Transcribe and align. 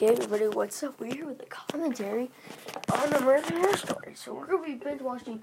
Okay, 0.00 0.12
everybody, 0.12 0.46
what's 0.46 0.80
up? 0.84 1.00
We're 1.00 1.12
here 1.12 1.26
with 1.26 1.42
a 1.42 1.46
commentary 1.46 2.30
on 2.92 3.12
American 3.14 3.56
Horror 3.56 3.76
Story. 3.76 4.12
So 4.14 4.32
we're 4.32 4.46
gonna 4.46 4.64
be 4.64 4.74
binge 4.74 5.02
watching. 5.02 5.42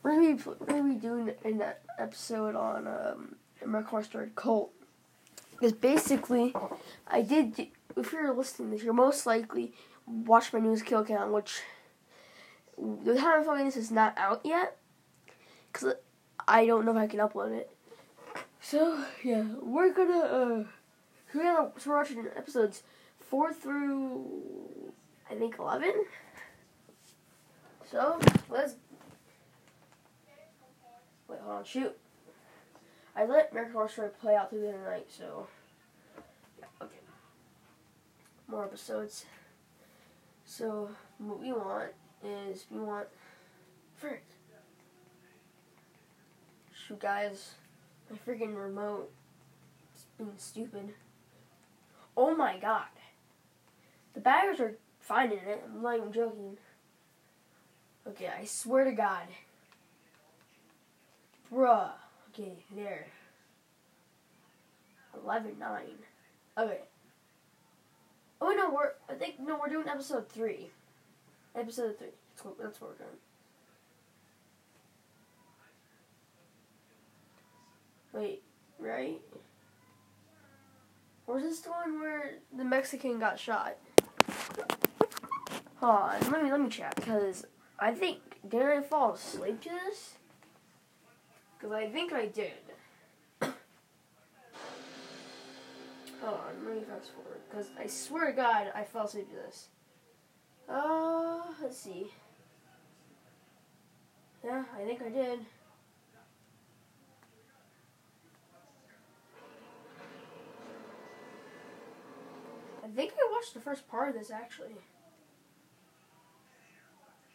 We're 0.00 0.12
gonna 0.12 0.36
be 0.36 0.42
we're 0.44 0.66
gonna 0.66 0.94
be 0.94 1.00
doing 1.00 1.32
an 1.42 1.60
episode 1.98 2.54
on 2.54 2.86
um, 2.86 3.34
American 3.64 3.90
Horror 3.90 4.04
Story 4.04 4.30
Cult. 4.36 4.70
Because 5.50 5.72
basically, 5.72 6.54
I 7.08 7.22
did. 7.22 7.66
If 7.96 8.12
you're 8.12 8.32
listening 8.32 8.70
to 8.70 8.76
this, 8.76 8.84
you're 8.84 8.94
most 8.94 9.26
likely 9.26 9.72
watch 10.06 10.52
my 10.52 10.60
newest 10.60 10.86
kill 10.86 11.04
count, 11.04 11.32
which 11.32 11.60
the 12.78 13.16
time 13.16 13.40
I'm 13.40 13.42
filming 13.42 13.64
this 13.64 13.76
is 13.76 13.90
not 13.90 14.16
out 14.16 14.42
yet. 14.44 14.76
Cause 15.72 15.94
I 16.46 16.64
don't 16.64 16.84
know 16.84 16.92
if 16.92 16.98
I 16.98 17.08
can 17.08 17.18
upload 17.18 17.50
it. 17.50 17.76
So 18.60 19.04
yeah, 19.24 19.42
we're 19.60 19.92
gonna 19.92 20.18
uh, 20.20 20.64
we're 21.34 21.42
gonna 21.42 21.72
so 21.76 21.90
we're 21.90 21.96
watching 21.96 22.24
episodes 22.36 22.84
four 23.34 23.52
through 23.52 24.30
I 25.28 25.34
think 25.34 25.56
eleven. 25.58 26.04
So 27.90 28.20
let's 28.48 28.76
wait. 31.26 31.40
Hold 31.40 31.56
on. 31.56 31.64
Shoot. 31.64 31.98
I 33.16 33.24
let 33.24 33.50
American 33.50 33.74
Horror 33.74 33.88
Story 33.88 34.10
play 34.20 34.36
out 34.36 34.50
through 34.50 34.60
the 34.60 34.72
night, 34.88 35.06
so 35.08 35.48
yeah. 36.60 36.66
Okay. 36.80 37.00
More 38.46 38.66
episodes. 38.66 39.24
So 40.44 40.90
what 41.18 41.40
we 41.40 41.50
want 41.50 41.90
is 42.24 42.66
we 42.70 42.78
want 42.78 43.08
frick. 43.96 44.22
Shoot, 46.86 47.00
guys, 47.00 47.54
my 48.08 48.16
freaking 48.16 48.54
remote 48.54 49.10
is 49.96 50.04
being 50.18 50.30
stupid. 50.36 50.94
Oh 52.16 52.36
my 52.36 52.58
god. 52.58 52.86
The 54.14 54.20
baggers 54.20 54.60
are 54.60 54.76
finding 55.00 55.38
it. 55.38 55.62
I'm 55.64 55.82
not 55.82 55.96
even 55.96 56.12
joking. 56.12 56.56
Okay, 58.06 58.28
I 58.28 58.44
swear 58.44 58.84
to 58.84 58.92
God. 58.92 59.26
Bruh. 61.52 61.90
Okay, 62.30 62.64
there. 62.74 63.06
11 65.22 65.56
9. 65.58 65.82
Okay. 66.58 66.80
Oh, 68.40 68.50
no, 68.50 68.70
we're, 68.70 68.92
I 69.08 69.14
think, 69.14 69.40
no, 69.40 69.58
we're 69.58 69.70
doing 69.70 69.88
episode 69.88 70.28
3. 70.28 70.68
Episode 71.56 71.98
3. 71.98 72.08
That's 72.08 72.44
what, 72.44 72.58
that's 72.58 72.80
what 72.80 72.90
we're 72.90 72.96
doing. 72.96 73.18
Wait, 78.12 78.42
right? 78.78 79.20
Or 81.26 81.38
is 81.38 81.44
this 81.44 81.60
the 81.60 81.70
one 81.70 82.00
where 82.00 82.34
the 82.56 82.64
Mexican 82.64 83.18
got 83.18 83.38
shot? 83.38 83.76
Hold 85.80 85.96
on, 85.96 86.20
let 86.30 86.42
me 86.42 86.50
let 86.50 86.60
me 86.60 86.68
check 86.68 86.94
because 86.96 87.46
I 87.78 87.92
think 87.92 88.18
did 88.48 88.62
I 88.62 88.80
fall 88.80 89.12
asleep 89.12 89.60
to 89.62 89.68
this? 89.68 90.14
Because 91.58 91.72
I 91.72 91.88
think 91.88 92.12
I 92.12 92.26
did. 92.26 92.52
Hold 93.40 93.54
on, 96.22 96.66
let 96.66 96.76
me 96.76 96.82
fast 96.82 97.10
forward 97.12 97.40
because 97.50 97.68
I 97.78 97.86
swear 97.86 98.26
to 98.26 98.32
God 98.32 98.72
I 98.74 98.84
fell 98.84 99.04
asleep 99.04 99.28
to 99.30 99.36
this. 99.36 99.68
Uh, 100.68 101.42
let's 101.62 101.76
see. 101.76 102.06
Yeah, 104.44 104.64
I 104.78 104.84
think 104.84 105.02
I 105.02 105.08
did. 105.08 105.40
I 112.82 112.88
think 112.88 113.12
I 113.12 113.33
watched 113.44 113.54
the 113.54 113.60
first 113.60 113.86
part 113.88 114.08
of 114.08 114.14
this 114.14 114.30
actually. 114.30 114.74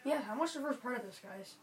Yeah, 0.04 0.22
I 0.28 0.36
watched 0.36 0.56
the 0.56 0.62
first 0.62 0.82
part 0.82 0.98
of 0.98 1.04
this, 1.04 1.20
guys. 1.22 1.54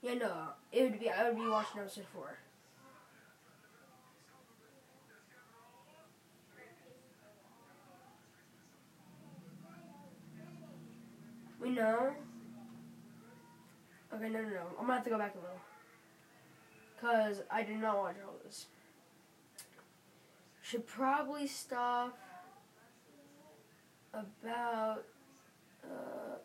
Yeah, 0.00 0.14
no, 0.14 0.32
it 0.70 0.82
would 0.84 1.00
be 1.00 1.10
I 1.10 1.28
would 1.28 1.36
be 1.36 1.48
watching 1.48 1.80
episode 1.80 2.04
four. 2.14 2.38
We 11.60 11.70
know. 11.70 12.12
Okay, 14.14 14.28
no, 14.28 14.40
no, 14.42 14.48
no. 14.48 14.66
I'm 14.78 14.86
gonna 14.86 14.94
have 14.94 15.04
to 15.04 15.10
go 15.10 15.18
back 15.18 15.34
a 15.34 15.38
little. 15.38 15.60
Cause 17.00 17.42
I 17.50 17.64
did 17.64 17.80
not 17.80 17.98
watch 17.98 18.16
all 18.24 18.34
this. 18.44 18.66
Should 20.72 20.86
probably 20.86 21.46
stop 21.46 22.18
about 24.14 25.04
uh, 25.84 26.36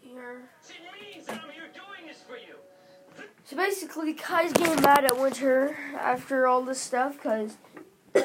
here. 0.00 0.48
So 3.42 3.56
basically, 3.56 4.14
Kai's 4.14 4.52
getting 4.52 4.80
mad 4.80 5.04
at 5.04 5.18
Winter 5.18 5.76
after 5.98 6.46
all 6.46 6.62
this 6.62 6.80
stuff 6.80 7.14
because 7.14 7.56
he 8.14 8.20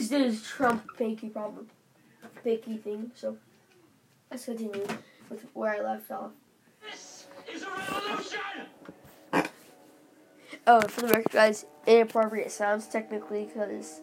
did 0.00 0.22
his 0.22 0.42
Trump 0.44 0.86
fakey 0.98 1.30
problem, 1.30 1.68
fakey 2.42 2.80
thing. 2.80 3.12
So 3.14 3.36
let's 4.30 4.46
continue 4.46 4.86
with 5.28 5.44
where 5.52 5.74
I 5.74 5.80
left 5.82 6.10
off. 6.10 6.30
This 6.90 7.26
is 7.54 7.64
a 7.64 7.68
revolution! 7.68 8.40
Oh, 10.64 10.80
for 10.82 11.00
the 11.00 11.08
record, 11.08 11.32
guys, 11.32 11.66
inappropriate 11.86 12.52
sounds 12.52 12.86
technically 12.86 13.46
because 13.46 14.00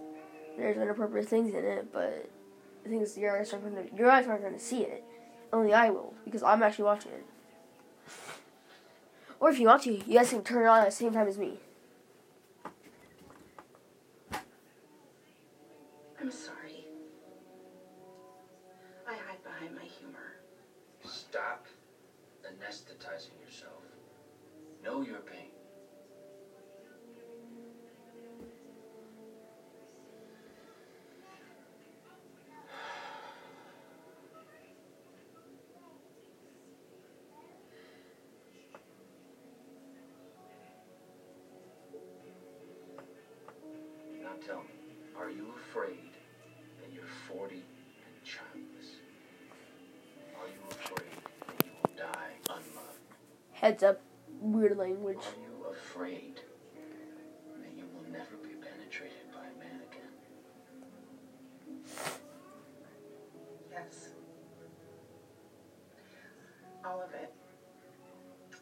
there's 0.58 0.76
inappropriate 0.76 1.28
things 1.28 1.54
in 1.54 1.64
it, 1.64 1.94
but 1.94 2.30
the 2.84 2.90
thing 2.90 3.02
is, 3.02 3.18
your 3.18 3.40
eyes 3.40 3.54
aren't 3.54 3.92
to 3.92 3.98
your 3.98 4.12
eyes 4.12 4.28
aren't 4.28 4.42
going 4.42 4.54
to 4.54 4.60
see 4.60 4.82
it. 4.82 5.04
Only 5.54 5.74
I 5.74 5.90
will 5.90 6.14
because 6.26 6.44
I'm 6.44 6.62
actually 6.62 6.86
watching 6.86 7.12
it. 7.12 7.26
Or 9.40 9.50
if 9.50 9.58
you 9.58 9.68
want 9.68 9.84
to, 9.84 9.94
you 9.94 10.18
guys 10.18 10.32
can 10.32 10.44
turn 10.44 10.66
it 10.66 10.68
on 10.68 10.80
at 10.80 10.86
the 10.86 10.92
same 10.92 11.14
time 11.14 11.28
as 11.28 11.38
me. 11.38 11.60
Are 45.20 45.30
you 45.30 45.54
afraid 45.56 46.12
that 46.82 46.94
you're 46.94 47.04
40 47.28 47.56
and 47.56 47.64
childless? 48.24 48.96
Are 50.40 50.48
you 50.48 50.62
afraid 50.72 51.12
that 51.48 51.66
you 51.66 51.72
will 51.84 51.96
die 51.98 52.32
unloved? 52.48 53.00
Heads 53.52 53.84
up, 53.84 54.02
weird 54.40 54.78
language. 54.78 55.18
Are 55.18 55.42
you 55.42 55.66
afraid 55.70 56.40
that 57.62 57.74
you 57.78 57.84
will 57.94 58.10
never 58.10 58.38
be 58.42 58.56
penetrated 58.56 59.32
by 59.34 59.46
a 59.46 59.60
man 59.60 59.82
again? 59.92 60.14
Yes. 63.72 64.10
All 66.86 67.02
of 67.02 67.14
it. 67.14 67.34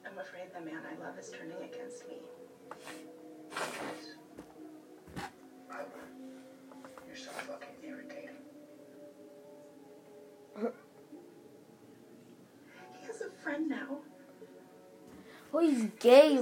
I'm 0.05 0.17
afraid 0.17 0.51
the 0.53 0.61
man 0.65 0.81
I 0.91 1.05
love 1.05 1.19
is 1.19 1.29
turning 1.29 1.61
against 1.63 2.07
me. 2.07 2.15
Oh, 15.57 15.59
he's 15.59 15.85
gay. 15.99 16.39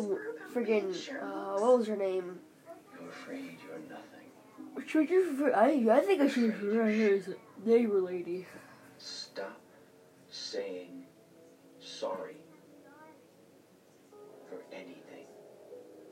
Friggin' 0.54 0.92
uh, 1.22 1.58
what 1.62 1.78
was 1.78 1.88
her 1.88 1.96
name? 1.96 2.38
You're 3.00 3.10
afraid 3.10 3.58
you're 3.66 3.80
nothing. 3.88 4.86
Should 4.86 5.10
you? 5.10 5.54
I 5.56 5.86
I 5.90 6.02
think 6.02 6.22
I 6.22 6.28
should 6.28 6.62
right 6.62 6.94
here 6.94 7.14
is 7.16 7.30
a 7.30 7.36
neighbor 7.66 8.02
lady. 8.02 8.46
Stop 8.98 9.62
saying 10.30 11.06
sorry 11.80 12.36
for 14.50 14.58
anything. 14.74 15.28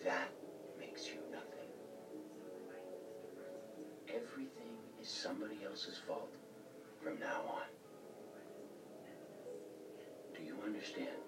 That 0.05 0.29
makes 0.79 1.07
you 1.07 1.19
nothing. 1.29 1.71
Everything 4.07 4.77
is 5.01 5.09
somebody 5.09 5.57
else's 5.69 5.99
fault 6.07 6.31
from 7.03 7.19
now 7.19 7.41
on. 7.49 7.67
Do 10.37 10.41
you 10.41 10.55
understand? 10.65 11.22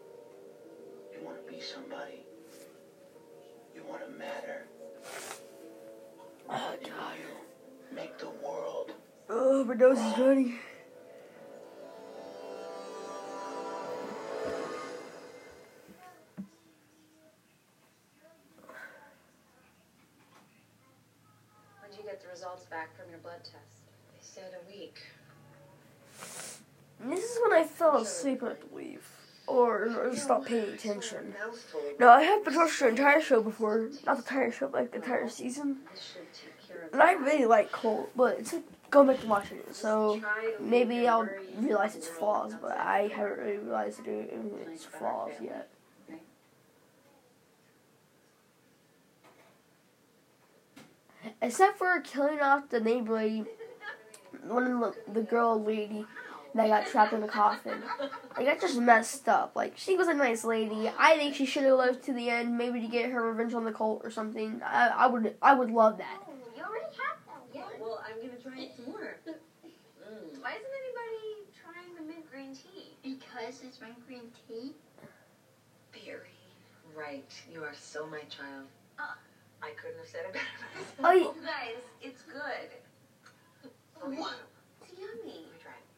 Hope 9.28 9.68
her 9.68 9.76
nose 9.76 9.98
is 9.98 10.18
running. 10.20 10.60
When 21.80 21.90
did 21.90 21.98
you 21.98 22.04
get 22.04 22.22
the 22.22 22.28
results 22.30 22.66
back 22.66 22.96
from 22.96 23.10
your 23.10 23.20
blood 23.20 23.40
test? 23.40 23.56
They 24.14 24.22
said 24.22 24.52
a 24.54 24.72
week. 24.72 25.00
And 27.02 27.12
this 27.12 27.24
is 27.24 27.40
when 27.42 27.54
I 27.54 27.64
fell 27.64 27.98
asleep, 27.98 28.44
I 28.44 28.54
believe. 28.70 29.08
Or, 29.48 30.08
or 30.08 30.16
stopped 30.16 30.48
paying 30.48 30.74
attention. 30.74 31.36
No, 32.00 32.10
I 32.10 32.24
have 32.24 32.44
been 32.44 32.56
watched 32.56 32.80
the 32.80 32.88
entire 32.88 33.22
show 33.22 33.42
before. 33.42 33.90
Not 34.06 34.18
the 34.18 34.24
entire 34.24 34.52
show, 34.52 34.68
but 34.68 34.82
like 34.82 34.92
the 34.92 34.98
entire 34.98 35.30
season. 35.30 35.78
This 35.92 36.14
should 36.14 36.34
take 36.34 36.68
care 36.68 36.86
of 36.88 36.94
And 36.94 37.02
I 37.02 37.14
really 37.14 37.46
like 37.46 37.72
Cult, 37.72 38.10
but 38.16 38.40
it's 38.40 38.54
like 38.54 38.64
going 38.96 39.08
back 39.08 39.22
to 39.22 39.28
watching 39.28 39.58
it. 39.58 39.76
So 39.76 40.22
maybe 40.60 41.08
I'll 41.08 41.30
realize 41.58 41.96
its 41.96 42.08
flaws, 42.08 42.54
but 42.62 42.78
I 42.78 43.12
haven't 43.14 43.40
really 43.40 43.58
realized 43.58 44.08
it, 44.08 44.34
its 44.68 44.86
flaws 44.86 45.34
yet. 45.42 45.70
Except 51.42 51.78
for 51.78 52.00
killing 52.02 52.40
off 52.40 52.70
the 52.70 52.80
neighbor 52.80 53.14
lady, 53.14 53.46
one 54.44 54.64
of 54.64 54.80
the, 54.80 55.12
the 55.12 55.22
girl 55.22 55.62
lady 55.62 56.06
that 56.54 56.68
got 56.68 56.88
trapped 56.88 57.14
in 57.14 57.20
the 57.20 57.28
coffin. 57.28 57.84
Like 58.38 58.46
that 58.46 58.62
just 58.62 58.80
messed 58.80 59.28
up. 59.28 59.52
Like 59.56 59.74
she 59.76 59.98
was 59.98 60.08
a 60.08 60.14
nice 60.14 60.46
lady. 60.46 60.90
I 60.98 61.18
think 61.18 61.36
she 61.36 61.46
should 61.46 61.64
have 61.64 61.78
lived 61.78 62.04
to 62.06 62.14
the 62.14 62.30
end, 62.30 62.58
maybe 62.58 62.80
to 62.80 62.88
get 62.88 63.10
her 63.12 63.30
revenge 63.30 63.54
on 63.54 63.66
the 63.66 63.74
cult 63.74 64.02
or 64.04 64.10
something. 64.10 64.62
I, 64.64 64.88
I 64.88 65.08
would 65.08 65.36
I 65.42 65.54
would 65.54 65.72
love 65.72 65.98
that. 65.98 66.24
You 66.56 66.64
already 66.64 66.86
have 66.86 67.20
them. 67.26 67.42
Yeah, 67.54 67.64
well, 67.80 68.02
I'm 68.08 68.16
gonna 68.26 68.42
try 68.42 68.64
it 68.64 68.72
some 68.76 68.86
more. 68.86 69.18
Mm. 69.28 70.42
Why 70.42 70.52
isn't 70.52 70.76
anybody 70.84 71.44
trying 71.62 71.96
the 71.96 72.14
mint 72.14 72.32
green 72.32 72.56
tea? 72.56 72.96
Because 73.36 73.62
it's 73.64 73.82
my 73.82 73.90
green 74.08 74.32
tea. 74.48 74.74
Very 75.92 76.20
right. 76.96 77.32
You 77.52 77.64
are 77.64 77.74
so 77.74 78.06
my 78.08 78.22
child. 78.30 78.68
Uh. 78.98 79.04
I 79.62 79.72
couldn't 79.72 79.98
have 79.98 80.08
said 80.08 80.22
it 80.28 80.34
better 80.34 80.46
myself. 81.02 81.34
Oh. 81.34 81.36
Oh, 81.38 81.42
guys, 81.46 81.82
it's 82.02 82.22
good. 82.22 82.70
What? 84.18 84.36
It's 84.82 85.00
yummy. 85.00 85.46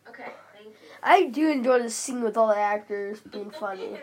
Okay, 0.07 0.31
thank 0.53 0.67
you. 0.67 0.73
I 1.03 1.25
do 1.25 1.49
enjoy 1.49 1.83
the 1.83 1.89
scene 1.89 2.21
with 2.21 2.37
all 2.37 2.47
the 2.47 2.57
actors 2.57 3.19
being 3.19 3.51
funny. 3.59 3.99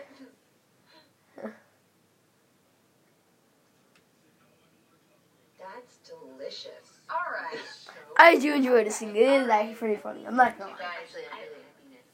That's 5.57 5.97
delicious. 6.07 7.01
All 7.09 7.17
right. 7.33 7.59
I 8.17 8.37
do 8.37 8.53
enjoy 8.53 8.83
the 8.83 8.91
scene. 8.91 9.15
It 9.15 9.17
is 9.17 9.49
actually 9.49 9.75
pretty 9.75 9.95
funny. 9.95 10.25
I'm 10.25 10.35
not 10.35 10.57
gonna 10.57 10.71
lie. 10.71 10.77
Actually, 11.01 11.23
I 11.33 11.41
really 11.41 11.65
mean 11.89 11.97
it. 11.97 12.05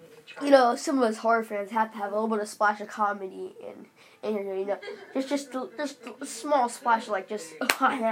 We 0.00 0.08
tried. 0.25 0.25
You 0.42 0.50
know, 0.50 0.76
some 0.76 0.98
of 0.98 1.04
us 1.04 1.18
horror 1.18 1.44
fans 1.44 1.70
have 1.70 1.92
to 1.92 1.98
have 1.98 2.12
a 2.12 2.14
little 2.14 2.28
bit 2.28 2.40
of 2.40 2.48
splash 2.48 2.80
of 2.80 2.88
comedy 2.88 3.54
in 3.60 3.86
in 4.22 4.34
here. 4.34 4.54
You 4.54 4.66
know, 4.66 4.78
just 5.14 5.28
just 5.28 5.52
just 5.52 5.98
a 6.20 6.26
small 6.26 6.68
splash 6.68 7.08
like 7.08 7.28
just. 7.28 7.54
Oh 7.60 7.68
yeah. 7.88 8.10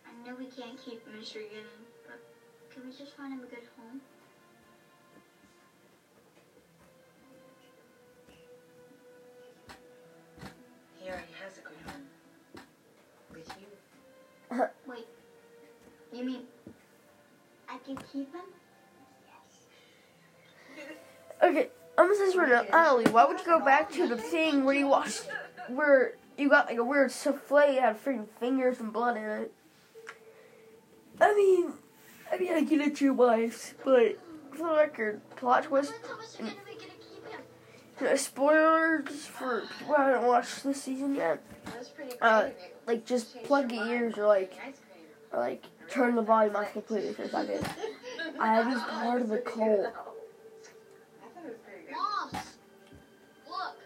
I 0.06 0.28
know 0.28 0.36
we 0.38 0.46
can't 0.46 0.78
keep 0.80 1.04
Mr. 1.08 1.34
Gannon, 1.34 1.86
but 2.06 2.20
can 2.72 2.84
we 2.88 2.96
just 2.96 3.16
find 3.16 3.32
him 3.32 3.40
a 3.40 3.46
good 3.46 3.66
home? 3.76 4.00
He 11.00 11.08
already 11.08 11.26
has 11.42 11.58
a 11.58 11.62
good 11.62 11.78
home. 11.90 12.06
With 13.34 13.48
you. 13.58 14.66
Wait, 14.86 15.06
you 16.12 16.24
mean 16.24 16.42
I 16.42 16.51
can 17.84 17.96
keep 18.12 18.32
him? 18.32 18.42
Okay, 21.42 21.68
I'm 21.98 22.06
gonna 22.06 22.30
say 22.30 22.38
right 22.38 22.48
now, 22.48 22.62
Natalie, 22.62 23.10
why 23.10 23.24
would 23.24 23.38
you 23.40 23.44
go 23.44 23.64
back 23.64 23.90
to 23.92 24.06
the 24.06 24.16
thing 24.16 24.64
where 24.64 24.74
you 24.74 24.86
watched, 24.86 25.28
where 25.68 26.14
you 26.38 26.48
got 26.48 26.66
like 26.66 26.78
a 26.78 26.84
weird 26.84 27.10
souffle 27.10 27.58
that 27.58 27.80
had 27.80 28.04
freaking 28.04 28.28
fingers 28.38 28.78
and 28.80 28.92
blood 28.92 29.16
in 29.16 29.24
it? 29.24 29.52
I 31.20 31.34
mean, 31.34 31.72
I 32.32 32.38
mean, 32.38 32.52
I 32.52 32.62
get 32.62 32.80
it 32.80 33.00
your 33.00 33.12
wife, 33.12 33.74
but 33.84 34.18
for 34.52 34.68
the 34.68 34.74
record, 34.76 35.20
plot 35.36 35.64
twist, 35.64 35.92
When 35.92 36.10
Thomas 36.10 36.34
are 36.36 36.38
gonna 36.38 36.54
be 36.64 36.72
gonna 36.72 36.92
keep 37.00 37.28
him? 37.28 37.40
you 38.00 38.06
know, 38.06 38.16
spoilers 38.16 39.26
for 39.26 39.62
people 39.78 39.94
who 39.94 40.02
haven't 40.02 40.26
watched 40.26 40.62
this 40.64 40.82
season 40.82 41.14
yet. 41.16 41.42
Uh. 42.20 42.50
Like, 42.86 43.06
just 43.06 43.42
plug 43.44 43.70
your 43.70 43.86
ears 43.86 44.18
or 44.18 44.26
like, 44.26 44.52
or 45.32 45.38
like, 45.38 45.64
turn 45.92 46.14
the 46.14 46.22
volume 46.22 46.56
off 46.56 46.72
completely 46.72 47.12
for 47.12 47.22
a 47.22 47.28
second. 47.28 47.62
Part 48.38 49.22
of 49.22 49.44
cult. 49.44 49.60
I 49.60 49.98
thought 51.28 51.44
it 51.44 51.48
was 51.48 51.56
pretty 51.64 51.86
good. 51.86 51.92
Moms, 51.92 52.46
look. 53.48 53.76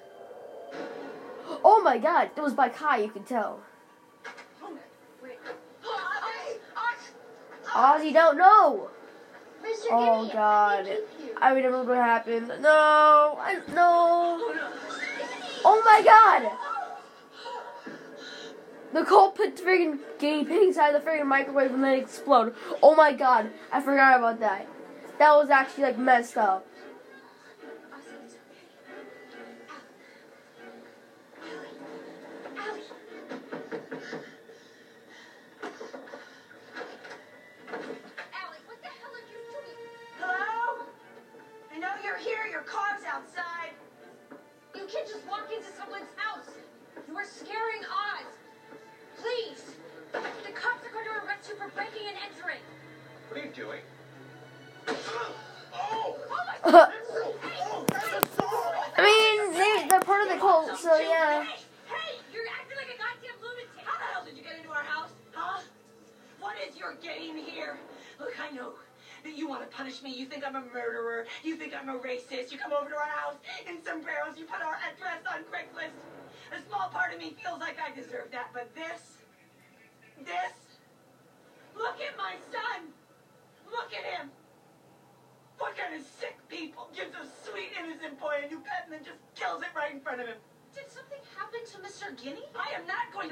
Oh 1.64 1.82
my 1.82 1.99
god, 1.99 2.31
it 2.37 2.41
was 2.41 2.55
by 2.55 2.69
Kai, 2.69 2.99
you 2.99 3.08
can 3.08 3.25
tell. 3.25 3.61
Ozzy 7.76 8.12
don't 8.12 8.38
know. 8.38 8.88
Mr. 9.62 9.87
Oh, 9.91 10.31
God. 10.32 10.87
I 10.87 10.88
can 10.88 11.02
keep. 11.19 11.43
I 11.43 11.52
remember 11.52 11.85
what 11.85 11.99
happened. 11.99 12.49
No, 12.61 13.38
I, 13.38 13.61
no. 13.75 14.41
Oh 15.62 15.82
my 15.85 16.00
god. 16.02 16.56
The 18.97 19.05
cult 19.05 19.35
put 19.35 19.59
friggin' 19.59 19.99
guinea 20.19 20.47
pig 20.47 20.69
inside 20.69 20.95
the 20.95 21.01
friggin' 21.01 21.27
microwave 21.27 21.71
and 21.71 21.85
then 21.85 21.97
it 21.97 21.99
explode. 21.99 22.55
Oh 22.83 22.95
my 22.95 23.13
god, 23.13 23.51
I 23.71 23.83
forgot 23.83 24.17
about 24.17 24.41
that. 24.41 24.67
That 25.19 25.37
was 25.37 25.51
actually 25.51 25.85
like 25.85 25.99
messed 25.99 26.39
up. 26.39 26.67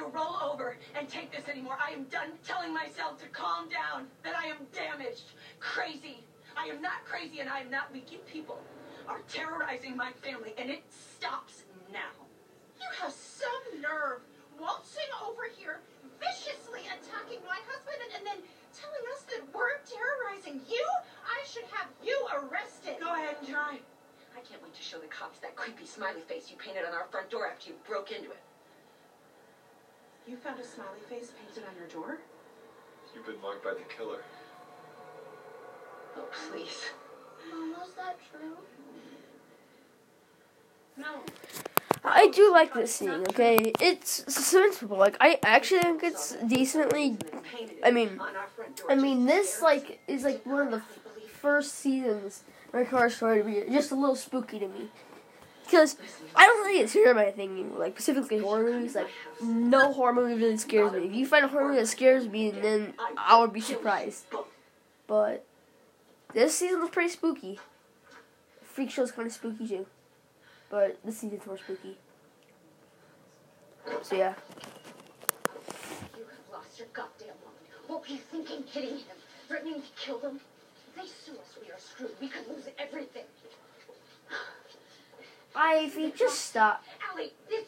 To 0.05 0.17
roll 0.17 0.37
over 0.43 0.77
and 0.99 1.09
take 1.09 1.33
this 1.33 1.49
anymore. 1.49 1.77
I 1.81 1.93
am 1.93 2.05
done 2.05 2.33
telling 2.47 2.73
myself 2.73 3.19
to 3.23 3.29
calm 3.29 3.69
down, 3.69 4.07
that 4.23 4.35
I 4.37 4.47
am 4.47 4.59
damaged, 4.73 5.33
crazy. 5.61 6.21
I 6.57 6.67
am 6.67 6.83
not 6.83 7.05
crazy 7.05 7.41
and 7.41 7.49
I 7.49 7.61
am 7.61 7.71
not 7.71 7.93
weak. 7.93 8.13
You 8.13 8.19
people 8.31 8.59
are 9.09 9.21
terrorizing 9.29 9.97
my 9.97 10.13
family 10.23 10.55
and 10.59 10.71
it 10.71 10.83
stops 10.91 11.65
now. 11.93 12.15
You 12.81 12.89
have 13.01 13.13
some 13.13 13.81
nerve 13.81 14.21
waltzing 14.61 15.11
over 15.25 15.49
here, 15.57 15.81
viciously 16.21 16.81
attacking 16.87 17.41
my 17.49 17.59
husband, 17.67 17.99
and, 18.07 18.13
and 18.21 18.25
then 18.27 18.39
telling 18.77 19.05
us 19.17 19.23
that 19.33 19.43
we're 19.55 19.81
terrorizing 19.89 20.61
you? 20.69 20.87
I 21.25 21.41
should 21.49 21.65
have 21.73 21.89
you 22.05 22.15
arrested. 22.31 23.01
Go 23.01 23.15
ahead 23.15 23.37
and 23.41 23.49
try. 23.49 23.81
I 24.37 24.41
can't 24.41 24.63
wait 24.63 24.75
to 24.75 24.83
show 24.83 24.99
the 24.99 25.07
cops 25.07 25.39
that 25.41 25.57
creepy 25.57 25.87
smiley 25.87 26.21
face 26.21 26.51
you 26.51 26.57
painted 26.57 26.85
on 26.85 26.93
our 26.93 27.07
front 27.11 27.31
door 27.31 27.49
after 27.49 27.71
you 27.71 27.77
broke 27.87 28.13
into 28.13 28.31
it. 28.31 28.43
You 30.27 30.37
found 30.37 30.59
a 30.59 30.65
smiley 30.65 31.01
face 31.09 31.33
painted 31.39 31.69
on 31.69 31.77
your 31.77 31.89
door? 31.89 32.19
You've 33.15 33.27
been 33.27 33.41
marked 33.43 33.63
by 33.63 33.75
the 33.75 33.85
killer. 33.97 34.23
Oh, 36.17 36.25
please. 36.51 36.91
Mom, 37.51 37.71
was 37.73 37.91
that 37.97 38.19
true? 38.31 38.57
No. 40.97 41.21
I 42.05 42.29
do 42.29 42.53
like 42.53 42.75
this 42.75 42.95
scene. 42.95 43.25
Okay, 43.31 43.73
it's 43.81 44.23
suspenseful. 44.25 44.97
Like 44.99 45.17
I 45.21 45.39
actually 45.43 45.81
think 45.81 46.03
it's 46.03 46.37
decently. 46.47 47.17
Painted. 47.43 47.79
I 47.83 47.91
mean, 47.91 48.21
I 48.89 48.95
mean 48.95 49.25
this 49.27 49.63
like 49.63 50.01
is 50.07 50.23
like 50.25 50.45
one 50.45 50.61
of 50.67 50.71
the 50.71 50.77
f- 50.79 50.99
first 51.41 51.75
seasons 51.75 52.43
where 52.71 52.85
Horror 52.85 53.11
Story 53.11 53.39
to 53.39 53.45
be 53.45 53.73
just 53.73 53.91
a 53.91 53.95
little 53.95 54.17
spooky 54.17 54.59
to 54.59 54.69
me. 54.69 54.91
Because 55.65 55.97
I 56.37 56.47
don't 56.47 56.67
really 56.67 56.79
get 56.81 56.91
scared 56.91 57.17
by 57.17 57.25
anything, 57.27 57.79
like 57.79 57.93
specifically 57.99 58.39
horror 58.39 58.65
movies. 58.65 58.95
Like 58.95 59.09
no 59.43 59.93
horror 59.93 60.13
movie 60.13 60.35
really 60.35 60.57
scares 60.57 60.93
me. 60.93 60.99
If 61.07 61.15
you 61.15 61.27
find 61.27 61.45
a 61.45 61.49
horror 61.49 61.69
movie 61.69 61.81
that 61.81 61.87
scares 61.87 62.29
me, 62.29 62.51
then 62.51 62.95
I 63.17 63.41
would 63.41 63.53
be 63.53 63.61
surprised. 63.61 64.27
But 65.07 65.45
this 66.33 66.59
season 66.59 66.81
was 66.81 66.91
pretty 66.91 67.11
spooky. 67.11 67.59
Freak 68.63 68.91
Show's 68.91 69.13
kind 69.13 69.27
of 69.27 69.33
spooky 69.33 69.69
too, 69.69 69.87
but 70.69 70.99
this 71.05 71.19
season's 71.19 71.47
more 71.47 71.59
spooky. 71.59 71.97
So 74.03 74.17
yeah, 74.17 74.35
You 76.17 76.25
have 76.25 76.53
lost 76.53 76.79
your 76.79 76.89
goddamn 76.93 77.29
mind. 77.45 77.57
What 77.87 78.01
were 78.03 78.09
you 78.09 78.19
thinking, 78.19 78.65
hitting 78.71 78.97
him? 78.99 79.17
Threatening 79.47 79.75
to 79.83 79.89
kill 80.01 80.19
them? 80.19 80.41
If 80.89 81.03
they 81.03 81.07
sue 81.09 81.39
us, 81.39 81.55
we 81.63 81.71
are 81.71 81.79
screwed. 81.79 82.13
We 82.21 82.29
could 82.29 82.49
lose 82.49 82.65
everything. 82.79 83.25
Ivy, 85.55 86.13
just 86.17 86.47
stop. 86.47 86.83
Ally, 87.13 87.29
this... 87.49 87.65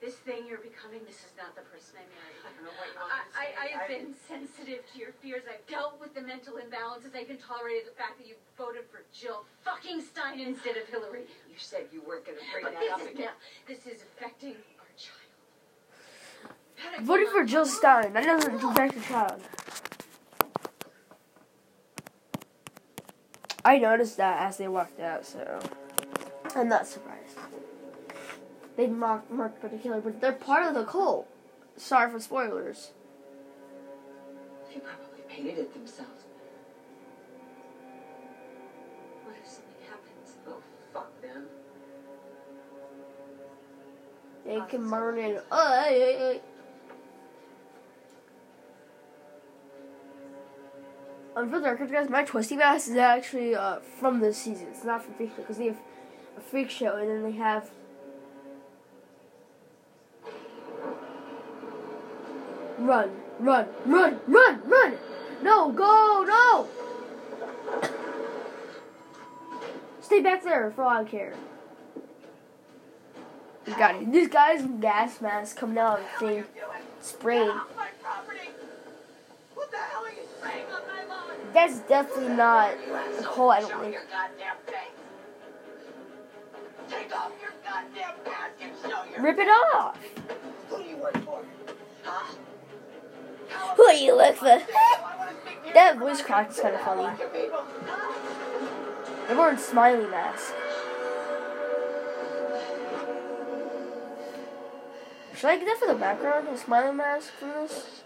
This 0.00 0.14
thing 0.14 0.46
you're 0.46 0.62
becoming, 0.62 1.00
this 1.10 1.26
is 1.26 1.34
not 1.36 1.56
the 1.58 1.62
person 1.74 1.98
I 1.98 2.06
married. 2.06 2.38
I 2.46 2.54
don't 2.54 2.70
know 2.70 2.76
what 2.78 2.86
you 2.86 2.94
want 3.02 3.18
I, 3.34 3.36
I. 3.58 3.82
I've 3.82 3.90
I- 3.90 3.98
been 3.98 4.14
sensitive 4.14 4.86
to 4.92 4.98
your 4.98 5.10
fears. 5.20 5.42
I've 5.50 5.66
dealt 5.66 5.98
with 5.98 6.14
the 6.14 6.20
mental 6.22 6.54
imbalances. 6.54 7.16
I 7.18 7.22
even 7.22 7.36
tolerated 7.36 7.88
the 7.90 7.96
fact 7.98 8.16
that 8.18 8.28
you 8.28 8.36
voted 8.56 8.84
for 8.92 9.02
Jill 9.12 9.42
fucking 9.66 10.00
Stein 10.02 10.38
instead 10.38 10.76
of 10.76 10.86
Hillary. 10.86 11.26
You 11.50 11.56
said 11.58 11.86
you 11.92 12.00
weren't 12.06 12.24
going 12.24 12.38
to 12.38 12.44
bring 12.52 12.62
But 12.62 12.74
that 12.78 12.92
up 12.94 12.98
this 13.02 13.08
is 13.08 13.14
again. 13.14 13.26
now, 13.26 13.32
this 13.66 13.86
is 13.90 14.02
affecting 14.06 14.54
our 14.78 14.86
child. 14.94 17.02
Voting 17.04 17.26
for 17.34 17.42
Jill 17.44 17.66
Stein. 17.66 18.12
That 18.12 18.22
doesn't 18.22 18.54
affect 18.54 18.94
the 18.94 19.00
child. 19.02 19.42
I 23.64 23.78
noticed 23.78 24.16
that 24.18 24.42
as 24.42 24.58
they 24.58 24.68
walked 24.68 25.00
out, 25.00 25.26
so 25.26 25.58
I'm 26.56 26.68
not 26.68 26.86
surprised. 26.86 27.38
They 28.76 28.86
mocked 28.86 29.30
Mark 29.30 29.60
particular, 29.60 30.00
but 30.00 30.20
they're 30.20 30.32
part 30.32 30.66
of 30.66 30.74
the 30.74 30.84
cult. 30.84 31.28
Sorry 31.76 32.10
for 32.10 32.20
spoilers. 32.20 32.92
They 34.68 34.80
probably 34.80 35.22
painted 35.28 35.58
it 35.58 35.74
themselves. 35.74 36.24
What 39.24 39.36
if 39.42 39.48
something 39.48 39.74
happens? 39.88 40.36
Oh, 40.46 40.62
fuck 40.92 41.22
them. 41.22 41.46
They 44.44 44.60
can 44.68 44.88
burn 44.88 45.18
it. 45.18 45.44
Uh, 45.50 45.84
hey, 45.84 45.98
hey, 45.98 46.18
hey. 46.18 46.40
Um, 51.36 51.50
for 51.50 51.60
the 51.60 51.70
record, 51.70 51.92
guys, 51.92 52.08
my 52.08 52.24
twisty 52.24 52.56
mask 52.56 52.88
is 52.88 52.96
actually 52.96 53.54
uh, 53.54 53.78
from 54.00 54.18
this 54.18 54.38
season. 54.38 54.66
It's 54.70 54.84
not 54.84 55.04
from 55.04 55.14
Freak 55.14 55.36
because 55.36 55.58
they 55.58 55.66
have 55.66 55.78
a 56.38 56.40
Freak 56.40 56.70
Show 56.70 56.96
and 56.96 57.10
then 57.10 57.22
they 57.22 57.32
have. 57.32 57.70
Run, 62.78 63.10
run, 63.40 63.66
run, 63.84 64.20
run, 64.28 64.62
run! 64.64 64.98
No, 65.42 65.72
go, 65.72 66.24
no! 66.26 66.68
Stay 70.00 70.20
back 70.20 70.44
there 70.44 70.70
for 70.70 70.84
all 70.84 70.98
I 70.98 71.04
care. 71.04 71.34
You 73.66 73.76
got 73.76 73.96
it. 73.96 74.12
This 74.12 74.28
guy's 74.28 74.64
gas 74.80 75.20
mask 75.20 75.56
coming 75.56 75.76
out 75.76 75.98
of 75.98 76.06
the 76.20 76.26
thing, 76.26 76.44
spraying. 77.00 77.48
off 77.48 77.66
my 77.76 77.88
property! 78.00 78.48
What 79.54 79.70
the 79.72 79.76
hell 79.76 80.04
are 80.04 80.10
you 80.10 80.22
spraying 80.38 80.66
on 80.66 80.82
my 80.86 81.04
lawn? 81.14 81.36
That's 81.52 81.80
definitely 81.80 82.36
not 82.36 82.74
a 83.18 83.22
hole, 83.24 83.50
I 83.50 83.60
don't 83.60 83.80
think. 83.80 83.96
Rip 89.20 89.38
it 89.38 89.48
off! 89.48 89.98
Who 90.68 90.76
do 90.76 90.82
you 90.84 90.96
work 90.96 91.16
for? 91.24 91.42
Huh? 92.04 92.34
Who 93.76 93.90
do 93.90 93.96
you 93.96 94.16
look 94.16 94.36
for? 94.36 94.62
That 95.74 95.98
voice 95.98 96.22
crack 96.22 96.50
is 96.50 96.60
kind 96.60 96.74
of 96.74 96.80
funny. 96.82 97.08
They're 99.26 99.36
wearing 99.36 99.58
smiley 99.58 100.06
masks. 100.06 100.52
Should 105.34 105.50
I 105.50 105.56
get 105.56 105.66
that 105.66 105.78
for 105.78 105.86
the 105.92 105.98
background? 105.98 106.48
A 106.48 106.56
smiley 106.56 106.94
mask 106.94 107.32
from 107.38 107.48
this? 107.50 108.02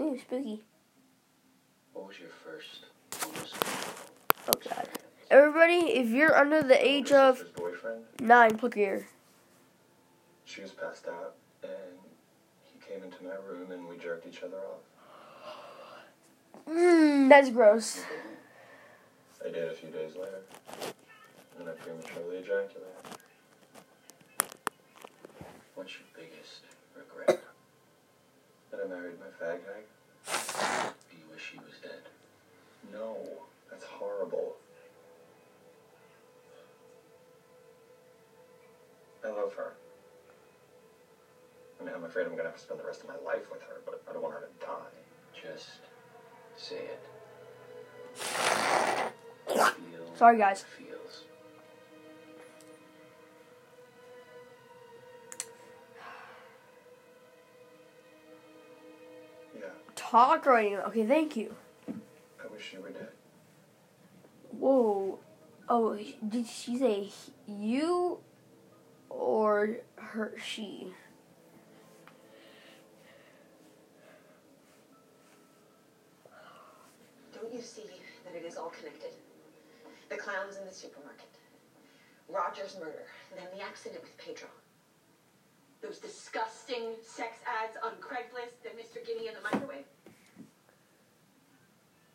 Ooh, 0.00 0.18
spooky. 0.18 0.62
What 2.08 2.16
was 2.16 2.20
your 2.20 2.30
first 2.42 2.86
Oh 4.48 4.54
god. 4.64 4.88
Everybody, 5.30 5.90
if 5.92 6.08
you're 6.08 6.34
under 6.34 6.62
the 6.62 6.82
age 6.82 7.12
of 7.12 7.44
nine, 8.18 8.56
plug 8.56 8.78
your 8.78 8.86
ear. 8.86 9.08
She 10.46 10.62
was 10.62 10.70
passed 10.70 11.06
out, 11.06 11.34
and 11.62 11.98
he 12.64 12.80
came 12.80 13.04
into 13.04 13.22
my 13.22 13.34
room, 13.46 13.72
and 13.72 13.86
we 13.86 13.98
jerked 13.98 14.26
each 14.26 14.42
other 14.42 14.56
off. 14.56 14.80
Mmm, 16.66 17.28
that's 17.28 17.50
gross. 17.50 18.02
I 19.44 19.50
did 19.50 19.68
a 19.68 19.74
few 19.74 19.90
days 19.90 20.16
later, 20.16 20.40
and 21.58 21.68
I 21.68 21.72
prematurely 21.72 22.38
ejaculated. 22.38 22.88
What's 25.74 25.92
your 25.92 26.08
biggest 26.16 26.62
regret? 26.96 27.42
That 28.70 28.80
I 28.82 28.88
married 28.88 29.16
my 29.20 29.46
fag 29.46 29.58
hag? 29.66 29.84
Do 31.38 31.44
wish 31.44 31.52
he 31.52 31.58
was 31.58 31.78
dead? 31.80 32.02
No, 32.92 33.16
that's 33.70 33.84
horrible. 33.84 34.56
I 39.24 39.28
love 39.28 39.52
her. 39.54 39.74
I 41.80 41.84
mean, 41.84 41.94
I'm 41.94 42.02
afraid 42.02 42.26
I'm 42.26 42.30
gonna 42.30 42.48
have 42.48 42.56
to 42.56 42.60
spend 42.60 42.80
the 42.80 42.84
rest 42.84 43.02
of 43.02 43.08
my 43.08 43.18
life 43.24 43.52
with 43.52 43.62
her, 43.62 43.82
but 43.86 44.02
I 44.10 44.14
don't 44.14 44.22
want 44.22 44.34
her 44.34 44.40
to 44.40 44.66
die. 44.66 44.72
Just 45.40 45.68
say 46.56 46.76
it. 46.76 47.00
Feel 49.46 49.70
Sorry, 50.16 50.38
guys. 50.38 50.64
Talk 60.10 60.46
right 60.46 60.72
now. 60.72 60.84
Okay, 60.86 61.04
thank 61.04 61.36
you. 61.36 61.54
I 61.86 62.46
wish 62.50 62.72
you 62.72 62.80
were 62.80 62.88
dead. 62.88 63.08
Whoa. 64.58 65.18
Oh, 65.68 65.98
did 66.26 66.46
she 66.46 66.78
say 66.78 67.10
you 67.46 68.18
or 69.10 69.76
her? 69.96 70.32
She. 70.42 70.94
Don't 77.34 77.52
you 77.52 77.60
see 77.60 77.82
that 78.24 78.34
it 78.34 78.46
is 78.46 78.56
all 78.56 78.70
connected? 78.70 79.10
The 80.08 80.16
clowns 80.16 80.56
in 80.56 80.64
the 80.64 80.72
supermarket, 80.72 81.28
Roger's 82.30 82.78
murder, 82.80 83.04
then 83.36 83.44
the 83.54 83.62
accident 83.62 84.00
with 84.02 84.16
Pedro. 84.16 84.48
Those 85.82 85.98
disgusting 85.98 86.94
sex 87.06 87.38
ads 87.62 87.76
on 87.84 87.92
Craigslist 88.00 88.64
and 88.68 88.76
Mr. 88.78 89.06
Guinea 89.06 89.28
in 89.28 89.34
the 89.34 89.40
microwave. 89.42 89.84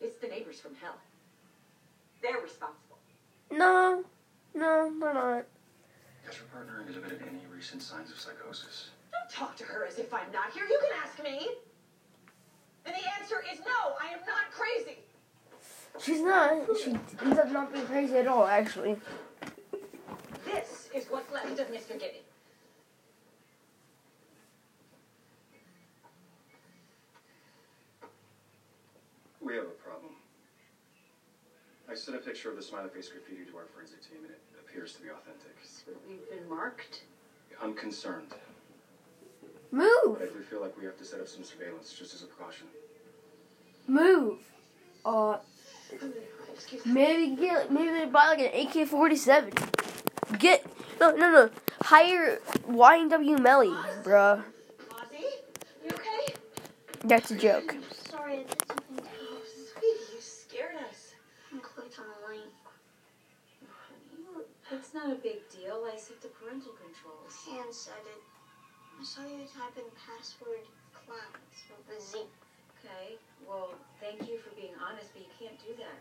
It's 0.03 0.17
the 0.17 0.27
neighbors 0.27 0.60
from 0.60 0.75
hell. 0.75 0.95
They're 2.22 2.41
responsible. 2.41 2.98
No, 3.50 4.03
no, 4.53 4.91
they're 5.00 5.13
not. 5.13 5.45
Has 6.25 6.38
your 6.38 6.48
partner 6.51 6.83
exhibited 6.86 7.22
any 7.22 7.41
recent 7.53 7.81
signs 7.81 8.12
of 8.12 8.19
psychosis? 8.19 8.89
Don't 9.12 9.29
talk 9.29 9.55
to 9.57 9.63
her 9.63 9.86
as 9.86 10.00
if 10.00 10.13
I'm 10.13 10.31
not 10.33 10.51
here. 10.53 10.65
You 10.69 10.79
can 10.81 10.91
ask 11.03 11.24
me. 11.24 11.50
And 12.86 12.93
the 12.93 13.22
answer 13.22 13.43
is 13.51 13.60
no, 13.60 13.95
I 14.01 14.07
am 14.13 14.19
not 14.27 14.51
crazy. 14.51 15.00
She's 16.01 16.22
not. 16.22 16.67
She 16.83 16.98
ends 17.24 17.39
up 17.39 17.51
not 17.51 17.72
being 17.72 17.86
crazy 17.86 18.17
at 18.17 18.27
all, 18.27 18.45
actually. 18.45 18.98
This 20.43 20.89
is 20.93 21.05
what's 21.10 21.31
left 21.31 21.60
of 21.60 21.67
Mr. 21.67 21.98
Guinea. 21.98 22.24
We 29.41 29.55
have 29.55 29.65
a 29.65 29.67
problem. 29.67 30.13
I 31.93 31.95
sent 31.95 32.17
a 32.17 32.21
picture 32.21 32.50
of 32.50 32.55
the 32.55 32.63
smiley 32.63 32.89
face 32.89 33.07
graffiti 33.07 33.45
to 33.51 33.57
our 33.57 33.65
forensic 33.71 34.01
team, 34.01 34.17
and 34.23 34.31
it 34.31 34.39
appears 34.59 34.93
to 34.93 35.01
be 35.03 35.09
authentic. 35.09 35.51
We've 36.09 36.27
been 36.27 36.50
marked. 36.50 37.01
I'm 37.62 37.75
concerned, 37.75 38.33
Move. 39.71 40.17
but 40.17 40.23
I 40.23 40.25
do 40.25 40.41
feel 40.50 40.59
like 40.59 40.75
we 40.75 40.85
have 40.85 40.97
to 40.97 41.05
set 41.05 41.19
up 41.19 41.27
some 41.27 41.43
surveillance 41.43 41.93
just 41.93 42.15
as 42.15 42.23
a 42.23 42.25
precaution. 42.25 42.65
move. 43.85 44.39
Uh, 45.05 45.38
maybe 46.83 47.35
get 47.35 47.71
maybe 47.71 47.91
they 47.91 48.05
buy 48.05 48.29
like 48.29 48.39
an 48.39 48.67
AK 48.67 48.88
forty 48.88 49.15
seven. 49.15 49.53
Get 50.39 50.65
no 51.00 51.12
no 51.12 51.31
no 51.31 51.50
hire 51.83 52.39
YNW 52.67 53.39
Melly, 53.39 53.69
bruh. 54.03 54.43
Ozzy, 54.89 55.21
you 55.85 55.91
okay? 55.91 56.33
That's 57.03 57.29
a 57.29 57.35
joke. 57.35 57.75
You- 64.93 65.00
It's 65.00 65.05
not 65.05 65.12
a 65.12 65.21
big 65.21 65.50
deal. 65.50 65.88
I 65.91 65.97
set 65.97 66.21
the 66.21 66.27
parental 66.29 66.73
controls. 66.73 67.33
Hand 67.50 67.73
said 67.73 68.05
it. 68.05 68.21
I 69.00 69.03
saw 69.03 69.21
you 69.23 69.45
type 69.45 69.75
in 69.75 69.89
password 69.97 70.65
clowns 70.93 71.65
with 71.67 71.97
a 71.97 72.01
Z. 72.01 72.19
Okay. 72.79 73.17
Well, 73.47 73.73
thank 74.00 74.29
you 74.29 74.38
for 74.38 74.53
being 74.55 74.73
honest, 74.77 75.09
but 75.13 75.23
you 75.23 75.29
can't 75.39 75.57
do 75.59 75.73
that. 75.81 75.97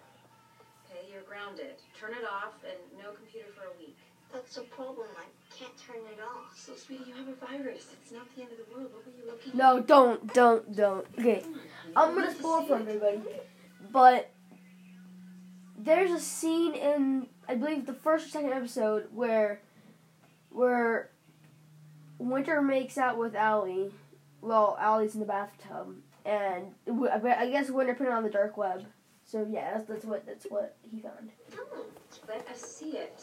Okay, 0.84 1.10
you're 1.10 1.22
grounded. 1.22 1.76
Turn 1.98 2.10
it 2.12 2.24
off 2.28 2.54
and 2.64 2.76
no 3.02 3.12
computer 3.12 3.48
for 3.56 3.64
a 3.64 3.78
week. 3.78 3.96
That's 4.32 4.56
a 4.58 4.62
problem. 4.62 5.08
I 5.16 5.24
can't 5.56 5.76
turn 5.78 6.04
it 6.12 6.20
off. 6.20 6.52
So, 6.58 6.74
sweetie, 6.76 7.04
you 7.08 7.14
have 7.14 7.28
a 7.28 7.34
virus. 7.34 7.88
It's 7.92 8.12
not 8.12 8.28
the 8.36 8.42
end 8.42 8.52
of 8.52 8.58
the 8.58 8.74
world. 8.74 8.92
What 8.92 9.06
were 9.06 9.12
you 9.12 9.30
looking 9.30 9.56
No, 9.56 9.80
don't 9.80 10.32
don't 10.34 10.74
don't. 10.76 11.06
Okay, 11.18 11.42
I'm 11.96 12.14
gonna 12.14 12.34
spoil 12.34 12.64
for 12.66 12.76
everybody, 12.76 13.20
but 13.90 14.30
there's 15.78 16.10
a 16.10 16.20
scene 16.20 16.74
in 16.74 17.28
I 17.48 17.54
believe 17.54 17.86
the 17.86 17.94
first 17.94 18.26
or 18.26 18.30
second 18.30 18.52
episode 18.52 19.08
where 19.12 19.60
where 20.50 21.10
Winter 22.18 22.62
makes 22.62 22.98
out 22.98 23.18
with 23.18 23.34
Ally. 23.34 23.88
Well, 24.40 24.76
Ally's 24.80 25.14
in 25.14 25.20
the 25.20 25.26
bathtub, 25.26 25.96
and 26.24 26.74
I 26.86 27.48
guess 27.50 27.70
Winter 27.70 27.94
put 27.94 28.06
it 28.06 28.12
on 28.12 28.22
the 28.22 28.30
dark 28.30 28.56
web. 28.56 28.84
So 29.24 29.46
yeah, 29.50 29.74
that's, 29.74 29.88
that's 29.88 30.04
what 30.04 30.26
that's 30.26 30.44
what 30.46 30.76
he 30.90 31.00
found. 31.00 31.30
Oh, 31.56 31.84
Let 32.28 32.48
us 32.48 32.60
see 32.60 32.96
it. 32.96 33.22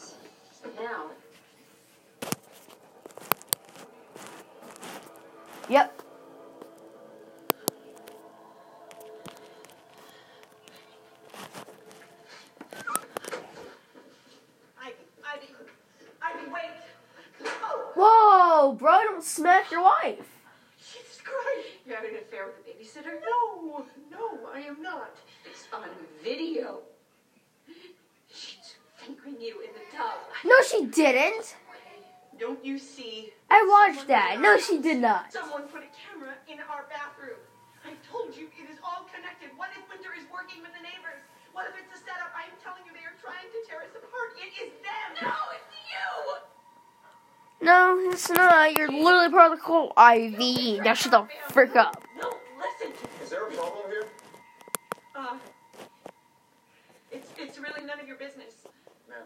Now. 0.78 1.06
Yep. 5.68 5.99
Your 19.70 19.82
wife. 19.82 20.26
Jesus 20.78 21.20
Christ. 21.22 21.68
You're 21.86 21.96
having 21.96 22.16
an 22.16 22.22
affair 22.22 22.46
with 22.46 22.58
a 22.58 22.64
babysitter? 22.66 23.20
No, 23.20 23.86
no, 24.10 24.48
I 24.52 24.60
am 24.60 24.82
not. 24.82 25.14
It's 25.44 25.66
on 25.72 25.88
video. 26.24 26.80
She's 28.32 28.76
fingering 28.96 29.40
you 29.40 29.60
in 29.60 29.70
the 29.74 29.84
tub. 29.96 30.18
No, 30.44 30.54
she 30.62 30.86
didn't. 30.86 31.56
Don't 32.38 32.64
you 32.64 32.78
see? 32.78 33.32
I 33.50 33.60
watched 33.68 34.08
that. 34.08 34.40
No, 34.40 34.56
she 34.56 34.80
did 34.80 34.98
not. 34.98 35.32
Someone 35.32 35.68
put 35.68 35.84
a 35.84 35.90
camera 35.92 36.32
in 36.48 36.56
our 36.72 36.88
bathroom. 36.88 37.36
I 37.84 37.92
told 38.08 38.32
you 38.32 38.48
it 38.56 38.68
is 38.72 38.80
all 38.80 39.04
connected. 39.12 39.52
What 39.60 39.68
if 39.76 39.84
Winter 39.92 40.16
is 40.16 40.24
working 40.32 40.64
with 40.64 40.72
the 40.72 40.80
neighbors? 40.80 41.20
What 41.52 41.68
if 41.68 41.76
it's 41.76 41.92
a 41.92 42.00
setup? 42.00 42.32
I'm 42.32 42.52
telling 42.64 42.80
you, 42.88 42.96
they 42.96 43.04
are 43.04 43.16
trying 43.20 43.44
to 43.44 43.58
tear 43.68 43.84
us 43.84 43.92
apart. 43.92 44.40
It 44.40 44.52
is 44.56 44.72
them. 44.80 45.08
No, 45.20 45.36
it's 45.52 45.68
you. 45.84 46.49
No, 47.62 47.98
it's 48.10 48.30
not. 48.30 48.76
You're 48.76 48.90
literally 48.90 49.28
part 49.28 49.52
of 49.52 49.58
the 49.58 49.64
cult, 49.64 49.92
Ivy. 49.96 50.80
Now 50.80 50.94
shut 50.94 51.12
the 51.12 51.26
frick 51.52 51.76
up. 51.76 52.02
No, 52.18 52.32
listen 52.58 52.96
to 52.96 53.04
me. 53.06 53.10
Is 53.22 53.30
there 53.30 53.46
a 53.46 53.50
problem 53.50 53.90
here? 53.90 54.06
Uh, 55.14 55.36
it's 57.12 57.28
it's 57.38 57.58
really 57.58 57.84
none 57.84 58.00
of 58.00 58.08
your 58.08 58.16
business. 58.16 58.54
Ma'am. 59.08 59.18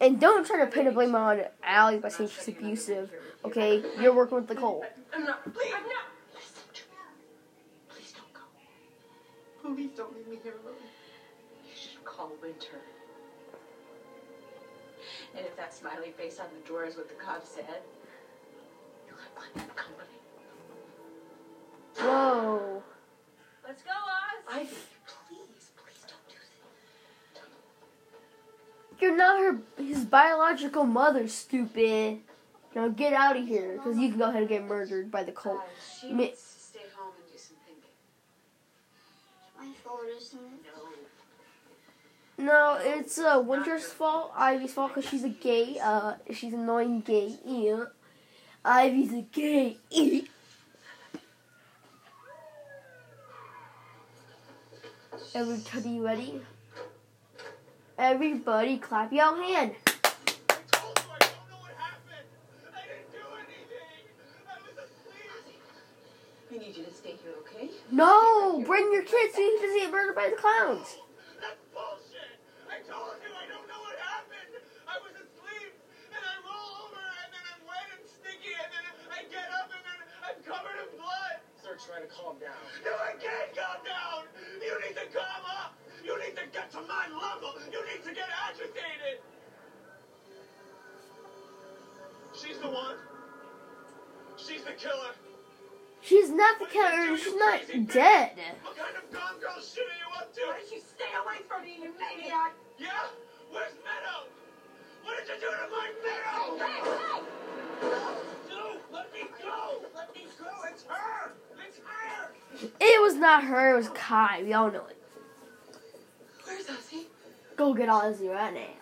And 0.00 0.20
don't 0.20 0.44
try 0.44 0.58
to 0.64 0.66
pin 0.66 0.88
a 0.88 0.92
blame 0.92 1.14
on 1.14 1.42
Ally 1.62 1.98
by 1.98 2.08
saying 2.08 2.30
she's 2.30 2.48
abusive. 2.48 3.10
Okay, 3.44 3.84
you're 4.00 4.14
working 4.14 4.36
with 4.36 4.48
the 4.48 4.56
cult. 4.56 4.84
I'm 5.14 5.24
not. 5.24 5.44
Please, 5.44 5.72
I'm 5.74 5.82
not. 5.84 6.06
Listen 6.34 6.64
to 6.72 6.82
me. 6.82 6.96
Please 7.88 8.12
don't 8.12 8.32
go. 8.34 9.74
Please 9.74 9.90
don't 9.96 10.16
leave 10.16 10.26
me 10.26 10.38
here 10.42 10.54
alone. 10.64 10.74
You 12.14 12.20
call 12.20 12.32
Winter. 12.40 12.80
And 15.36 15.44
if 15.44 15.56
that 15.56 15.74
smiley 15.74 16.12
face 16.16 16.38
on 16.38 16.46
the 16.54 16.68
door 16.68 16.84
is 16.84 16.96
what 16.96 17.08
the 17.08 17.14
cop 17.14 17.44
said, 17.44 17.82
you'll 19.06 19.16
have 19.16 19.34
plenty 19.34 19.68
of 19.68 19.76
company. 19.76 20.08
Whoa. 21.96 22.82
Let's 23.66 23.82
go, 23.82 23.90
Oz. 23.90 24.44
Ivy, 24.52 24.76
please, 25.06 25.72
please 25.76 26.04
don't 26.06 26.28
do 26.28 26.36
that. 27.34 29.02
You're 29.02 29.16
not 29.16 29.40
her 29.40 29.82
his 29.82 30.04
biological 30.04 30.84
mother, 30.84 31.26
stupid. 31.28 32.20
Now 32.74 32.88
get 32.88 33.12
out 33.12 33.36
of 33.36 33.46
here, 33.46 33.72
because 33.72 33.98
you 33.98 34.10
can 34.10 34.18
go 34.18 34.28
ahead 34.28 34.40
and 34.40 34.48
get 34.48 34.64
murdered 34.64 35.10
by 35.10 35.24
the 35.24 35.32
cult. 35.32 35.58
Guys, 35.58 35.98
she 36.00 36.12
Mi- 36.12 36.26
needs 36.26 36.40
to 36.40 36.60
stay 36.60 36.80
home 36.96 37.12
and 37.16 37.32
do 37.32 37.38
some 37.38 37.56
thinking. 37.66 37.90
My 39.58 39.72
fault, 39.82 40.02
isn't 40.16 40.38
it? 40.38 40.63
No. 42.38 42.78
It's 42.80 43.18
uh, 43.18 43.42
Winter's 43.44 43.84
fault, 43.84 44.32
Ivy's 44.36 44.72
fault, 44.72 44.94
because 44.94 45.08
she's 45.08 45.24
a 45.24 45.28
gay. 45.28 45.78
Uh, 45.82 46.14
she's 46.32 46.52
annoying 46.52 47.00
gay. 47.00 47.36
Yeah. 47.44 47.84
Ivy's 48.64 49.12
a 49.12 49.22
gay. 49.22 49.76
Everybody 55.34 56.00
ready? 56.00 56.40
Everybody 57.98 58.78
clap 58.78 59.12
your 59.12 59.36
hand. 59.36 59.72
I 59.86 60.54
told 60.70 60.98
you 60.98 61.10
I 61.10 61.18
don't 61.18 61.50
know 61.50 61.58
what 61.60 61.74
happened. 61.76 62.26
I 62.72 62.86
didn't 62.86 63.10
do 63.10 63.18
anything. 63.38 64.04
I 64.48 64.58
was 64.62 64.76
asleep. 64.78 65.30
I 66.52 66.58
need 66.58 66.76
you 66.76 66.84
to 66.84 66.94
stay 66.94 67.16
here, 67.22 67.34
okay? 67.40 67.70
No, 67.90 68.62
bring 68.64 68.92
your 68.92 69.02
kids 69.02 69.34
so 69.34 69.40
you 69.40 69.58
can 69.60 69.78
get 69.78 69.90
murdered 69.90 70.14
by 70.14 70.30
the 70.30 70.36
clowns. 70.36 70.96
Calm 82.34 82.40
down. 82.40 82.84
No, 82.84 82.92
I 82.98 83.12
can't 83.12 83.54
calm 83.54 83.84
down. 83.84 84.24
You 84.60 84.74
need 84.86 84.96
to 84.96 85.06
calm 85.16 85.44
up. 85.46 85.74
You 86.04 86.18
need 86.18 86.36
to 86.36 86.46
get 86.52 86.70
to 86.72 86.80
my 86.82 87.06
level. 87.08 87.54
You 87.70 87.80
need 87.86 88.04
to 88.04 88.14
get 88.14 88.28
agitated. 88.48 89.20
She's 92.34 92.58
the 92.58 92.68
one. 92.68 92.96
She's 94.36 94.64
the 94.64 94.72
killer. 94.72 95.14
She's 96.02 96.30
not 96.30 96.58
the 96.58 96.66
killer. 96.66 97.16
She's 97.16 97.34
not 97.36 97.60
dead. 97.88 98.32
What 98.62 98.76
kind 98.76 98.96
of 98.96 99.10
gone 99.12 99.40
girl 99.40 99.62
shit 99.62 99.84
are 99.84 99.96
you 99.96 100.10
up 100.18 100.34
to? 100.34 100.40
Why 100.40 100.58
don't 100.58 100.72
you 100.72 100.80
stay 100.80 101.12
away 101.24 101.40
from 101.48 101.62
me, 101.62 101.78
you 101.80 101.94
maniac? 101.96 102.52
Yeah? 102.78 102.90
Where's 103.50 103.72
Meadow? 103.80 104.28
What 105.04 105.16
did 105.16 105.28
you 105.28 105.40
do 105.40 105.48
to 105.48 105.68
my 105.70 105.88
Meadow? 106.02 106.58
No, 108.50 108.76
let 108.92 109.12
me 109.14 109.22
go! 109.40 109.80
Let 109.94 110.14
me 110.14 110.26
go! 110.38 110.50
It's 110.70 110.84
her! 110.84 111.32
It's 111.66 111.78
her! 111.78 112.32
It 112.80 113.02
was 113.02 113.16
not 113.16 113.44
her. 113.44 113.74
It 113.74 113.76
was 113.76 113.88
Kai. 113.90 114.42
We 114.42 114.52
all 114.52 114.70
know 114.70 114.86
it. 114.86 114.96
Where's 116.44 116.66
Ozzy? 116.66 117.04
Go 117.56 117.74
get 117.74 117.88
Ozzy 117.88 118.28
right 118.30 118.52
now. 118.52 118.60
Ivy, 118.60 118.74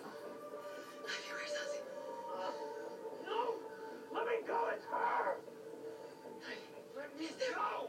where's 1.30 1.54
Ozzy? 1.60 1.80
No! 3.26 3.54
Let 4.14 4.26
me 4.26 4.32
go! 4.46 4.68
It's 4.74 4.86
her! 4.86 5.36
Let 6.96 7.18
me 7.18 7.28
go! 7.54 7.88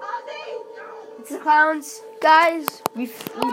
Ozzy! 0.00 1.20
It's 1.20 1.30
the 1.30 1.38
clowns, 1.38 2.00
guys. 2.20 2.82
We, 2.94 3.06
we 3.06 3.52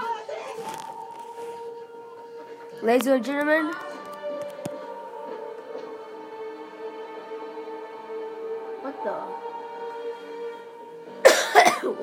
ladies 2.81 3.07
and 3.07 3.25
gentlemen. 3.25 3.73
What 8.81 9.03
the? 9.03 9.34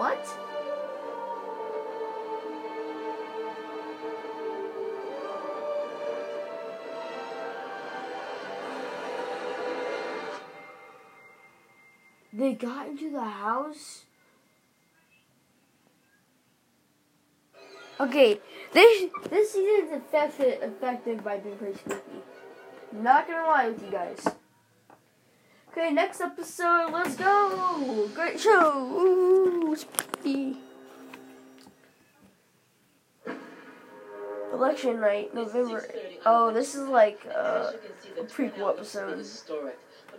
What? 0.02 0.26
They 12.32 12.54
got 12.54 12.88
into 12.88 13.12
the 13.12 13.20
house. 13.20 14.02
Okay, 18.00 18.40
this 18.72 19.10
this 19.30 19.52
season 19.52 19.86
is 19.86 19.92
effective 19.92 20.62
effective 20.62 21.22
by 21.22 21.36
being 21.36 21.56
pretty 21.56 21.78
spooky. 21.78 22.00
Not 22.90 23.28
gonna 23.28 23.46
lie 23.46 23.68
with 23.68 23.84
you 23.84 23.90
guys. 23.92 24.41
Okay, 25.72 25.90
next 25.90 26.20
episode. 26.20 26.90
Let's 26.92 27.16
go. 27.16 28.06
Great 28.14 28.38
show. 28.38 28.76
Ooh, 28.92 29.74
spooky. 29.74 30.58
Election 34.52 35.00
night, 35.00 35.34
November. 35.34 35.82
Oh, 36.26 36.52
this 36.52 36.74
is 36.74 36.86
like 36.88 37.26
uh, 37.34 37.72
a 38.20 38.24
prequel 38.24 38.68
episode. 38.68 39.18
The 39.18 39.72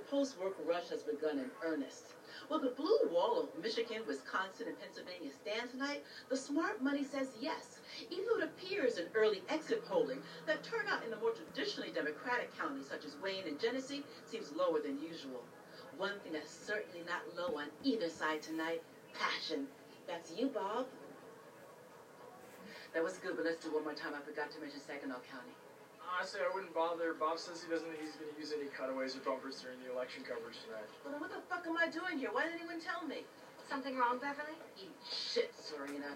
post-work 0.10 0.56
rush 0.68 0.90
has 0.90 1.04
begun 1.04 1.38
in 1.38 1.52
earnest. 1.64 2.13
Will 2.50 2.60
the 2.60 2.70
blue 2.70 3.10
wall 3.10 3.42
of 3.42 3.64
Michigan, 3.64 4.04
Wisconsin, 4.08 4.68
and 4.68 4.80
Pennsylvania 4.80 5.32
stand 5.42 5.72
tonight? 5.72 6.04
The 6.30 6.38
smart 6.38 6.84
money 6.84 7.04
says 7.04 7.30
yes. 7.40 7.80
Even 8.10 8.26
though 8.26 8.44
it 8.44 8.44
appears 8.44 8.98
in 8.98 9.08
early 9.16 9.42
exit 9.50 9.86
polling 9.86 10.22
that 10.46 10.64
turnout 10.64 11.04
in 11.04 11.12
the 11.12 11.18
more 11.18 11.32
traditionally 11.32 11.92
Democratic 11.92 12.56
counties 12.58 12.88
such 12.90 13.06
as 13.06 13.16
Wayne 13.22 13.48
and 13.48 13.60
Genesee 13.60 14.04
seems 14.30 14.52
lower 14.52 14.80
than 14.80 15.02
usual. 15.02 15.44
One 15.98 16.20
thing 16.20 16.34
that's 16.34 16.52
certainly 16.52 17.06
not 17.06 17.22
low 17.36 17.58
on 17.58 17.68
either 17.84 18.10
side 18.10 18.42
tonight, 18.42 18.82
passion. 19.14 19.68
That's 20.08 20.32
you, 20.32 20.50
Bob. 20.50 20.88
That 22.94 23.04
was 23.04 23.18
good, 23.18 23.36
but 23.36 23.46
let's 23.46 23.64
do 23.64 23.72
one 23.74 23.84
more 23.84 23.94
time. 23.94 24.14
I 24.16 24.22
forgot 24.22 24.52
to 24.52 24.60
mention 24.60 24.80
Saginaw 24.86 25.20
County. 25.32 25.54
Honestly, 26.12 26.40
I 26.44 26.50
wouldn't 26.54 26.74
bother. 26.74 27.14
Bob 27.14 27.40
says 27.40 27.64
he 27.64 27.70
doesn't 27.72 27.88
think 27.88 28.00
he's 28.00 28.16
going 28.16 28.32
to 28.32 28.40
use 28.40 28.52
any 28.52 28.68
cutaways 28.72 29.16
or 29.16 29.24
bumpers 29.24 29.60
during 29.62 29.80
the 29.84 29.92
election 29.92 30.24
coverage 30.24 30.60
tonight. 30.64 30.88
Well, 31.04 31.12
then 31.16 31.22
what 31.22 31.32
the 31.32 31.42
fuck 31.48 31.68
am 31.68 31.78
I 31.78 31.88
doing 31.90 32.20
here? 32.20 32.30
Why 32.32 32.44
didn't 32.44 32.64
anyone 32.64 32.80
tell 32.80 33.08
me? 33.08 33.24
Something 33.70 33.96
wrong, 33.98 34.20
Beverly? 34.20 34.56
Eat 34.80 34.92
shit, 35.04 35.52
Serena. 35.56 36.16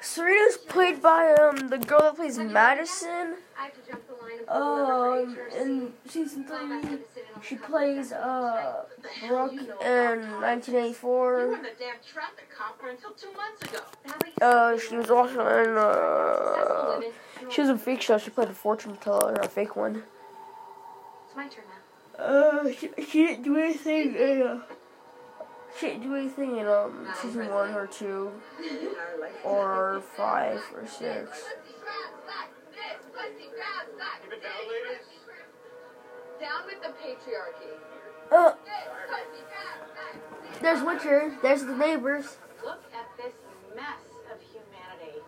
Serena's 0.00 0.56
played 0.56 1.00
by 1.02 1.32
um 1.34 1.68
the 1.68 1.78
girl 1.78 2.00
that 2.00 2.16
plays 2.16 2.38
Madison. 2.38 3.36
I 3.58 3.64
have 3.64 3.74
to 3.84 3.90
jump 3.90 4.02
the 4.06 4.14
line 4.22 4.38
and 4.38 4.46
pull 4.46 4.56
Um, 4.56 5.38
in 5.58 5.92
season 6.08 6.44
three, 6.44 6.56
what 6.68 6.84
it's 6.84 7.16
in 7.16 7.22
on 7.34 7.40
the 7.40 7.46
she 7.46 7.56
plays 7.56 8.12
uh 8.12 8.84
What 8.86 9.02
the 9.02 9.08
hell 9.08 9.28
Brooke 9.48 9.52
in 9.52 9.58
about 9.70 9.80
Tom? 9.80 10.20
You 10.20 10.36
1984. 10.40 11.46
were 11.48 11.56
the 11.56 11.62
damn 11.78 11.94
traffic 12.12 12.48
cop 12.56 12.78
for 12.80 12.88
until 12.90 13.10
two 13.12 13.32
months 13.32 13.62
ago. 13.62 13.80
Uh, 14.42 14.78
she 14.78 14.96
was 14.96 15.10
also 15.10 15.40
in 15.40 15.76
uh, 15.76 17.00
she 17.50 17.60
was 17.62 17.70
in 17.70 17.78
Freak 17.78 18.00
Show. 18.02 18.18
She 18.18 18.30
played 18.30 18.48
a 18.48 18.54
fortune 18.54 18.96
teller, 18.98 19.34
a 19.34 19.48
fake 19.48 19.74
one. 19.76 20.02
It's 21.26 21.34
my 21.36 21.48
turn 21.48 21.64
now. 21.68 22.24
Uh, 22.24 22.72
she, 22.72 22.90
she 23.10 23.26
didn't 23.26 23.42
do 23.44 23.56
anything 23.56 24.14
in 24.14 24.42
uh, 24.42 24.60
she 25.78 25.86
didn't 25.88 26.02
do 26.02 26.14
anything 26.14 26.56
in 26.58 26.66
um 26.66 27.06
season 27.20 27.52
one 27.52 27.74
or 27.74 27.86
two 27.86 28.32
or 29.44 30.02
five 30.16 30.60
or 30.74 30.86
six. 30.86 31.44
Down, 36.40 36.66
with 36.66 36.82
the 36.82 36.88
patriarchy. 36.88 37.72
Uh, 38.30 38.52
there's 40.60 40.82
Winter. 40.82 41.36
There's 41.42 41.64
the 41.64 41.76
neighbors. 41.76 42.36
Look 42.64 42.82
at 42.94 43.06
this 43.16 43.32
mess 43.74 44.02
of 44.32 44.38
humanity. 44.42 45.22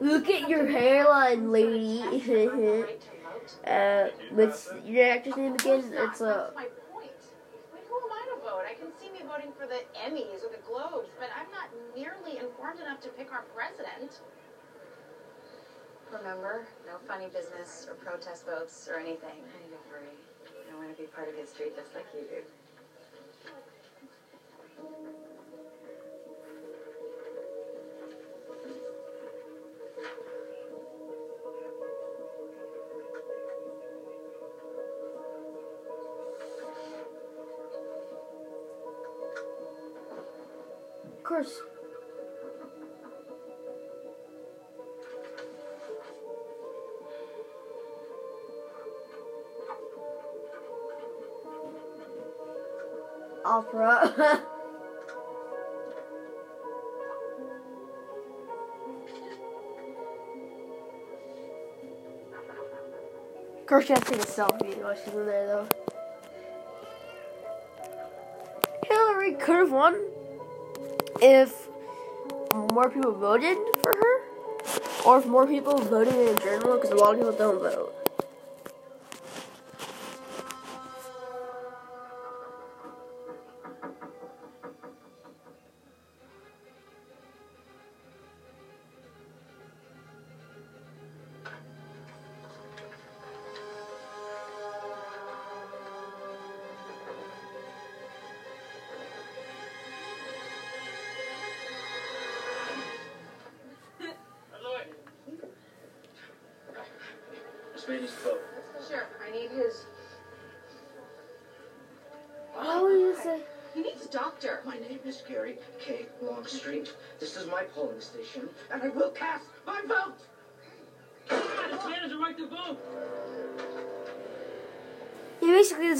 Look 0.00 0.28
at 0.28 0.48
your 0.48 0.66
hairline, 0.66 1.50
lady. 1.50 2.02
uh, 3.66 4.08
what's 4.32 4.68
your 4.84 5.06
actor's 5.06 5.36
name 5.36 5.54
again? 5.54 5.92
It's 5.92 6.20
uh. 6.20 6.50
That's 6.54 6.54
my 6.54 6.64
point. 6.92 7.10
Wait, 7.72 7.82
who 7.88 7.96
am 7.96 8.12
I 8.12 8.26
to 8.34 8.47
vote? 8.58 8.66
I 8.68 8.74
can 8.74 8.90
see 8.98 9.10
me 9.10 9.22
voting 9.26 9.52
for 9.54 9.66
the 9.66 9.82
Emmys 10.02 10.42
or 10.42 10.50
the 10.50 10.62
Globes, 10.66 11.10
but 11.18 11.28
I'm 11.38 11.50
not 11.50 11.70
nearly 11.94 12.38
informed 12.38 12.80
enough 12.80 13.00
to 13.02 13.08
pick 13.10 13.32
our 13.32 13.44
president. 13.54 14.20
Remember, 16.10 16.66
no 16.86 16.98
funny 17.06 17.26
business 17.26 17.86
or 17.88 17.94
protest 17.94 18.46
votes 18.46 18.88
or 18.90 18.98
anything. 18.98 19.38
Honey, 19.52 19.68
don't 19.70 19.88
worry. 19.90 20.16
I 20.72 20.76
want 20.76 20.96
to 20.96 21.00
be 21.00 21.06
part 21.08 21.28
of 21.28 21.34
history 21.34 21.70
just 21.76 21.94
like 21.94 22.06
you 22.14 22.24
do. 22.28 22.42
Course. 41.38 41.62
Opera. 53.44 54.42
of 63.56 63.66
course, 63.66 63.86
she 63.86 63.92
has 63.92 64.02
to 64.02 64.10
take 64.10 64.20
a 64.20 64.26
selfie 64.26 64.82
while 64.82 64.94
she's 64.94 65.14
in 65.14 65.26
there, 65.26 65.46
though. 65.46 65.68
Hillary 68.84 69.32
could 69.34 69.56
have 69.56 69.72
won 69.72 70.17
if 71.20 71.68
more 72.72 72.90
people 72.90 73.12
voted 73.12 73.58
for 73.82 73.92
her, 73.92 74.22
or 75.04 75.18
if 75.18 75.26
more 75.26 75.46
people 75.46 75.78
voted 75.78 76.14
in 76.14 76.38
general, 76.38 76.76
because 76.76 76.90
a 76.90 76.96
lot 76.96 77.14
of 77.14 77.20
people 77.20 77.32
don't 77.32 77.60
vote. 77.60 78.07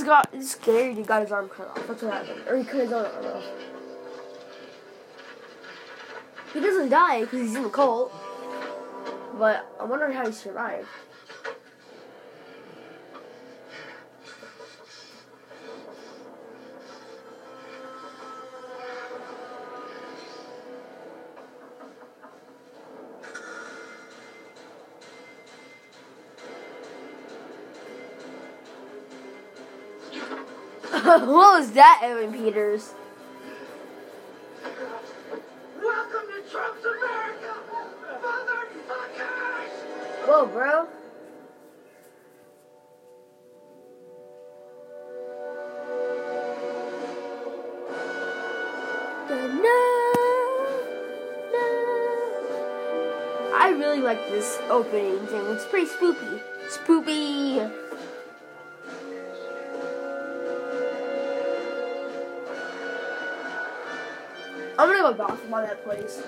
Got 0.09 0.43
scared. 0.43 0.97
He 0.97 1.03
got 1.03 1.23
his 1.23 1.31
arm 1.31 1.49
cut 1.49 1.69
off. 1.69 1.87
That's 1.87 2.03
what 2.03 2.13
happened, 2.13 2.49
or 2.49 2.57
he 2.57 2.65
cut 2.65 2.81
his 2.81 2.93
own 2.93 3.05
arm 3.05 3.27
off. 3.27 3.45
He 6.53 6.61
doesn't 6.61 6.89
die 6.89 7.21
because 7.21 7.41
he's 7.41 7.55
in 7.55 7.63
the 7.63 7.69
cult, 7.69 8.13
but 9.39 9.71
I 9.79 9.85
wonder 9.85 10.11
how 10.11 10.27
he 10.27 10.33
survived. 10.33 10.89
What 31.29 31.61
was 31.61 31.73
that, 31.73 32.01
Evan 32.03 32.33
Peters? 32.33 32.95
Welcome 35.83 36.27
to 36.33 36.51
Trump's 36.51 36.85
America, 36.85 37.55
motherfuckers! 38.23 39.73
Whoa, 40.27 40.47
bro. 40.47 40.89
I 53.55 53.71
really 53.73 54.01
like 54.01 54.31
this 54.31 54.59
opening 54.71 55.27
thing. 55.27 55.45
It's 55.49 55.67
pretty 55.67 55.91
spoopy. 55.91 56.41
Spoopy. 56.69 57.71
I'm 64.79 64.87
gonna 64.87 65.01
go 65.01 65.27
bathroom 65.27 65.55
on 65.55 65.65
that 65.65 65.83
place. 65.83 66.23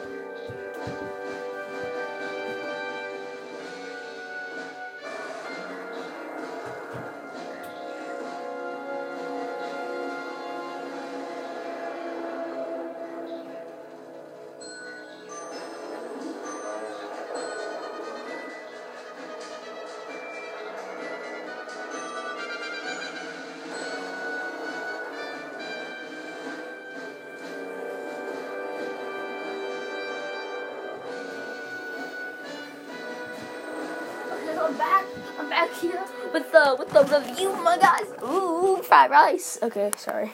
Fried 39.00 39.10
rice. 39.10 39.58
Okay, 39.62 39.90
sorry. 39.96 40.32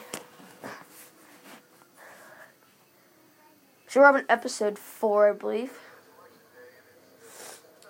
So 3.87 4.01
we're 4.01 4.07
on 4.07 4.25
episode 4.27 4.77
four, 4.77 5.29
I 5.29 5.33
believe. 5.33 5.71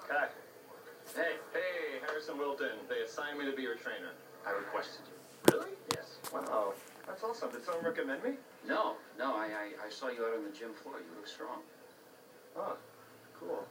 Hi. 0.10 0.28
Hey, 1.16 1.34
hey, 1.54 2.00
Harrison 2.06 2.38
Wilton. 2.38 2.78
They 2.88 3.02
assigned 3.02 3.40
me 3.40 3.50
to 3.50 3.56
be 3.56 3.64
your 3.64 3.76
trainer. 3.76 4.14
I 4.46 4.52
requested 4.52 5.02
you. 5.08 5.54
Really? 5.54 5.72
Yes. 5.96 6.18
Wow, 6.32 6.46
oh, 6.50 6.74
that's 7.08 7.24
awesome. 7.24 7.50
Did 7.52 7.66
someone 7.66 7.84
recommend 7.84 8.24
me? 8.24 8.32
No, 8.68 8.94
no, 9.18 9.36
I, 9.36 9.48
I, 9.82 9.88
I 9.88 9.90
saw 9.90 10.10
you 10.10 10.24
out 10.26 10.38
on 10.38 10.44
the 10.44 10.56
gym 10.56 10.74
floor. 10.84 10.98
You 11.00 11.16
look 11.16 11.28
strong. 11.28 11.66
Oh, 12.56 12.78
cool. 13.40 13.66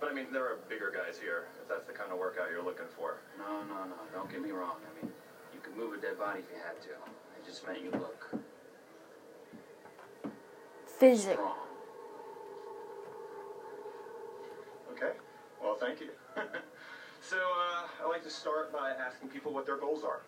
But 0.00 0.10
I 0.10 0.14
mean, 0.14 0.26
there 0.32 0.44
are 0.44 0.58
bigger 0.68 0.90
guys 0.90 1.18
here, 1.20 1.46
if 1.62 1.68
that's 1.68 1.86
the 1.86 1.92
kind 1.92 2.10
of 2.10 2.18
workout 2.18 2.50
you're 2.50 2.64
looking 2.64 2.90
for. 2.96 3.18
No, 3.38 3.62
no, 3.68 3.84
no. 3.84 3.96
Don't 4.12 4.30
get 4.30 4.42
me 4.42 4.50
wrong. 4.50 4.82
I 4.82 4.90
mean, 5.00 5.12
you 5.12 5.12
could 5.12 5.19
move 5.80 5.94
a 5.94 6.00
dead 6.00 6.18
body 6.18 6.40
if 6.40 6.44
you 6.50 6.56
had 6.62 6.80
to. 6.82 6.88
I 6.90 7.46
just 7.46 7.66
meant 7.66 7.82
you 7.82 7.90
look 7.92 8.26
Physics. 10.98 11.32
strong. 11.34 11.56
Okay. 14.92 15.12
Well, 15.62 15.76
thank 15.80 16.00
you. 16.00 16.10
so, 17.22 17.36
uh, 17.36 18.04
I 18.04 18.08
like 18.08 18.22
to 18.24 18.30
start 18.30 18.70
by 18.70 18.90
asking 18.90 19.30
people 19.30 19.54
what 19.54 19.64
their 19.64 19.78
goals 19.78 20.04
are. 20.04 20.20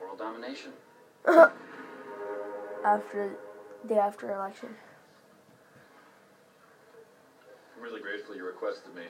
World 0.00 0.18
domination. 0.18 0.72
after 2.84 3.36
day 3.86 3.98
after 3.98 4.32
election. 4.34 4.70
I'm 7.76 7.82
really 7.82 8.00
grateful 8.00 8.34
you 8.34 8.46
requested 8.46 8.94
me. 8.94 9.02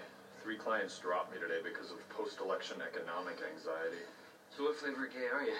Three 0.42 0.56
clients 0.56 0.98
dropped 0.98 1.32
me 1.32 1.38
today 1.38 1.60
because 1.62 1.92
of 1.92 2.08
post-election 2.08 2.78
economic 2.82 3.38
anxiety. 3.54 4.02
So 4.56 4.64
what 4.64 4.76
flavor 4.76 5.06
of 5.06 5.12
gay 5.12 5.26
are 5.32 5.42
you? 5.44 5.54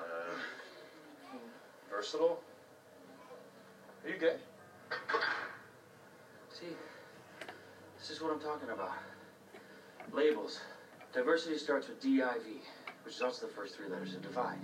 Uh, 0.00 0.34
versatile? 1.90 2.40
Are 4.04 4.08
you 4.10 4.18
gay? 4.18 4.36
See, 6.50 6.66
this 7.98 8.10
is 8.10 8.20
what 8.20 8.32
I'm 8.32 8.40
talking 8.40 8.70
about. 8.70 8.92
Labels. 10.12 10.60
Diversity 11.12 11.56
starts 11.58 11.88
with 11.88 12.00
D-I-V, 12.00 12.60
which 13.04 13.14
is 13.16 13.22
also 13.22 13.46
the 13.46 13.52
first 13.52 13.74
three 13.76 13.88
letters 13.88 14.14
of 14.14 14.22
divide. 14.22 14.58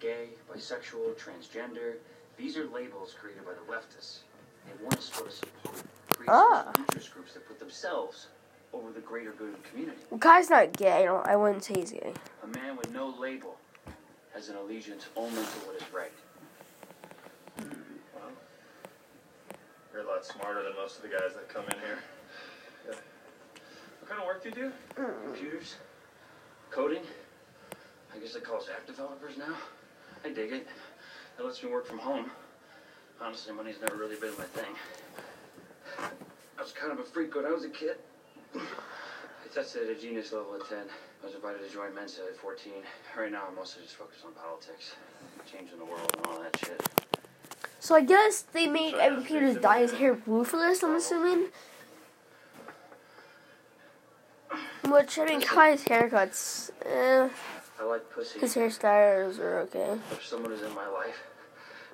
Gay, 0.00 0.28
bisexual, 0.52 1.14
transgender. 1.18 1.94
These 2.36 2.56
are 2.56 2.66
labels 2.68 3.14
created 3.20 3.44
by 3.44 3.52
the 3.52 3.72
leftists. 3.72 4.20
They 4.66 4.72
want 4.82 4.96
to 4.96 5.02
split 5.02 5.26
us 5.28 5.40
apart. 5.42 5.82
Create 6.14 6.28
Ah. 6.30 6.72
interest 6.78 7.12
groups 7.12 7.32
that 7.34 7.46
put 7.46 7.58
themselves 7.58 8.28
over 8.72 8.92
the 8.92 9.00
greater 9.00 9.32
good 9.32 9.54
of 9.54 9.62
the 9.62 9.68
community. 9.68 9.98
Well, 10.10 10.20
Kai's 10.20 10.50
not 10.50 10.72
gay. 10.72 11.02
I, 11.02 11.04
don't, 11.04 11.26
I 11.26 11.36
wouldn't 11.36 11.64
say 11.64 11.74
he's 11.74 11.92
gay. 11.92 12.12
A 12.42 12.46
man 12.58 12.76
with 12.76 12.92
no 12.92 13.14
label 13.18 13.56
has 14.34 14.48
an 14.48 14.56
allegiance 14.56 15.06
only 15.16 15.42
to 15.42 15.58
what 15.66 15.76
is 15.76 15.82
right. 15.92 16.12
Hmm, 17.58 17.80
well, 18.14 18.30
you're 19.92 20.02
a 20.02 20.06
lot 20.06 20.24
smarter 20.24 20.62
than 20.62 20.74
most 20.74 20.96
of 20.96 21.02
the 21.02 21.08
guys 21.08 21.34
that 21.34 21.48
come 21.48 21.64
in 21.64 21.78
here. 21.80 21.98
Yeah. 22.88 22.94
What 24.00 24.08
kind 24.08 24.20
of 24.20 24.26
work 24.26 24.42
do 24.42 24.48
you 24.50 24.54
do? 24.54 24.72
Mm. 24.96 25.24
Computers, 25.24 25.76
coding. 26.70 27.02
I 28.14 28.18
guess 28.18 28.34
they 28.34 28.40
call 28.40 28.56
us 28.56 28.68
app 28.74 28.86
developers 28.86 29.36
now. 29.36 29.54
I 30.24 30.30
dig 30.30 30.52
it. 30.52 30.66
It 31.38 31.44
lets 31.44 31.62
me 31.62 31.70
work 31.70 31.86
from 31.86 31.98
home. 31.98 32.30
Honestly, 33.20 33.52
money's 33.52 33.80
never 33.80 33.96
really 33.96 34.16
been 34.16 34.32
my 34.38 34.44
thing. 34.44 34.72
I 35.98 36.62
was 36.62 36.72
kind 36.72 36.92
of 36.92 36.98
a 36.98 37.04
freak 37.04 37.34
when 37.34 37.46
I 37.46 37.50
was 37.50 37.64
a 37.64 37.68
kid. 37.68 37.96
I 38.54 39.54
tested 39.54 39.88
at 39.90 39.96
a 39.96 40.00
genius 40.00 40.32
level 40.32 40.54
at 40.54 40.68
10. 40.68 40.78
I 40.78 41.26
was 41.26 41.34
invited 41.34 41.66
to 41.66 41.72
join 41.72 41.94
Mensa 41.94 42.22
at 42.30 42.36
14. 42.36 42.72
Right 43.16 43.32
now, 43.32 43.44
I'm 43.48 43.54
mostly 43.56 43.82
just 43.82 43.96
focused 43.96 44.24
on 44.24 44.32
politics, 44.32 44.94
changing 45.50 45.78
the 45.78 45.84
world 45.84 46.10
and 46.16 46.26
all 46.26 46.40
that 46.40 46.56
shit. 46.64 46.80
So 47.80 47.94
I 47.94 48.02
guess 48.02 48.42
they 48.42 48.66
made 48.66 48.94
Evan 48.94 49.24
Peters 49.24 49.56
dye 49.56 49.80
his 49.80 49.92
hair 49.92 50.14
blue 50.14 50.44
for 50.44 50.56
this. 50.56 50.82
I'm 50.82 50.96
assuming. 50.96 51.48
Which 54.84 55.18
I 55.18 55.24
mean, 55.26 55.40
Kai's 55.42 55.84
haircuts. 55.84 56.70
Eh, 56.84 57.28
I 57.80 57.84
like 57.84 58.10
pussy. 58.10 58.38
his 58.40 58.54
hairstyles 58.54 59.38
are 59.38 59.58
okay. 59.60 59.98
If 60.12 60.24
someone 60.24 60.52
is 60.52 60.62
in 60.62 60.74
my 60.74 60.88
life, 60.88 61.22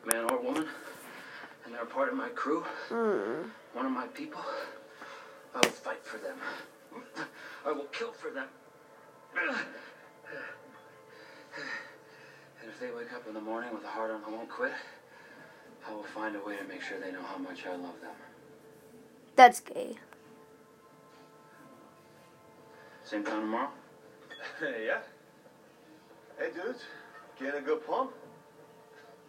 man 0.07 0.31
or 0.31 0.41
woman, 0.41 0.67
and 1.65 1.75
they're 1.75 1.83
a 1.83 1.87
part 1.87 2.09
of 2.11 2.17
my 2.17 2.29
crew, 2.29 2.61
Hmm. 2.89 3.49
one 3.73 3.87
of 3.87 3.93
my 3.93 4.07
people, 4.09 4.41
I 5.55 5.59
will 5.59 5.73
fight 5.73 6.05
for 6.05 6.19
them. 6.19 6.37
I 7.67 7.73
will 7.73 7.87
kill 7.87 8.13
for 8.13 8.31
them. 8.31 8.49
And 12.61 12.71
if 12.73 12.81
they 12.81 12.91
wake 12.91 13.13
up 13.15 13.27
in 13.29 13.35
the 13.35 13.41
morning 13.41 13.73
with 13.73 13.85
a 13.85 13.89
heart 13.89 14.11
on 14.11 14.23
I 14.27 14.31
won't 14.31 14.49
quit, 14.49 14.73
I 15.87 15.93
will 15.93 16.03
find 16.03 16.35
a 16.35 16.41
way 16.41 16.57
to 16.57 16.65
make 16.65 16.81
sure 16.81 16.99
they 16.99 17.13
know 17.13 17.23
how 17.23 17.39
much 17.39 17.67
I 17.67 17.77
love 17.77 18.01
them. 18.01 18.15
That's 19.37 19.61
gay. 19.61 19.97
Same 23.05 23.23
time 23.25 23.41
tomorrow? 23.43 23.71
yeah. 24.63 25.01
Hey, 26.39 26.51
dudes, 26.55 26.85
getting 27.39 27.61
a 27.61 27.63
good 27.63 27.87
pump? 27.87 28.13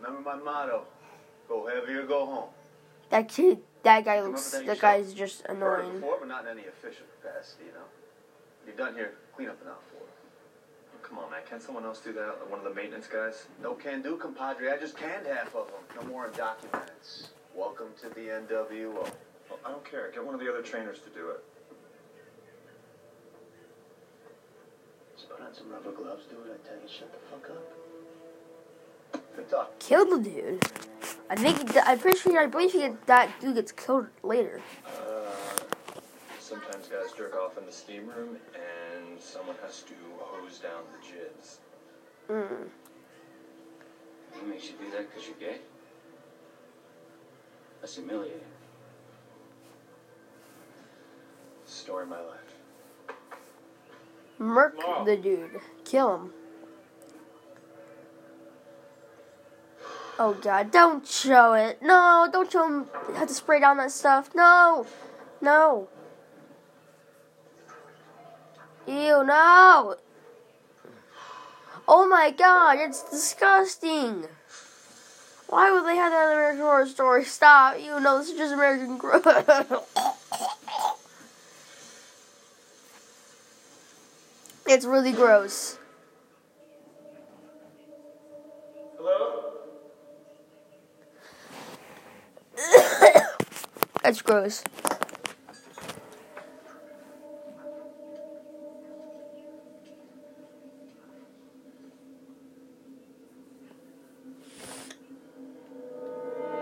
Remember 0.01 0.21
my 0.21 0.35
motto: 0.37 0.85
go 1.47 1.67
heavy 1.67 1.93
or 1.93 2.05
go 2.05 2.25
home. 2.25 2.49
That 3.09 3.27
kid, 3.27 3.59
that 3.85 4.03
guy 4.03 4.21
looks. 4.21 4.51
that 4.51 4.79
guy's 4.79 5.13
just 5.13 5.45
annoying. 5.45 5.93
before, 5.93 6.17
but 6.19 6.27
not 6.27 6.45
in 6.45 6.57
any 6.57 6.67
official 6.67 7.05
capacity, 7.21 7.65
you 7.65 7.71
know. 7.71 7.85
You're 8.65 8.75
done 8.75 8.95
here. 8.95 9.13
Clean 9.35 9.47
up 9.47 9.59
the 9.59 9.65
now 9.65 9.77
for. 9.91 11.07
Come 11.07 11.19
on, 11.19 11.29
man. 11.29 11.41
Can't 11.47 11.61
someone 11.61 11.85
else 11.85 11.99
do 11.99 12.11
that? 12.13 12.49
One 12.49 12.59
of 12.59 12.65
the 12.65 12.73
maintenance 12.73 13.07
guys? 13.07 13.45
No 13.61 13.75
can 13.75 14.01
do, 14.01 14.17
compadre. 14.17 14.71
I 14.71 14.77
just 14.77 14.97
canned 14.97 15.27
half 15.27 15.55
of 15.55 15.67
them. 15.67 16.01
No 16.01 16.07
more 16.07 16.27
undocumented. 16.29 17.27
Welcome 17.55 17.89
to 18.01 18.09
the 18.09 18.21
NWO. 18.21 18.93
Well, 18.93 19.59
I 19.63 19.69
don't 19.69 19.85
care. 19.89 20.09
Get 20.11 20.25
one 20.25 20.33
of 20.33 20.41
the 20.41 20.49
other 20.49 20.63
trainers 20.63 20.97
to 20.99 21.09
do 21.11 21.29
it. 21.29 21.43
Just 25.15 25.29
put 25.29 25.41
on 25.41 25.53
some 25.53 25.69
rubber 25.71 25.91
gloves, 25.91 26.25
do 26.25 26.37
it. 26.37 26.59
I 26.59 26.67
tell 26.67 26.81
you, 26.81 26.89
shut 26.89 27.13
the 27.13 27.19
fuck 27.29 27.51
up. 27.51 29.25
Good 29.35 29.49
talk. 29.49 29.79
Killed 29.79 30.09
the 30.09 30.29
dude. 30.29 30.63
I 31.29 31.35
think. 31.35 31.71
he- 31.73 31.79
I'm 31.79 31.99
pretty 31.99 32.17
sure. 32.19 32.39
I 32.39 32.45
believe 32.47 32.71
he 32.71 32.79
get, 32.79 33.05
that 33.07 33.39
dude 33.39 33.55
gets 33.55 33.71
killed 33.71 34.07
later. 34.23 34.61
Uh, 34.85 34.91
sometimes 36.39 36.87
guys 36.87 37.11
jerk 37.17 37.35
off 37.35 37.57
in 37.57 37.65
the 37.65 37.71
steam 37.71 38.07
room, 38.07 38.37
and 38.53 39.19
someone 39.21 39.55
has 39.63 39.81
to 39.83 39.93
hose 40.19 40.59
down 40.59 40.83
the 40.93 41.05
jizz. 41.07 41.57
Mm. 42.29 42.67
What 44.33 44.47
makes 44.47 44.65
you 44.65 44.73
do 44.79 44.91
that 44.91 45.09
because 45.09 45.27
you're 45.27 45.37
gay? 45.37 45.57
That's 47.81 47.95
humiliating. 47.95 48.39
Story 51.65 52.03
of 52.03 52.09
my 52.09 52.19
life. 52.19 53.15
Murk 54.37 54.79
Tomorrow. 54.79 55.05
the 55.05 55.17
dude. 55.17 55.59
Kill 55.85 56.15
him. 56.15 56.33
Oh 60.17 60.33
god, 60.33 60.71
don't 60.71 61.05
show 61.05 61.53
it. 61.53 61.81
No, 61.81 62.29
don't 62.31 62.49
show 62.49 62.65
him 62.65 62.85
have 63.15 63.27
to 63.27 63.33
spray 63.33 63.59
down 63.59 63.77
that 63.77 63.91
stuff. 63.91 64.29
No. 64.33 64.85
No. 65.41 65.89
Ew, 68.87 69.23
no. 69.25 69.95
Oh 71.87 72.07
my 72.07 72.31
god, 72.31 72.77
it's 72.79 73.03
disgusting. 73.09 74.25
Why 75.47 75.71
would 75.71 75.85
they 75.85 75.95
have 75.95 76.11
that 76.11 76.33
American 76.33 76.61
Horror 76.61 76.87
Story? 76.87 77.23
Stop. 77.25 77.79
You 77.79 77.99
know, 77.99 78.17
this 78.19 78.29
is 78.29 78.37
just 78.37 78.53
American 78.53 78.97
it's 84.67 84.85
really 84.85 85.11
gross. 85.11 85.77
That's 94.05 94.21
gross. 94.21 94.63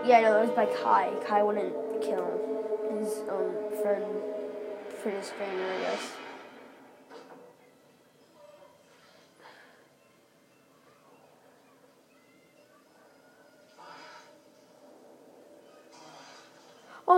Yeah, 0.06 0.22
no, 0.22 0.38
it 0.38 0.46
was 0.46 0.50
by 0.56 0.64
Kai. 0.64 1.12
Kai 1.26 1.42
wouldn't 1.42 1.74
kill. 2.00 2.24
His 2.98 3.18
um 3.28 3.52
friend, 3.82 4.06
friend 5.02 5.22
stranger, 5.22 5.70
I 5.70 5.80
guess. 5.82 6.23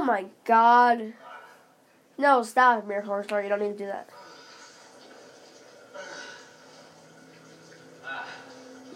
my 0.06 0.26
god. 0.44 1.14
No, 2.16 2.42
stop, 2.44 2.84
American 2.84 3.08
Horror 3.08 3.24
Story! 3.24 3.42
You 3.44 3.48
don't 3.48 3.60
need 3.60 3.76
to 3.76 3.78
do 3.78 3.86
that. 3.86 4.08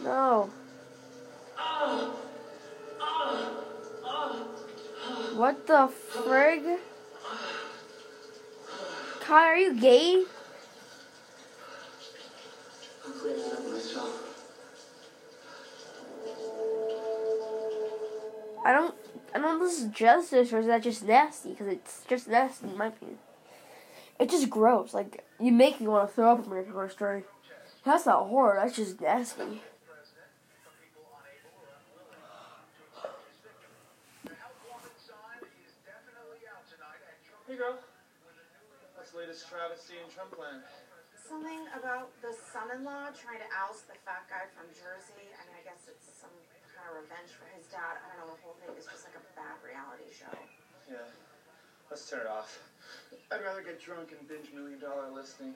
No. 0.05 0.51
What 5.35 5.67
the 5.67 5.91
frig? 6.13 6.79
Kai, 9.21 9.45
are 9.45 9.57
you 9.57 9.81
gay? 9.81 10.25
I 18.65 18.73
don't 18.73 19.00
I 19.33 19.39
don't 19.39 19.43
know 19.43 19.65
if 19.65 19.71
this 19.71 19.81
is 19.81 19.93
justice 19.93 20.53
or 20.53 20.59
is 20.59 20.67
that 20.67 20.83
just 20.83 21.05
nasty? 21.05 21.51
Because 21.51 21.69
it's 21.69 22.05
just 22.09 22.29
nasty 22.29 22.67
in 22.67 22.77
my 22.77 22.87
opinion. 22.87 23.19
It's 24.19 24.33
just 24.33 24.51
gross. 24.51 24.93
Like 24.93 25.25
you 25.39 25.53
make 25.53 25.81
me 25.81 25.87
want 25.87 26.09
to 26.09 26.15
throw 26.15 26.33
up 26.33 26.45
in 26.45 26.51
your 26.51 26.65
horror 26.65 26.91
story. 26.91 27.23
That's 27.85 28.07
not 28.07 28.27
horror. 28.27 28.59
That's 28.61 28.77
just 28.77 29.01
nasty. 29.01 29.63
Here 37.47 37.59
you 37.59 37.67
go. 37.67 37.75
That's 38.97 39.11
the 39.11 39.19
latest 39.19 39.49
travesty 39.49 39.95
in 39.99 40.07
Trump 40.07 40.39
land. 40.39 40.63
Something 41.19 41.67
about 41.75 42.11
the 42.23 42.31
son-in-law 42.31 43.11
trying 43.15 43.43
to 43.43 43.51
oust 43.55 43.87
the 43.87 43.99
fat 44.07 44.27
guy 44.31 44.47
from 44.55 44.71
Jersey. 44.71 45.31
I 45.35 45.47
mean, 45.47 45.59
I 45.59 45.63
guess 45.67 45.87
it's 45.91 46.11
some 46.15 46.31
kind 46.81 46.97
of 46.97 47.05
revenge 47.05 47.37
for 47.37 47.45
his 47.53 47.69
dad. 47.69 48.01
I 48.01 48.17
don't 48.17 48.25
know. 48.25 48.33
The 48.33 48.41
whole 48.41 48.57
thing 48.57 48.73
is 48.73 48.89
just 48.89 49.05
like 49.05 49.21
a 49.21 49.25
bad 49.37 49.61
reality 49.61 50.09
show. 50.09 50.33
Yeah. 50.89 51.05
Let's 51.91 52.09
turn 52.09 52.21
it 52.21 52.27
off. 52.27 52.59
I'd 53.31 53.45
rather 53.45 53.63
get 53.63 53.81
drunk 53.83 54.13
and 54.17 54.27
binge 54.29 54.53
Million 54.55 54.81
Dollar 54.81 55.11
Listing. 55.13 55.55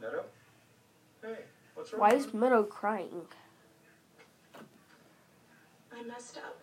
Meadow? 0.00 0.24
Hey, 1.22 1.38
what's 1.74 1.92
wrong? 1.92 2.00
Why 2.00 2.14
is 2.14 2.32
Meadow 2.32 2.62
crying? 2.62 3.26
I 5.92 6.02
messed 6.04 6.38
up. 6.38 6.60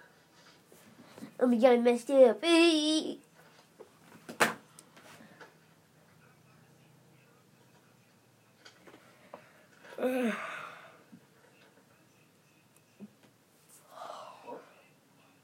Oh 1.40 1.48
my 1.48 1.58
god, 1.58 1.74
I 1.74 1.78
messed 1.78 2.10
up. 2.10 2.44
Hey. 2.44 3.18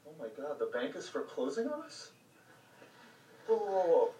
Oh 0.04 0.14
my 0.18 0.28
god, 0.36 0.58
the 0.58 0.66
bank 0.66 0.94
is 0.94 1.08
foreclosing 1.08 1.66
on 1.68 1.82
us? 1.82 2.10
Whoa, 3.46 3.56
whoa, 3.56 3.82
whoa. 3.82 4.10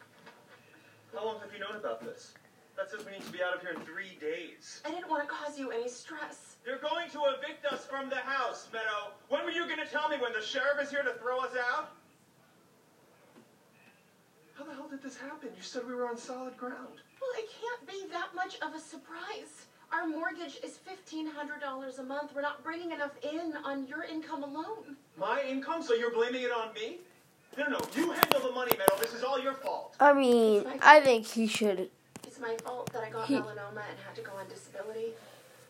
How 1.15 1.25
long 1.27 1.39
have 1.41 1.53
you 1.53 1.61
known 1.61 1.77
about 1.77 2.03
this? 2.03 2.33
That 2.77 2.91
says 2.91 3.05
we 3.05 3.13
need 3.13 3.25
to 3.27 3.31
be 3.31 3.43
out 3.43 3.55
of 3.55 3.61
here 3.61 3.71
in 3.71 3.81
three 3.83 4.17
days. 4.21 4.81
I 4.87 4.91
didn't 4.91 5.11
want 5.11 5.23
to 5.23 5.29
cause 5.29 5.59
you 5.59 5.71
any 5.71 5.89
stress. 5.89 6.57
They're 6.65 6.79
going 6.79 7.11
to 7.11 7.21
evict 7.37 7.67
us 7.67 7.85
from 7.85 8.09
the 8.09 8.17
house, 8.17 8.69
Meadow. 8.73 9.13
When 9.29 9.45
were 9.45 9.51
you 9.51 9.67
going 9.67 9.85
to 9.85 9.87
tell 9.87 10.09
me? 10.09 10.17
When 10.17 10.33
the 10.33 10.41
sheriff 10.41 10.81
is 10.83 10.91
here 10.91 11.03
to 11.03 11.13
throw 11.21 11.41
us 11.41 11.53
out? 11.75 11.91
How 14.55 14.65
the 14.65 14.73
hell 14.73 14.89
did 14.89 15.03
this 15.03 15.17
happen? 15.17 15.51
You 15.55 15.63
said 15.63 15.87
we 15.87 15.95
were 15.95 16.09
on 16.09 16.17
solid 16.17 16.57
ground. 16.57 16.99
Well, 17.21 17.31
it 17.37 17.49
can't 17.61 17.87
be 17.87 18.11
that 18.13 18.35
much 18.35 18.57
of 18.63 18.75
a 18.75 18.81
surprise. 18.81 19.67
Our 19.93 20.07
mortgage 20.09 20.59
is 20.65 20.79
$1,500 21.13 21.99
a 21.99 22.03
month. 22.03 22.33
We're 22.35 22.41
not 22.41 22.65
bringing 22.65 22.93
enough 22.93 23.13
in 23.23 23.55
on 23.63 23.87
your 23.87 24.05
income 24.05 24.43
alone. 24.43 24.97
My 25.19 25.43
income, 25.47 25.83
so 25.83 25.93
you're 25.95 26.13
blaming 26.13 26.43
it 26.43 26.51
on 26.51 26.73
me? 26.73 26.99
No, 27.59 27.65
no, 27.65 27.79
no. 27.79 27.81
You 27.95 28.11
handle 28.13 28.41
the 28.41 28.53
money, 28.53 28.73
Meadow. 28.79 28.97
This 28.99 29.13
is 29.13 29.23
all 29.23 29.39
your 29.39 29.53
fault. 29.53 29.95
I 30.01 30.15
mean, 30.15 30.65
I 30.81 31.01
think 31.01 31.27
he 31.27 31.47
should. 31.47 31.91
It's 32.27 32.41
my 32.41 32.57
fault 32.65 32.91
that 32.95 33.05
I 33.05 33.11
got 33.11 33.27
He- 33.27 33.35
melanoma 33.37 33.83
and 33.91 33.99
had 34.07 34.15
to 34.17 34.23
go 34.23 34.33
on 34.33 34.49
disability. 34.49 35.13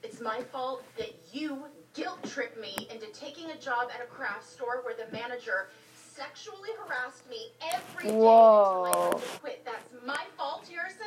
It's 0.05 0.21
my 0.21 0.41
fault 0.53 0.85
that 0.99 1.11
you 1.33 1.65
guilt 1.95 2.23
tripped 2.31 2.61
me 2.61 2.89
into 2.93 3.07
taking 3.09 3.51
a 3.51 3.57
job 3.59 3.91
at 3.93 4.01
a 4.01 4.07
craft 4.07 4.49
store 4.49 4.83
where 4.85 4.95
the 4.95 5.11
manager 5.13 5.69
sexually 6.15 6.71
harassed 6.85 7.29
me 7.29 7.51
every 7.75 8.05
day 8.05 8.11
until 8.11 8.85
I 8.85 8.89
had 9.13 9.13
to 9.21 9.39
quit. 9.41 9.65
That's 9.65 9.93
my 10.07 10.25
fault, 10.37 10.69
Harrison. 10.73 11.07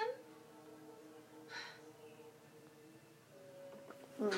Hmm. 4.19 4.29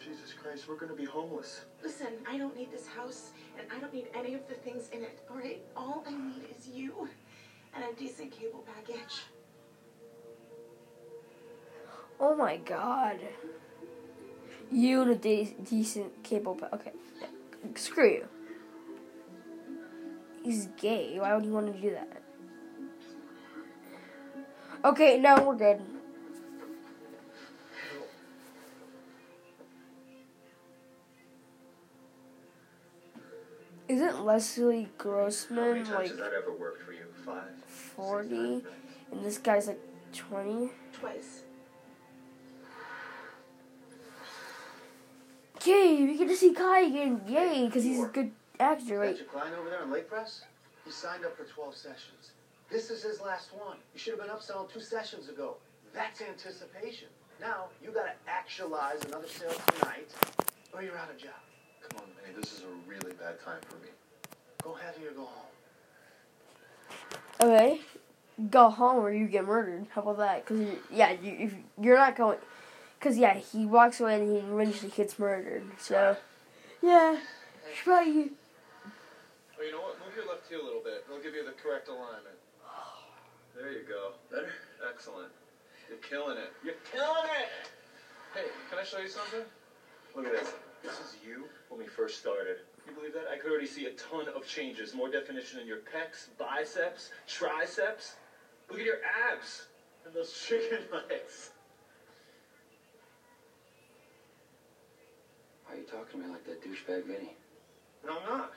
Jesus 0.00 0.32
Christ, 0.40 0.68
we're 0.68 0.76
gonna 0.76 0.94
be 0.94 1.04
homeless. 1.04 1.64
Listen, 1.82 2.08
I 2.28 2.38
don't 2.38 2.56
need 2.56 2.70
this 2.70 2.86
house, 2.86 3.30
and 3.58 3.66
I 3.74 3.80
don't 3.80 3.92
need 3.92 4.08
any 4.14 4.34
of 4.34 4.46
the 4.48 4.54
things 4.54 4.88
in 4.92 5.02
it, 5.02 5.20
alright? 5.30 5.62
All 5.76 6.04
I 6.06 6.10
need 6.12 6.44
is 6.56 6.68
you 6.68 7.08
and 7.74 7.84
a 7.84 7.98
decent 7.98 8.30
cable 8.30 8.64
package. 8.74 9.22
Oh 12.20 12.34
my 12.36 12.56
god. 12.56 13.18
You 14.70 15.02
and 15.02 15.10
a 15.12 15.14
de- 15.14 15.56
decent 15.64 16.22
cable. 16.24 16.54
Pa- 16.56 16.68
okay. 16.74 16.92
Screw 17.74 18.10
you. 18.10 18.28
He's 20.42 20.66
gay. 20.80 21.18
Why 21.18 21.34
would 21.34 21.44
he 21.44 21.50
want 21.50 21.72
to 21.72 21.80
do 21.80 21.90
that? 21.90 22.17
Okay, 24.84 25.18
no, 25.18 25.42
we're 25.42 25.56
good. 25.56 25.80
Isn't 33.88 34.24
Leslie 34.24 34.88
Grossman 34.98 35.90
like 35.90 36.16
that 36.16 36.32
ever 36.34 36.52
worked 36.52 36.82
for 36.82 36.92
you? 36.92 36.98
40 37.66 38.62
and 39.10 39.24
this 39.24 39.38
guy's 39.38 39.66
like 39.66 39.80
20? 40.12 40.70
Twice. 40.92 41.42
Yay, 45.64 46.06
we 46.06 46.16
get 46.16 46.28
to 46.28 46.36
see 46.36 46.52
Kai 46.52 46.80
again. 46.82 47.22
Yay, 47.26 47.66
because 47.66 47.82
he's 47.82 48.02
a 48.02 48.06
good 48.06 48.30
actor. 48.60 49.00
Wait, 49.00 49.10
Got 49.10 49.18
your 49.18 49.26
client 49.26 49.56
over 49.58 49.70
there 49.70 49.82
in 49.82 49.90
leg 49.90 50.08
press? 50.08 50.42
He 50.84 50.90
signed 50.90 51.24
up 51.24 51.36
for 51.36 51.44
12 51.44 51.74
sessions. 51.74 52.32
This 52.70 52.90
is 52.90 53.02
his 53.02 53.20
last 53.20 53.50
one. 53.54 53.76
You 53.94 54.00
should 54.00 54.18
have 54.18 54.20
been 54.20 54.34
upselling 54.34 54.70
two 54.70 54.80
sessions 54.80 55.28
ago. 55.28 55.56
That's 55.94 56.20
anticipation. 56.20 57.08
Now, 57.40 57.66
you 57.82 57.90
gotta 57.90 58.12
actualize 58.26 59.02
another 59.04 59.28
sale 59.28 59.54
tonight, 59.74 60.08
or 60.74 60.82
you're 60.82 60.98
out 60.98 61.10
of 61.10 61.16
job. 61.16 61.30
Come 61.88 62.00
on, 62.00 62.08
Manny, 62.20 62.34
this 62.38 62.52
is 62.52 62.64
a 62.64 62.90
really 62.90 63.14
bad 63.14 63.40
time 63.42 63.60
for 63.68 63.76
me. 63.76 63.88
Go 64.62 64.74
heavy 64.74 65.06
or 65.06 65.12
go 65.12 65.24
home. 65.24 65.46
okay. 67.40 67.80
Go 68.50 68.68
home 68.70 69.04
or 69.04 69.12
you 69.12 69.26
get 69.26 69.46
murdered. 69.46 69.86
How 69.94 70.02
about 70.02 70.18
that? 70.18 70.44
Because, 70.46 70.74
yeah, 70.92 71.12
you, 71.12 71.36
if 71.38 71.54
you're 71.80 71.96
not 71.96 72.16
going. 72.16 72.38
Because, 72.98 73.16
yeah, 73.16 73.34
he 73.34 73.64
walks 73.66 74.00
away 74.00 74.20
and 74.20 74.30
he 74.30 74.38
eventually 74.38 74.92
gets 74.94 75.18
murdered. 75.18 75.64
So, 75.78 76.16
yeah. 76.82 77.18
should 77.74 77.84
Probably. 77.84 78.30
Oh, 79.58 79.64
you 79.64 79.72
know 79.72 79.80
what? 79.80 79.98
Move 80.04 80.14
your 80.14 80.28
left 80.28 80.48
heel 80.48 80.60
a 80.62 80.64
little 80.64 80.82
bit. 80.82 81.04
It'll 81.08 81.22
give 81.22 81.34
you 81.34 81.44
the 81.44 81.52
correct 81.52 81.88
alignment. 81.88 82.38
There 83.58 83.72
you 83.72 83.82
go. 83.82 84.12
Better? 84.30 84.52
Excellent. 84.88 85.32
You're 85.88 85.98
killing 85.98 86.36
it. 86.38 86.52
You're 86.62 86.78
killing 86.92 87.26
it! 87.42 87.50
Hey, 88.32 88.46
can 88.70 88.78
I 88.78 88.84
show 88.84 88.98
you 88.98 89.08
something? 89.08 89.40
Look 90.14 90.26
at 90.26 90.32
this. 90.32 90.52
This 90.84 90.92
is 90.92 91.16
you 91.26 91.44
when 91.68 91.80
we 91.80 91.86
first 91.86 92.20
started. 92.20 92.58
Can 92.84 92.94
you 92.94 93.00
believe 93.00 93.14
that? 93.14 93.26
I 93.32 93.36
could 93.36 93.50
already 93.50 93.66
see 93.66 93.86
a 93.86 93.90
ton 93.92 94.28
of 94.28 94.46
changes. 94.46 94.94
More 94.94 95.10
definition 95.10 95.58
in 95.58 95.66
your 95.66 95.78
pecs, 95.78 96.28
biceps, 96.38 97.10
triceps. 97.26 98.14
Look 98.70 98.78
at 98.78 98.86
your 98.86 99.02
abs. 99.32 99.66
And 100.06 100.14
those 100.14 100.32
chicken 100.46 100.78
legs. 100.92 101.50
Why 105.66 105.74
are 105.74 105.78
you 105.78 105.84
talking 105.84 106.20
to 106.20 106.26
me 106.26 106.32
like 106.32 106.44
that 106.46 106.62
douchebag 106.62 107.06
Vinny? 107.06 107.34
No, 108.06 108.18
I'm 108.20 108.38
not. 108.38 108.52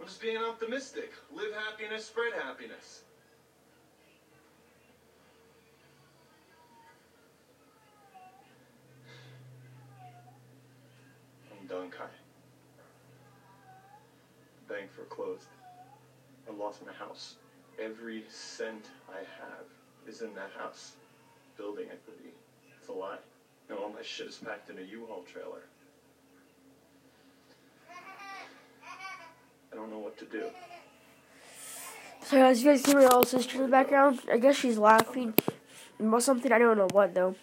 I'm 0.00 0.06
just 0.06 0.20
being 0.20 0.38
optimistic. 0.38 1.12
Live 1.32 1.54
happiness, 1.54 2.06
spread 2.06 2.32
happiness. 2.32 3.03
I'm 11.64 11.78
done, 11.78 11.90
Kai. 11.90 12.04
Bank 14.68 14.90
foreclosed. 14.92 15.46
I 16.46 16.54
lost 16.54 16.84
my 16.84 16.92
house. 16.92 17.36
Every 17.80 18.24
cent 18.28 18.90
I 19.08 19.20
have 19.20 19.64
is 20.06 20.20
in 20.20 20.34
that 20.34 20.50
house. 20.58 20.92
Building 21.56 21.86
equity. 21.86 22.34
It's 22.78 22.88
a 22.88 22.92
lie. 22.92 23.16
And 23.70 23.78
all 23.78 23.88
my 23.88 24.02
shit 24.02 24.26
is 24.26 24.36
packed 24.36 24.68
in 24.68 24.78
a 24.78 24.82
U-Haul 24.82 25.22
trailer. 25.22 25.62
I 29.72 29.74
don't 29.74 29.90
know 29.90 30.00
what 30.00 30.18
to 30.18 30.26
do. 30.26 30.44
So, 32.24 32.44
as 32.44 32.62
you 32.62 32.70
guys 32.72 32.82
see 32.82 32.94
my 32.94 33.02
little 33.02 33.24
sister 33.24 33.56
in 33.56 33.62
the 33.62 33.68
background, 33.68 34.20
I 34.30 34.36
guess 34.36 34.56
she's 34.56 34.76
laughing 34.76 35.32
about 35.98 36.22
something. 36.22 36.52
I 36.52 36.58
don't 36.58 36.76
know 36.76 36.88
what, 36.92 37.14
though. 37.14 37.34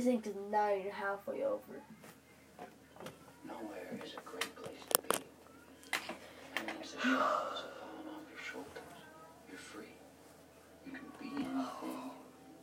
That's 0.00 0.22
the 0.22 0.22
first 0.22 0.24
thing 0.24 0.24
you 0.24 0.24
have 0.24 0.24
to 0.24 0.24
This 0.24 0.24
think 0.24 0.26
it's 0.26 0.50
nine 0.50 0.80
and 0.82 0.92
halfway 0.92 1.44
over. 1.44 1.76
Nowhere 3.46 4.00
is 4.02 4.14
a 4.14 4.20
great 4.24 4.56
place 4.56 4.80
to 4.94 5.02
be. 5.02 5.24
And 6.56 6.68
there's 6.68 6.92
the 6.92 7.00
shadows 7.02 7.20
are 7.20 7.74
falling 7.76 8.08
off 8.08 8.24
your 8.32 8.42
shoulders. 8.42 9.00
You're 9.48 9.58
free. 9.58 9.92
You 10.86 10.92
can 10.92 11.10
be 11.20 11.26
anything, 11.36 12.10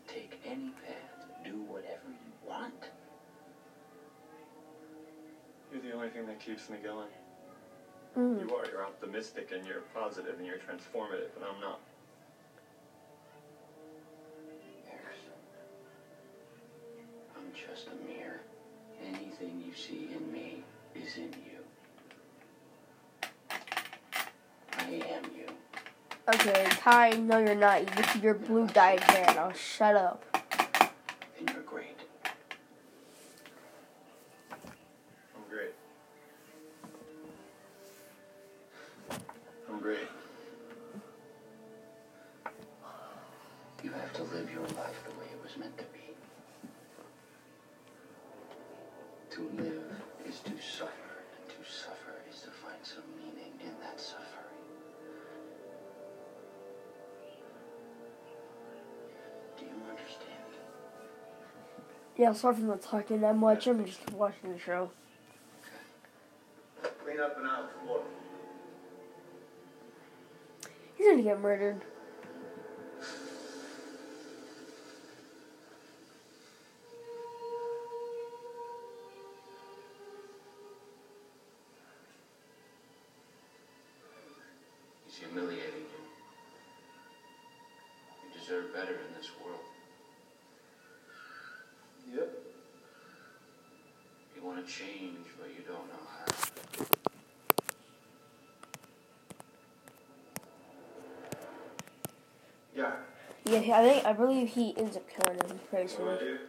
take 0.08 0.40
any 0.46 0.72
path, 0.82 1.28
do 1.46 1.62
whatever 1.62 2.10
you 2.10 2.50
want. 2.50 2.90
You're 5.72 5.82
the 5.82 5.94
only 5.94 6.10
thing 6.10 6.26
that 6.26 6.40
keeps 6.40 6.70
me 6.70 6.78
going. 6.84 7.10
Mm. 8.18 8.42
You 8.42 8.56
are. 8.56 8.66
You're 8.66 8.86
optimistic 8.86 9.52
and 9.54 9.66
you're 9.68 9.84
positive 9.94 10.38
and 10.38 10.48
you're 10.48 10.58
transformative, 10.58 11.36
and 11.36 11.46
I'm 11.46 11.62
not. 11.62 11.82
Ty, 26.98 27.12
no, 27.12 27.38
you're 27.38 27.54
not. 27.54 27.82
You 27.82 27.96
This 27.96 28.16
is 28.16 28.24
your 28.24 28.34
blue 28.34 28.66
dyed 28.66 29.02
hair. 29.02 29.28
Now 29.36 29.52
shut 29.52 29.96
up. 29.96 30.37
Yeah, 62.28 62.34
sorry 62.34 62.56
for 62.56 62.62
not 62.64 62.82
talking 62.82 63.22
that 63.22 63.38
much. 63.38 63.68
I'm 63.68 63.86
just 63.86 64.12
watching 64.12 64.52
the 64.52 64.60
show. 64.60 64.92
Clean 67.02 67.22
up 67.22 67.38
and 67.38 67.48
out 67.48 67.72
floor. 67.82 68.02
He's 70.98 71.08
gonna 71.08 71.24
get 71.24 71.40
murdered. 71.40 71.82
Yeah. 103.50 103.78
I 103.78 103.84
think 103.84 104.06
I 104.06 104.14
believe 104.14 104.50
he 104.50 104.76
ends 104.78 104.98
up 104.98 105.04
killing 105.10 105.40
him 105.40 105.60
pretty 105.70 105.88
soon. 105.88 106.40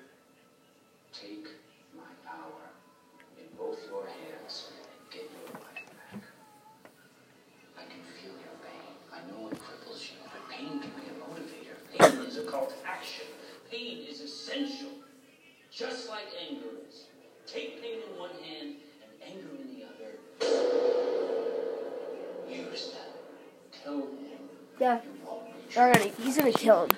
He's 26.29 26.37
gonna 26.37 26.53
kill 26.53 26.85
him. 26.85 26.91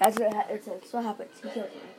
That's 0.00 0.18
what, 0.18 0.32
ha- 0.32 0.46
that's 0.48 0.92
what 0.92 1.04
happens. 1.04 1.30
He 1.42 1.50
kills 1.50 1.70
him. 1.70 1.97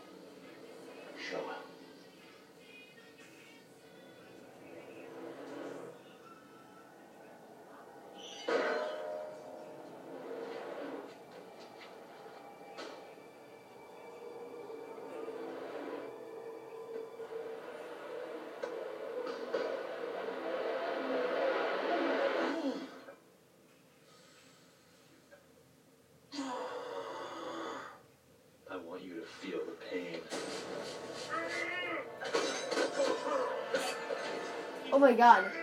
God. 35.20 35.59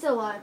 Still 0.00 0.14
alive. 0.14 0.40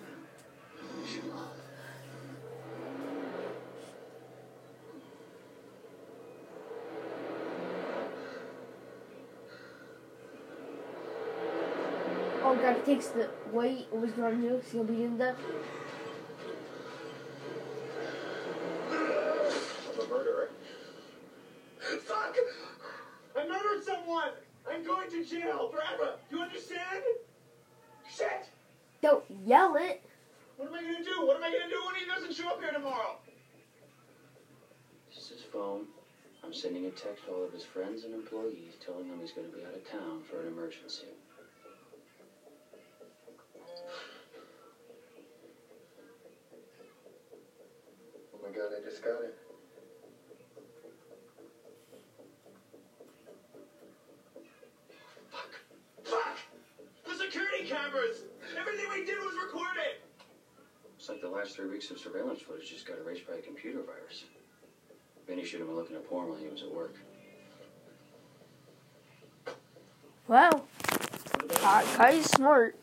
Oh 12.43 12.55
god, 12.55 12.75
he 12.75 12.81
takes 12.93 13.07
the 13.07 13.31
weight 13.51 13.87
of 13.91 14.03
his 14.03 14.13
too. 14.13 14.61
He's 14.63 14.73
gonna 14.73 14.83
be 14.83 15.03
in 15.03 15.17
death. 15.17 15.35
I'm 18.91 18.95
a 19.99 20.07
murderer. 20.07 20.49
Fuck! 21.79 22.35
I 23.35 23.47
murdered 23.47 23.83
someone! 23.83 24.29
I'm 24.71 24.85
going 24.85 25.09
to 25.09 25.25
jail 25.25 25.69
forever! 25.69 26.13
You 26.29 26.41
understand? 26.41 27.01
Shit! 28.07 28.49
Don't 29.01 29.23
yell 29.45 29.75
it. 29.75 30.03
What 30.57 30.69
am 30.69 30.73
I 30.73 30.81
gonna 30.81 31.03
do? 31.03 31.25
What 31.25 31.37
am 31.37 31.43
I 31.43 31.51
gonna 31.51 31.69
do 31.69 31.81
when 31.85 31.95
he 31.95 32.05
doesn't 32.05 32.33
show 32.33 32.49
up 32.49 32.59
here 32.59 32.71
tomorrow? 32.71 33.17
This 35.09 35.23
is 35.23 35.29
his 35.29 35.41
phone. 35.43 35.85
I'm 36.43 36.53
sending 36.53 36.85
a 36.85 36.89
text 36.89 37.25
to 37.25 37.31
all 37.31 37.45
of 37.45 37.53
his 37.53 37.63
friends 37.63 38.05
and 38.05 38.13
employees 38.13 38.73
telling 38.83 39.09
them 39.09 39.16
he's 39.27 39.35
going 39.35 39.51
to 39.51 39.57
be 39.57 39.65
out 39.65 39.73
of 39.73 39.91
town 39.91 40.21
for 40.29 40.41
an 40.41 40.47
emergency. 40.47 41.07
Oh 48.33 48.39
my 48.41 48.49
god, 48.55 48.71
I 48.71 48.89
just 48.89 49.03
got 49.03 49.21
it. 49.23 49.35
Fuck! 55.29 55.49
Fuck! 56.05 56.37
The 57.05 57.15
security 57.15 57.67
cameras! 57.67 58.21
Everything 58.57 58.85
we 58.93 59.03
did 59.03 59.17
was 59.19 59.35
recorded! 59.43 59.99
It's 60.97 61.09
like 61.09 61.19
the 61.19 61.27
last 61.27 61.57
three 61.57 61.67
weeks 61.67 61.91
of 61.91 61.99
surveillance 61.99 62.39
footage 62.39 62.69
just 62.69 62.85
got 62.85 62.97
erased 62.99 63.27
by 63.27 63.33
a 63.33 63.41
computer 63.41 63.81
virus. 63.81 64.23
Benny 65.27 65.43
should 65.43 65.59
have 65.59 65.67
been 65.67 65.75
looking 65.75 65.97
at 65.97 66.07
porn 66.07 66.29
while 66.29 66.37
he 66.37 66.47
was 66.47 66.61
at 66.61 66.73
work. 66.73 66.95
Well, 70.27 70.67
uh, 71.33 71.47
Kai, 71.49 71.83
Kai's 71.95 72.29
smart. 72.29 72.77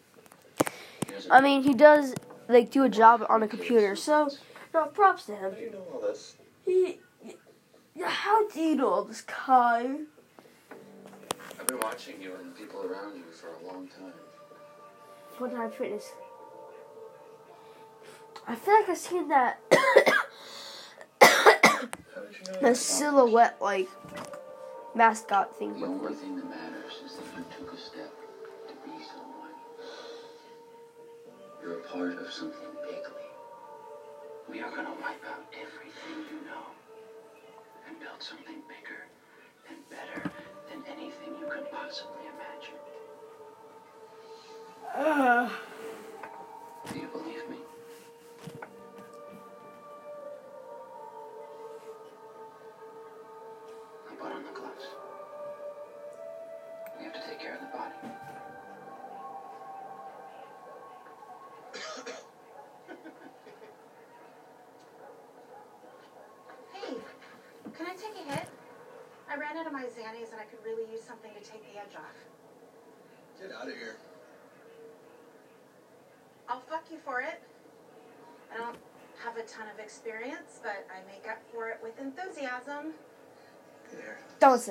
I 1.31 1.41
mean, 1.41 1.63
he 1.63 1.75
does 1.75 2.15
like 2.49 2.71
do 2.71 2.85
a 2.85 2.89
job 2.89 3.25
on 3.29 3.43
a 3.43 3.49
computer, 3.49 3.95
so 3.97 4.31
no 4.73 4.87
props 4.87 5.27
to 5.27 5.37
him. 5.37 5.51
How 5.53 5.57
do 5.57 5.61
you 5.63 5.71
know 5.71 5.85
all 5.93 6.01
this? 6.01 6.37
He, 6.65 6.99
how 8.03 8.49
do 8.49 8.61
you 8.61 8.77
know 8.77 8.89
all 8.89 9.05
this, 9.05 9.21
Kai? 9.21 9.97
I've 11.61 11.67
been 11.67 11.81
watching 11.81 12.21
you 12.21 12.35
and 12.37 12.57
people 12.57 12.83
around 12.83 13.17
you 13.17 13.25
for 13.31 13.49
a 13.49 13.67
long 13.67 13.89
time. 13.89 14.13
One 15.39 15.51
time 15.51 15.71
fitness. 15.71 16.13
I 18.47 18.55
feel 18.55 18.75
like 18.75 18.89
I've 18.89 18.99
seen 18.99 19.29
that 19.29 19.61
the 22.61 22.75
silhouette 22.75 23.57
like 23.61 23.89
mascot 24.95 25.57
thing 25.59 25.75
The 25.75 25.87
before. 25.87 26.13
You 27.17 27.45
took 27.57 27.73
a 27.73 27.79
step 27.79 28.11
to 28.67 28.75
be 28.83 29.05
someone. 29.05 29.55
You're 31.63 31.79
a 31.79 31.83
part 31.85 32.19
of 32.19 32.33
something 32.33 32.75
bigly. 32.83 33.29
We 34.51 34.61
are 34.61 34.71
gonna 34.71 34.95
wipe 35.01 35.25
out 35.27 35.47
everything 35.53 36.19
you 36.31 36.45
know 36.49 36.67
and 37.87 37.99
build 38.01 38.21
something 38.21 38.61
bigger 38.69 39.07
and 39.69 39.79
better 39.91 40.31
than 40.69 40.83
anything 40.89 41.39
you 41.39 41.47
can 41.47 41.65
possibly 41.71 42.27
imagine. 42.35 42.84
My 69.75 69.83
Xannies 69.83 70.31
and 70.31 70.41
I 70.41 70.45
could 70.45 70.63
really 70.65 70.89
use 70.93 71.03
something 71.03 71.33
to 71.35 71.41
take 71.41 71.61
the 71.73 71.81
edge 71.81 71.97
off. 71.97 72.15
Get 73.43 73.51
out 73.51 73.67
of 73.67 73.75
here. 73.75 73.97
I'll 76.49 76.61
fuck 76.61 76.85
you 76.93 76.99
for 77.05 77.21
it. 77.21 77.43
I 78.55 78.57
don't 78.57 78.77
have 79.25 79.37
a 79.37 79.43
ton 79.43 79.67
of 79.73 79.81
experience, 79.81 80.61
but 80.63 80.87
I 80.95 81.03
make 81.11 81.29
up 81.29 81.43
for 81.53 81.71
it 81.71 81.81
with 81.83 81.99
enthusiasm. 81.99 82.95
There. 83.93 84.19
that 84.39 84.49
was 84.49 84.69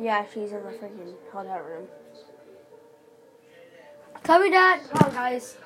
Yeah, 0.00 0.24
she's 0.32 0.52
in 0.52 0.62
the 0.62 0.70
freaking 0.70 1.14
hotel 1.32 1.60
room. 1.60 1.88
Dad. 4.50 4.80
Come 4.90 5.08
on, 5.08 5.14
guys. 5.14 5.56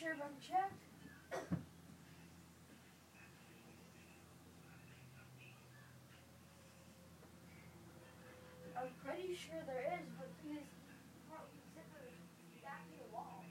I'm 0.00 0.16
pretty 9.04 9.36
sure 9.36 9.60
there 9.68 9.92
is, 10.00 10.08
but 10.16 10.32
probably 10.40 11.60
sit 11.76 11.84
there 11.92 12.16
back 12.64 12.88
to 12.88 12.96
the 12.96 13.12
wall. 13.12 13.44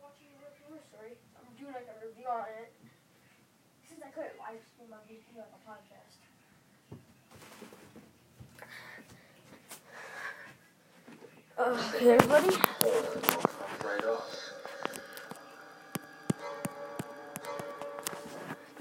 Watching 0.00 0.32
the 0.32 0.48
Horror 0.64 0.80
Story. 0.88 1.20
I'm 1.36 1.44
doing 1.60 1.74
like 1.76 1.92
a 1.92 1.96
review 2.00 2.24
on 2.24 2.48
it. 2.56 2.72
Since 3.84 4.00
I 4.00 4.08
couldn't 4.16 4.40
live 4.40 4.64
stream, 4.72 4.96
I'm 4.96 5.04
just 5.04 5.28
doing 5.28 5.44
like 5.44 5.52
a 5.52 5.62
podcast. 5.68 6.05
Okay, 11.66 12.10
everybody. 12.10 12.56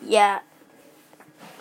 Yeah, 0.06 0.42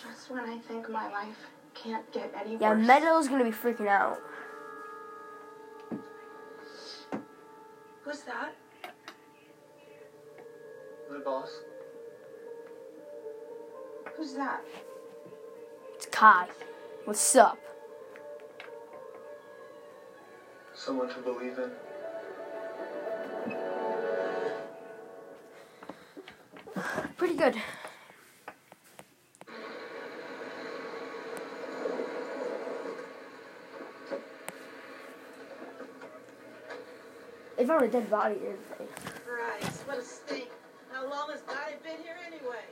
Just 0.02 0.30
when 0.30 0.40
I 0.40 0.58
think 0.58 0.90
my 0.90 1.10
life 1.10 1.48
can't 1.72 2.12
get 2.12 2.30
any 2.38 2.58
yeah. 2.58 2.74
worse. 2.74 2.86
Meadow's 2.86 3.28
gonna 3.28 3.44
be 3.44 3.50
freaking 3.50 3.88
out. 3.88 4.18
Who's 8.02 8.20
that? 8.24 8.54
My 11.10 11.18
boss. 11.24 11.50
Who's 14.14 14.34
that? 14.34 14.60
It's 15.94 16.04
Kai. 16.06 16.48
What's 17.06 17.34
up? 17.34 17.58
Someone 20.84 21.08
to 21.08 21.18
believe 21.20 21.58
in. 21.58 21.70
Pretty 27.16 27.36
good. 27.36 27.56
They 37.56 37.64
found 37.64 37.84
a 37.84 37.88
dead 37.88 38.10
body 38.10 38.34
and 38.34 38.44
everything. 38.44 38.88
Christ, 39.24 39.86
what 39.86 39.96
a 39.96 40.02
stink. 40.02 40.50
How 40.92 41.08
long 41.08 41.30
has 41.30 41.40
Gotti 41.40 41.82
been 41.82 42.02
here 42.02 42.18
anyway? 42.26 42.66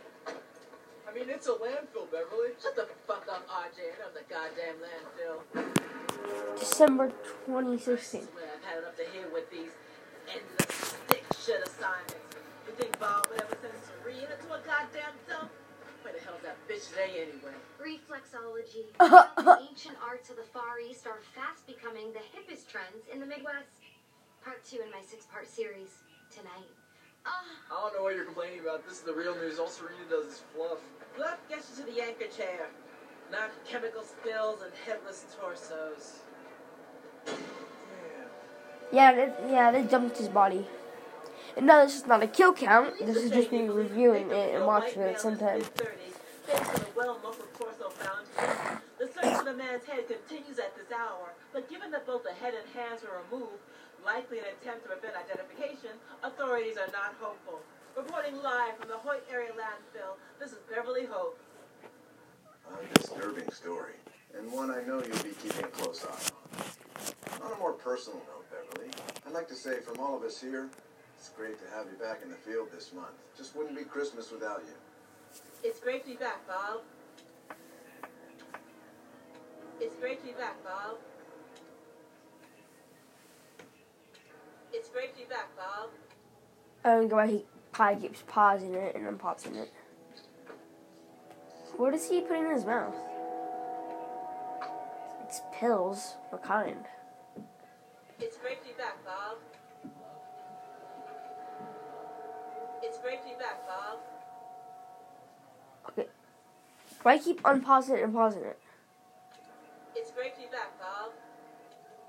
I 1.09 1.15
mean, 1.15 1.31
it's 1.31 1.47
a 1.47 1.53
landfill, 1.53 2.11
Beverly. 2.11 2.51
Shut 2.63 2.77
the 2.77 2.89
fuck 3.07 3.27
up, 3.33 3.49
RJ. 3.49 3.97
That 3.97 4.13
was 4.13 4.21
a 4.21 4.25
goddamn 4.31 4.77
landfill. 4.85 6.01
December 6.59 7.11
2016. 7.47 8.23
Swear, 8.23 8.45
I've 8.55 8.64
had 8.64 8.79
it 8.79 8.85
up 8.85 8.97
to 8.97 9.05
here 9.12 9.29
with 9.33 9.51
these 9.51 9.70
endless 10.31 10.95
stick 11.07 11.25
shit 11.39 11.61
assignments. 11.66 12.14
You 12.66 12.73
think 12.79 12.99
Bob 12.99 13.27
would 13.31 13.41
ever 13.43 13.57
send 13.61 13.75
Serena 13.83 14.35
to 14.39 14.49
a 14.55 14.61
goddamn 14.62 15.16
dump? 15.29 15.51
Where 16.03 16.14
the 16.14 16.20
hell's 16.23 16.43
that 16.43 16.59
bitch 16.66 16.91
today 16.91 17.27
anyway? 17.27 17.55
Reflexology. 17.79 18.91
The 18.99 19.59
ancient 19.70 19.97
arts 20.03 20.31
of 20.31 20.37
the 20.37 20.47
Far 20.51 20.81
East 20.81 21.07
are 21.07 21.18
fast 21.35 21.66
becoming 21.66 22.12
the 22.12 22.23
hippest 22.35 22.66
trends 22.66 23.07
in 23.12 23.20
the 23.20 23.27
Midwest. 23.27 23.83
Part 24.45 24.64
two 24.64 24.83
in 24.83 24.91
my 24.91 25.03
six 25.03 25.27
part 25.27 25.47
series 25.47 26.03
tonight. 26.31 26.70
Ah, 27.25 27.31
I 27.70 27.83
don't 27.87 27.95
know 27.95 28.03
what 28.03 28.16
you're 28.16 28.25
complaining 28.25 28.61
about. 28.61 28.83
This 28.85 28.99
is 28.99 29.05
the 29.07 29.14
real 29.14 29.35
news. 29.37 29.59
All 29.59 29.68
Serena 29.68 30.03
does 30.11 30.27
is 30.27 30.43
fluff. 30.55 30.79
Fluff 31.14 31.39
gets 31.49 31.70
you 31.70 31.85
to 31.85 31.93
the 31.93 32.03
anchor 32.03 32.27
chair. 32.27 32.66
Not 33.33 33.51
chemical 33.64 34.03
spills 34.03 34.61
and 34.61 34.72
headless 34.85 35.24
torsos. 35.41 36.20
Yeah, 38.93 39.14
they, 39.14 39.33
yeah, 39.51 39.70
they 39.72 39.83
dumped 39.85 40.18
his 40.18 40.28
body. 40.28 40.66
And 41.57 41.66
no, 41.66 41.83
this 41.83 41.97
is 41.97 42.07
not 42.07 42.22
a 42.22 42.26
kill 42.26 42.53
count. 42.53 42.93
This 43.01 43.16
is 43.16 43.30
just 43.30 43.51
me 43.51 43.70
reviewing 43.70 44.30
it 44.30 44.55
and 44.55 44.66
watching 44.66 45.01
it 45.01 45.18
sometime. 45.18 45.62
Based 46.47 46.61
on 46.61 46.76
a 46.76 46.87
well-muffled 46.95 47.49
torso 47.59 47.89
found 47.89 48.26
the 48.99 49.07
search 49.07 49.35
for 49.39 49.45
the 49.45 49.55
man's 49.55 49.87
head 49.87 50.07
continues 50.07 50.59
at 50.59 50.76
this 50.76 50.93
hour. 50.93 51.33
But 51.55 51.70
given 51.70 51.91
that 51.93 52.07
both 52.07 52.24
the 52.24 52.33
head 52.33 52.53
and 52.53 52.68
hands 52.76 53.01
were 53.01 53.16
removed, 53.24 53.64
likely 54.05 54.41
an 54.41 54.45
attempt 54.61 54.83
to 54.85 54.91
prevent 54.91 55.16
identification, 55.16 55.97
authorities 56.22 56.76
are 56.76 56.93
not 56.93 57.14
hopeful. 57.18 57.61
Reporting 57.97 58.37
live 58.43 58.76
from 58.76 58.89
the 58.89 58.99
Hoyt 58.99 59.24
area 59.33 59.53
landfill, 59.53 60.20
this 60.39 60.53
is 60.53 60.59
Beverly 60.68 61.07
Hope. 61.07 61.39
A 62.71 62.95
disturbing 62.95 63.51
story, 63.51 63.95
and 64.37 64.51
one 64.53 64.71
I 64.71 64.83
know 64.83 65.03
you'll 65.03 65.23
be 65.23 65.31
keeping 65.43 65.65
a 65.65 65.69
close 65.69 66.05
eye 66.05 66.29
on. 67.41 67.47
On 67.47 67.53
a 67.53 67.59
more 67.59 67.73
personal 67.73 68.19
note, 68.21 68.47
Beverly, 68.51 68.91
I'd 69.27 69.33
like 69.33 69.49
to 69.49 69.55
say 69.55 69.81
from 69.81 69.99
all 70.01 70.17
of 70.17 70.23
us 70.23 70.41
here, 70.41 70.69
It's 71.19 71.29
great 71.31 71.57
to 71.59 71.77
have 71.77 71.87
you 71.87 71.97
back 72.05 72.21
in 72.25 72.31
the 72.31 72.37
field 72.37 72.69
this 72.73 72.93
month. 72.93 73.15
Just 73.37 73.55
wouldn't 73.55 73.77
be 73.77 73.85
Christmas 73.85 74.33
without 74.33 74.63
you. 74.67 74.75
It's 75.63 75.79
great 75.79 76.03
to 76.03 76.11
be 76.11 76.17
back, 76.17 76.45
Bob. 76.49 76.81
It's 79.81 79.95
great 79.97 80.21
to 80.21 80.27
be 80.27 80.33
back, 80.33 80.63
Bob. 80.65 80.97
It's 84.73 84.89
great 84.89 85.13
to 85.15 85.19
be 85.21 85.29
back, 85.29 85.57
Bob. 85.57 85.91
I 86.85 86.89
don't 86.95 87.09
know 87.09 87.17
why 87.17 87.27
he 87.29 87.45
probably 87.71 88.09
keeps 88.09 88.23
pausing 88.27 88.75
it 88.75 88.97
and 88.97 89.07
then 89.07 89.17
pausing 89.19 89.55
it. 89.55 89.71
What 91.77 91.95
is 91.95 92.09
he 92.09 92.20
putting 92.20 92.45
in 92.45 92.53
his 92.53 92.64
mouth? 92.64 92.95
It's 95.25 95.43
pills. 95.53 96.16
What 96.31 96.43
kind? 96.43 96.85
It's 98.20 98.37
great 98.37 98.61
to 98.62 98.68
be 98.68 98.75
back, 98.75 99.05
Bob. 99.05 99.39
It's 102.83 102.99
great 102.99 103.23
to 103.23 103.29
be 103.29 103.35
back, 103.35 103.66
Bob. 103.66 103.99
Okay. 105.89 106.09
Why 107.03 107.18
keep 107.18 107.41
unpausing 107.45 107.97
it 107.97 108.05
and 108.05 108.12
pausing 108.12 108.43
it? 108.43 108.59
It's 109.97 110.11
great 110.11 110.35
to 110.35 110.41
be 110.41 110.47
back, 110.47 110.79
Bob. 110.79 111.12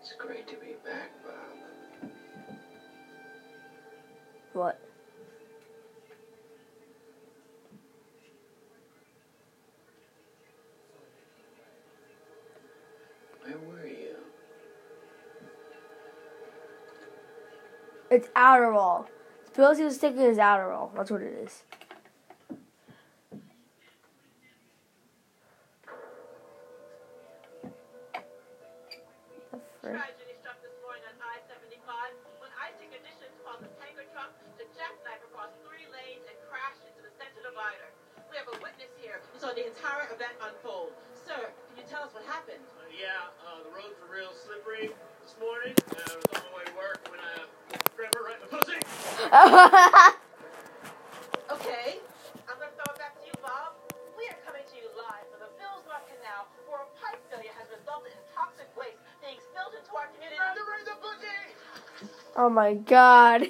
It's 0.02 0.14
great 0.14 0.48
to 0.50 0.56
be 0.56 0.76
back, 0.84 1.12
Bob. 1.24 2.10
What? 4.54 4.80
It's 18.14 18.30
Adderall. 18.38 19.10
The 19.46 19.52
pills 19.58 19.82
he 19.82 19.86
was 19.90 19.98
taking 19.98 20.22
is 20.22 20.38
Adderall. 20.38 20.94
That's 20.94 21.10
what 21.10 21.26
it 21.26 21.34
is. 21.34 21.66
The 29.50 29.58
frick? 29.82 29.98
Tragedy 29.98 30.38
struck 30.46 30.62
this 30.62 30.78
morning 30.86 31.02
on 31.10 31.18
I-75 31.26 31.90
when 32.38 32.54
icy 32.62 32.86
conditions 32.94 33.34
caused 33.42 33.66
a 33.66 33.72
tanker 33.82 34.06
truck 34.14 34.30
to 34.62 34.64
jackknife 34.78 35.26
across 35.34 35.50
three 35.66 35.90
lanes 35.90 36.22
and 36.30 36.38
crash 36.54 36.78
into 36.86 37.02
the 37.02 37.10
center 37.18 37.42
divider. 37.42 37.90
We 38.30 38.38
have 38.38 38.46
a 38.54 38.62
witness 38.62 38.94
here 39.02 39.26
who 39.34 39.42
saw 39.42 39.58
the 39.58 39.66
entire 39.66 40.14
event 40.14 40.38
unfold. 40.38 40.94
Sir, 41.18 41.50
can 41.50 41.82
you 41.82 41.86
tell 41.90 42.06
us 42.06 42.14
what 42.14 42.30
happened? 42.30 42.62
Uh, 42.78 42.94
yeah, 42.94 43.34
uh, 43.42 43.66
the 43.66 43.74
roads 43.74 43.98
were 44.06 44.14
real 44.14 44.38
slippery 44.38 44.94
this 45.26 45.34
morning. 45.42 45.74
Uh, 45.90 45.98
I 45.98 46.14
was 46.14 46.26
on 46.38 46.46
my 46.46 46.62
way 46.62 46.66
to 46.70 46.76
work 46.78 47.02
when 47.10 47.18
I 47.18 47.42
uh, 47.42 47.46
grabbed 47.96 48.16
her 48.16 48.24
right 48.24 48.36
in 48.36 48.42
the 48.42 48.58
pussy. 48.58 48.74
Okay. 49.34 49.50
I'm 52.46 52.54
going 52.62 52.70
to 52.70 52.78
throw 52.78 52.86
it 52.94 53.00
back 53.02 53.18
to 53.18 53.26
you, 53.26 53.34
Bob. 53.42 53.74
We 54.14 54.30
are 54.30 54.38
coming 54.46 54.62
to 54.62 54.76
you 54.78 54.86
live 54.94 55.26
from 55.34 55.42
the 55.42 55.50
Millsbrook 55.58 56.06
Canal 56.06 56.46
where 56.70 56.86
a 56.86 56.90
pipe 57.02 57.18
failure 57.34 57.50
has 57.58 57.66
resulted 57.74 58.14
in 58.14 58.22
toxic 58.30 58.70
waste 58.78 59.02
being 59.26 59.42
spilled 59.42 59.74
into 59.74 59.90
our 59.98 60.06
community. 60.14 60.38
Oh 62.36 62.50
my 62.50 62.76
god. 62.76 63.50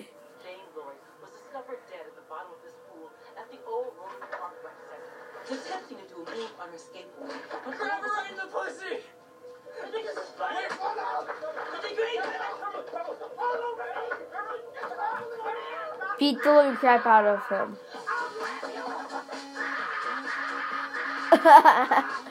Crap 16.84 17.06
out 17.06 17.26
of 17.26 17.48
him. 17.48 17.78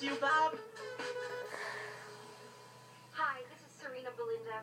You, 0.00 0.14
Bob. 0.20 0.54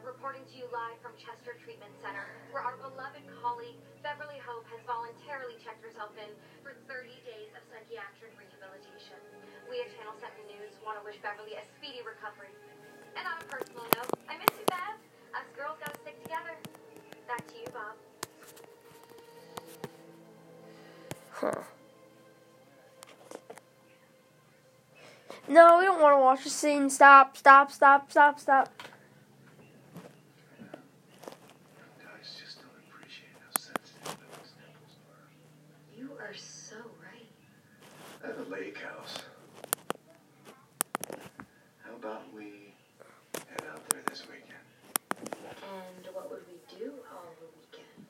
Reporting 0.05 0.45
to 0.45 0.55
you 0.55 0.69
live 0.69 0.95
from 1.01 1.17
Chester 1.17 1.57
Treatment 1.65 1.89
Center, 1.99 2.29
where 2.53 2.61
our 2.61 2.77
beloved 2.77 3.25
colleague 3.41 3.81
Beverly 4.05 4.37
Hope 4.45 4.63
has 4.69 4.79
voluntarily 4.85 5.57
checked 5.59 5.81
herself 5.81 6.13
in 6.21 6.29
for 6.61 6.77
30 6.85 7.09
days 7.25 7.49
of 7.57 7.65
psychiatric 7.73 8.37
rehabilitation. 8.37 9.17
We 9.65 9.81
at 9.81 9.89
Channel 9.97 10.13
7 10.21 10.29
News 10.45 10.77
want 10.85 11.01
to 11.01 11.03
wish 11.03 11.17
Beverly 11.25 11.57
a 11.57 11.65
speedy 11.75 12.05
recovery. 12.05 12.53
And 13.17 13.25
on 13.25 13.41
a 13.41 13.45
personal 13.49 13.89
note, 13.97 14.13
I 14.29 14.37
miss 14.37 14.53
you, 14.53 14.65
Bev. 14.69 14.95
Us 15.33 15.49
girls 15.57 15.81
gotta 15.81 15.97
stick 16.05 16.21
together. 16.21 16.53
Back 17.25 17.43
to 17.49 17.55
you, 17.57 17.67
Bob. 17.73 17.97
Huh. 21.33 21.65
No, 25.47 25.77
we 25.77 25.85
don't 25.85 26.01
want 26.01 26.15
to 26.15 26.21
watch 26.21 26.43
the 26.43 26.49
scene. 26.49 26.89
Stop, 26.89 27.37
stop, 27.37 27.71
stop, 27.71 28.09
stop, 28.09 28.39
stop. 28.39 28.69
Guys 32.01 32.33
just 32.39 32.57
don't 32.61 32.71
appreciate 32.89 33.29
how 33.37 33.51
sensitive 33.53 34.17
those 34.25 34.51
nipples 34.57 34.97
are. 35.13 35.29
You 35.95 36.11
are 36.19 36.33
so 36.33 36.77
right. 36.97 37.29
I 38.23 38.27
have 38.27 38.39
a 38.47 38.49
lake 38.49 38.77
house. 38.79 39.17
How 41.83 41.95
about 41.95 42.33
we 42.33 42.73
head 43.35 43.63
out 43.71 43.87
there 43.89 44.01
this 44.07 44.23
weekend? 44.25 44.65
And 45.21 46.13
what 46.13 46.31
would 46.31 46.41
we 46.47 46.57
do 46.75 46.93
all 47.13 47.35
the 47.39 47.47
weekend? 47.59 48.07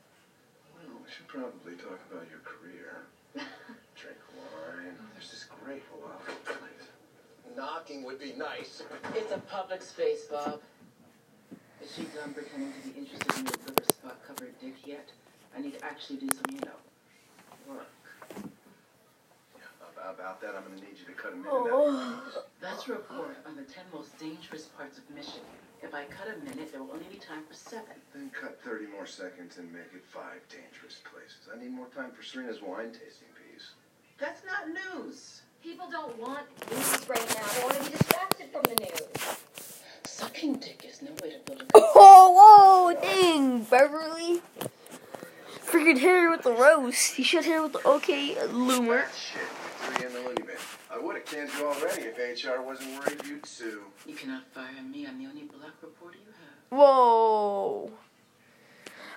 Well, 0.73 1.03
we 1.03 1.11
should 1.11 1.24
probably 1.35 1.75
talk 1.75 1.99
about 2.11 2.25
your 2.31 2.39
career. 2.43 3.03
Drink 3.95 4.17
wine. 4.35 4.95
Oh, 4.95 5.05
there's 5.13 5.31
this 5.31 5.45
great 5.63 5.83
falafel 5.91 6.43
place. 6.45 6.87
Knocking 7.57 8.03
would 8.03 8.19
be 8.19 8.33
nice. 8.33 8.81
It's 9.13 9.31
a 9.31 9.37
public 9.39 9.81
space, 9.81 10.25
Bob. 10.25 10.61
Is 11.83 11.93
she 11.95 12.03
done 12.15 12.33
pretending 12.33 12.73
to 12.81 12.87
be 12.89 12.99
interested 12.99 13.37
in 13.37 13.45
your 13.45 13.53
liver 13.67 13.83
spot 13.91 14.17
covered 14.25 14.59
dick 14.59 14.75
yet? 14.85 15.07
I 15.55 15.61
need 15.61 15.77
to 15.77 15.85
actually 15.85 16.17
do 16.17 16.29
some, 16.33 16.55
you 16.55 16.59
know, 16.61 17.73
work. 17.73 17.87
About, 19.95 20.13
about 20.15 20.41
that, 20.41 20.55
I'm 20.55 20.63
gonna 20.63 20.75
need 20.75 20.97
you 20.99 21.05
to 21.05 21.13
cut 21.13 21.33
a 21.33 21.35
minute 21.35 21.51
Oh. 21.51 22.23
out. 22.35 22.47
Let's 22.61 22.87
report 22.87 23.37
on 23.45 23.55
the 23.55 23.63
10 23.63 23.83
most 23.93 24.17
dangerous 24.19 24.65
parts 24.65 24.97
of 24.97 25.09
Michigan. 25.09 25.41
If 25.85 25.93
I 25.93 26.05
cut 26.05 26.27
a 26.27 26.43
minute, 26.43 26.71
there 26.71 26.81
will 26.81 26.93
only 26.93 27.05
be 27.11 27.19
time 27.19 27.43
for 27.47 27.53
seven. 27.53 27.93
Then 28.11 28.31
cut 28.33 28.59
30 28.63 28.87
more 28.87 29.05
seconds 29.05 29.59
and 29.59 29.71
make 29.71 29.93
it 29.93 30.03
five 30.09 30.41
dangerous 30.49 30.99
places. 31.05 31.47
I 31.53 31.61
need 31.61 31.71
more 31.71 31.85
time 31.95 32.09
for 32.09 32.23
Serena's 32.23 32.59
wine 32.59 32.87
tasting 32.87 33.29
piece. 33.37 33.69
That's 34.17 34.41
not 34.43 34.67
news. 34.67 35.43
People 35.61 35.85
don't 35.91 36.17
want 36.17 36.47
news 36.71 37.07
right 37.07 37.35
now. 37.35 37.45
They 37.53 37.63
want 37.63 37.75
to 37.75 37.83
be 37.83 37.97
distracted 37.97 38.47
from 38.51 38.63
the 38.63 38.81
news. 38.81 39.37
Sucking 40.05 40.55
dick 40.55 40.83
is 40.89 41.03
no 41.03 41.11
way 41.21 41.33
to 41.33 41.39
build 41.45 41.61
a 41.61 41.65
Oh, 41.75 42.91
whoa, 42.95 43.01
dang, 43.01 43.61
Beverly. 43.65 44.41
Freaking 45.67 45.99
hit 45.99 46.01
her 46.01 46.31
with 46.31 46.41
the 46.41 46.51
roast. 46.51 47.19
You 47.19 47.23
should 47.23 47.45
hit 47.45 47.53
her 47.53 47.61
with 47.61 47.73
the 47.73 47.87
okay 47.87 48.33
loomer. 48.47 49.03
That 49.03 49.13
shit, 49.13 49.41
you 49.43 49.97
three 49.97 50.07
in 50.07 50.13
the 50.13 50.29
leave 50.29 50.49
it. 50.49 50.59
I 50.95 50.97
would 50.97 51.15
have 51.15 51.25
canned 51.25 51.49
you 51.59 51.65
already 51.65 52.03
if 52.03 52.17
HR 52.45 52.61
wasn't 52.61 52.97
worried 52.97 53.19
you'd 53.27 53.45
sue. 53.45 53.81
You 54.07 54.15
cannot 54.15 54.47
fire 54.53 54.81
me. 54.81 55.05
I'm 55.05 55.19
the 55.21 55.29
only 55.29 55.43
black 55.43 55.73
reporter 55.81 56.15
you 56.17 56.31
have. 56.31 56.79
Whoa. 56.79 57.91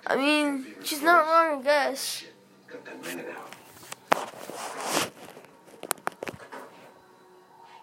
I 0.05 0.15
mean, 0.17 0.65
she's 0.83 1.01
not 1.01 1.25
wrong, 1.25 1.61
I 1.61 1.63
guess. 1.63 2.25
Cut 2.67 2.83
that 2.83 3.01
minute 3.01 3.27
out. 3.33 3.53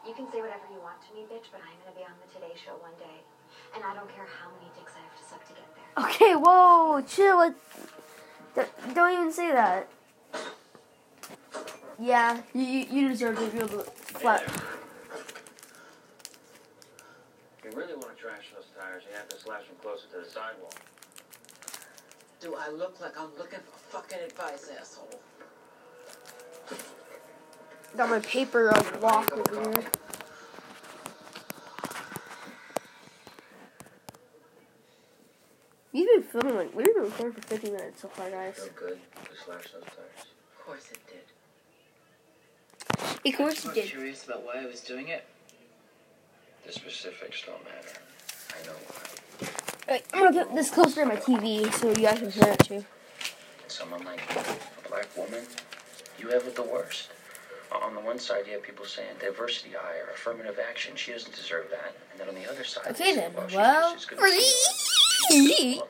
You 0.07 0.15
can 0.15 0.31
say 0.31 0.41
whatever 0.43 0.67
you 0.71 0.81
want 0.83 1.01
to 1.09 1.15
me, 1.15 1.23
bitch, 1.33 1.49
but 1.51 1.63
I'm 1.65 1.77
gonna 1.83 1.97
be 1.97 2.05
on 2.05 2.13
the 2.21 2.35
Today 2.35 2.53
Show 2.63 2.73
one 2.73 2.93
day. 2.99 3.23
And 3.75 3.83
I 3.83 3.95
don't 3.95 4.15
care 4.15 4.27
how 4.27 4.51
many 4.59 4.71
dicks 4.79 4.93
I 4.95 5.01
have 5.01 5.17
to 5.17 5.25
suck 5.27 5.49
to 5.49 5.55
get 5.55 5.65
there. 5.75 6.05
Okay, 6.05 6.35
whoa, 6.35 7.01
chill. 7.01 7.41
It, 7.41 7.55
don't- 8.55 8.95
don't 8.95 9.13
even 9.15 9.33
say 9.33 9.51
that. 9.53 9.89
Yeah, 11.99 12.43
you, 12.53 12.63
you 12.63 12.87
you 12.91 13.09
deserve 13.09 13.39
to 13.39 13.47
feel 13.49 13.67
the 13.69 13.85
flat. 13.85 14.43
If 17.59 17.65
you 17.65 17.71
really 17.77 17.95
want 17.95 18.15
to 18.15 18.23
trash 18.23 18.53
those 18.55 18.67
tires, 18.79 19.03
you 19.09 19.17
have 19.17 19.29
to 19.29 19.39
slash 19.39 19.67
them 19.67 19.77
closer 19.81 20.07
to 20.13 20.19
the 20.25 20.31
sidewall. 20.31 20.73
Do 22.41 22.55
I 22.55 22.69
look 22.71 23.01
like 23.01 23.19
I'm 23.19 23.31
looking 23.39 23.61
for 23.61 23.79
fucking 23.97 24.19
advice, 24.27 24.71
asshole? 24.79 25.21
Got 27.97 28.11
my 28.11 28.21
paper 28.21 28.69
of 28.69 29.03
lock 29.03 29.33
over 29.33 29.71
here. 29.71 29.85
You've 35.93 36.31
been 36.31 36.31
filming 36.31 36.57
like 36.57 36.77
we've 36.77 36.95
been 36.95 37.05
recording 37.05 37.33
for 37.33 37.49
50 37.49 37.71
minutes 37.71 38.03
so 38.03 38.09
far, 38.09 38.29
guys. 38.29 38.57
Feel 38.57 38.69
good 38.77 38.99
to 38.99 39.31
slash 39.47 39.73
those 39.73 39.83
tires. 39.85 40.27
Of 40.59 40.67
course 40.67 40.91
it 40.91 40.99
did. 41.06 41.06
Of 43.27 43.37
course 43.37 43.67
I'm 43.67 43.75
did. 43.75 43.87
curious 43.87 44.25
about 44.25 44.45
why 44.45 44.63
I 44.63 44.67
was 44.67 44.81
doing 44.81 45.09
it. 45.09 45.25
The 46.67 46.73
specifics 46.73 47.43
don't 47.45 47.63
matter. 47.65 47.99
I 48.55 48.67
know 48.67 48.73
why. 48.87 49.49
Alright, 49.89 50.05
I'm 50.15 50.33
gonna 50.33 50.47
put 50.47 50.55
this 50.55 50.71
closer 50.71 51.03
to 51.03 51.07
my 51.07 51.17
TV 51.17 51.73
so 51.73 51.89
you 51.89 51.95
guys 51.95 52.19
can 52.19 52.31
hear 52.31 52.53
it 52.53 52.59
too. 52.61 52.85
Someone 53.69 54.05
like 54.05 54.21
you, 54.35 54.41
a 54.41 54.89
black 54.89 55.09
woman, 55.17 55.45
you 56.19 56.29
have 56.29 56.45
it 56.47 56.55
the 56.55 56.63
worst. 56.63 57.11
On 57.73 57.95
the 57.95 58.01
one 58.01 58.19
side, 58.19 58.47
you 58.47 58.53
have 58.55 58.63
people 58.63 58.85
saying 58.85 59.09
diversity 59.21 59.71
hire, 59.77 60.09
affirmative 60.15 60.59
action. 60.69 60.95
She 60.95 61.13
doesn't 61.13 61.35
deserve 61.35 61.67
that. 61.71 61.95
And 62.13 62.21
then 62.21 62.29
on 62.29 62.35
the 62.35 62.49
other 62.49 62.65
side, 62.65 62.87
Okay 62.91 63.15
then, 63.15 63.33
well, 63.35 63.49
she's 63.49 63.57
well, 63.57 63.93
just 63.93 64.13
as 64.13 64.19
good 64.19 64.25
as 64.25 64.33
you 65.31 65.37
are. 65.37 65.53
She's. 65.59 65.81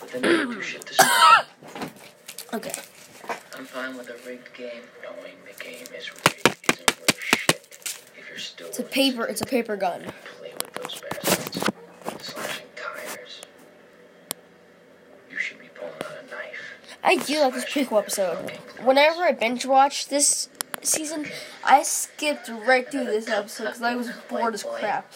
But 0.00 0.08
then 0.12 0.22
they 0.22 0.54
do 0.54 0.62
shit 0.62 0.88
same. 0.88 1.90
Okay. 2.52 2.72
I'm 3.60 3.66
fine 3.66 3.94
with 3.98 4.08
a 4.08 4.16
rigged 4.26 4.54
game. 4.54 4.84
Knowing 5.02 5.34
the 5.44 5.62
game 5.62 5.86
is 5.94 6.10
rigged 6.10 6.56
isn't 6.72 6.98
worth 6.98 7.20
shit. 7.20 7.60
If 8.16 8.26
you're 8.30 8.38
still 8.38 8.68
It's 8.68 8.78
a 8.78 8.82
paper. 8.82 9.26
It's 9.26 9.42
a 9.42 9.44
paper 9.44 9.76
gun. 9.76 10.00
play 10.38 10.54
with 10.54 10.72
those 10.72 11.02
bastards, 11.02 11.70
slashing 12.22 12.64
tires, 12.74 13.42
you 15.30 15.36
should 15.36 15.60
be 15.60 15.68
pulling 15.74 15.92
out 15.92 16.24
a 16.24 16.30
knife. 16.34 16.78
I 17.04 17.16
do 17.16 17.38
like 17.40 17.52
this 17.52 17.66
prequel 17.66 17.98
episode. 17.98 18.50
Whenever 18.82 19.24
I 19.24 19.32
binge 19.32 19.66
watch 19.66 20.08
this 20.08 20.48
season, 20.80 21.26
I 21.62 21.82
skipped 21.82 22.48
right 22.48 22.90
through 22.90 23.04
this 23.04 23.28
episode 23.28 23.64
because 23.64 23.82
I 23.82 23.94
was 23.94 24.08
bored 24.30 24.54
as 24.54 24.62
crap. 24.62 25.12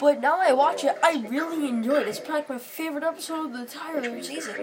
But 0.00 0.20
now 0.20 0.40
I 0.40 0.52
watch 0.52 0.82
it, 0.82 0.96
I 1.00 1.24
really 1.28 1.68
enjoy 1.68 2.00
it. 2.00 2.08
It's 2.08 2.18
probably 2.18 2.56
my 2.56 2.58
favorite 2.58 3.04
episode 3.04 3.46
of 3.46 3.52
the 3.52 3.60
entire 3.60 4.20
season. 4.20 4.56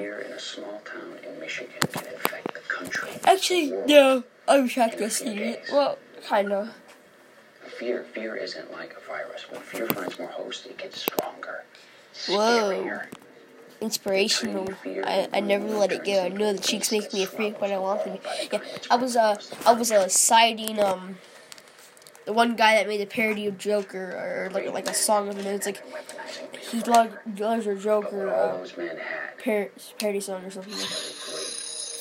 Fear 2.81 3.03
in 3.07 3.17
a 3.17 3.21
small 3.21 3.21
town 3.21 3.21
in 3.21 3.21
Michigan 3.21 3.21
can 3.21 3.21
infect 3.21 3.21
the 3.21 3.21
country. 3.21 3.21
Actually, 3.25 3.83
no, 3.87 4.23
I 4.47 4.89
could 4.89 5.11
see 5.11 5.43
it. 5.43 5.63
Well, 5.71 5.97
kinda. 6.27 6.73
Fear, 7.77 8.03
fear 8.03 8.35
isn't 8.35 8.71
like 8.71 8.95
a 8.95 9.07
virus. 9.07 9.49
When 9.49 9.61
fear 9.61 9.87
finds 9.87 10.19
more 10.19 10.27
hosts, 10.29 10.65
it 10.65 10.77
gets 10.77 11.01
stronger. 11.01 11.63
Whoa. 12.27 13.01
Inspirational. 13.81 14.69
I, 15.03 15.27
I 15.33 15.39
never 15.39 15.67
let 15.67 15.91
it 15.91 16.03
go. 16.03 16.23
I 16.23 16.29
know 16.29 16.53
the 16.53 16.59
cheeks 16.59 16.91
make 16.91 17.11
me 17.13 17.23
a 17.23 17.27
freak 17.27 17.59
when 17.59 17.71
I 17.71 17.79
want 17.79 18.03
them. 18.03 18.19
Yeah, 18.51 18.59
I 18.91 18.95
was 18.95 19.15
uh 19.15 19.37
I 19.65 19.71
was 19.73 19.91
uh 19.91 20.07
citing 20.07 20.79
um 20.79 21.17
the 22.25 22.33
one 22.33 22.55
guy 22.55 22.75
that 22.75 22.87
made 22.87 23.01
a 23.01 23.05
parody 23.07 23.47
of 23.47 23.57
Joker 23.57 24.11
or 24.11 24.49
like 24.53 24.71
like 24.71 24.87
a 24.87 24.93
song 24.93 25.29
of 25.29 25.39
it. 25.39 25.45
It's 25.47 25.65
like 25.65 25.81
he 26.59 26.81
loves 26.81 27.13
loves 27.39 27.65
your 27.65 27.75
Joker 27.75 28.29
uh, 28.29 28.67
par- 29.43 29.71
parody 29.99 30.19
song 30.19 30.45
or 30.45 30.51
something. 30.51 30.73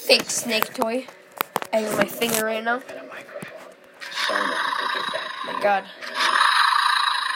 Fake 0.01 0.31
snake 0.31 0.73
toy. 0.75 1.07
I 1.73 1.77
have 1.79 1.97
my 1.97 2.07
finger 2.07 2.45
right 2.45 2.65
now. 2.65 2.81
Someone 2.81 4.49
to 4.49 4.87
get 4.95 5.05
that. 5.13 5.29
My 5.47 5.61
God. 5.63 5.85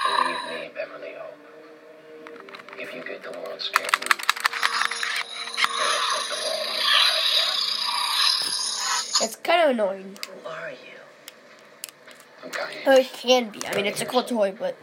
Believe 0.08 0.42
me, 0.50 0.70
Beverly 0.74 1.12
Hope. 1.16 2.80
If 2.80 2.94
you 2.94 3.04
get 3.04 3.22
the 3.22 3.30
world 3.38 3.60
scared, 3.60 3.90
It's 9.22 9.36
kind 9.36 9.62
of 9.62 9.70
annoying. 9.70 10.18
Who 10.42 10.48
are 10.48 10.70
you? 10.70 10.98
Oh, 12.86 12.96
it 12.96 13.12
can 13.12 13.50
be. 13.50 13.66
I 13.66 13.76
mean, 13.76 13.86
it's 13.86 14.00
a 14.00 14.06
cool 14.06 14.24
toy, 14.24 14.54
but 14.58 14.76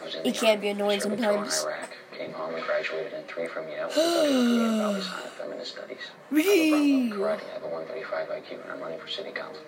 I 0.00 0.04
was 0.04 0.14
in 0.16 0.26
it 0.26 0.34
can 0.34 0.60
be 0.60 0.68
annoying 0.68 1.00
sometimes. 1.00 1.60
a 1.60 1.62
tour 1.62 1.78
in 2.20 2.32
sometimes. 2.32 2.32
Came 2.32 2.32
home 2.32 2.54
and 2.54 2.64
graduated 2.64 3.12
in 3.12 3.22
three 3.24 3.48
from 3.48 3.68
Yale. 3.68 3.88
with 3.88 3.96
a 3.96 4.22
degree 4.26 4.64
in 4.64 4.80
and 4.80 5.04
feminist 5.38 5.72
studies. 5.72 6.10
Really? 6.30 7.10
Karate, 7.10 7.40
I 7.50 7.54
have 7.54 7.62
a 7.62 7.68
135 7.68 8.28
IQ, 8.28 8.62
and 8.62 8.72
I'm 8.72 8.80
running 8.80 9.00
for 9.00 9.08
city 9.08 9.30
council. 9.30 9.62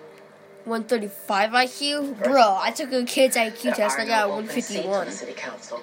135 0.65 1.51
IQ? 1.51 2.23
Bro, 2.23 2.57
I 2.61 2.71
took 2.71 2.91
a 2.93 3.03
kid's 3.03 3.35
IQ 3.35 3.75
test. 3.75 3.99
I 3.99 4.05
got 4.05 4.29
151. 4.29 5.11
City 5.11 5.33
council. 5.33 5.81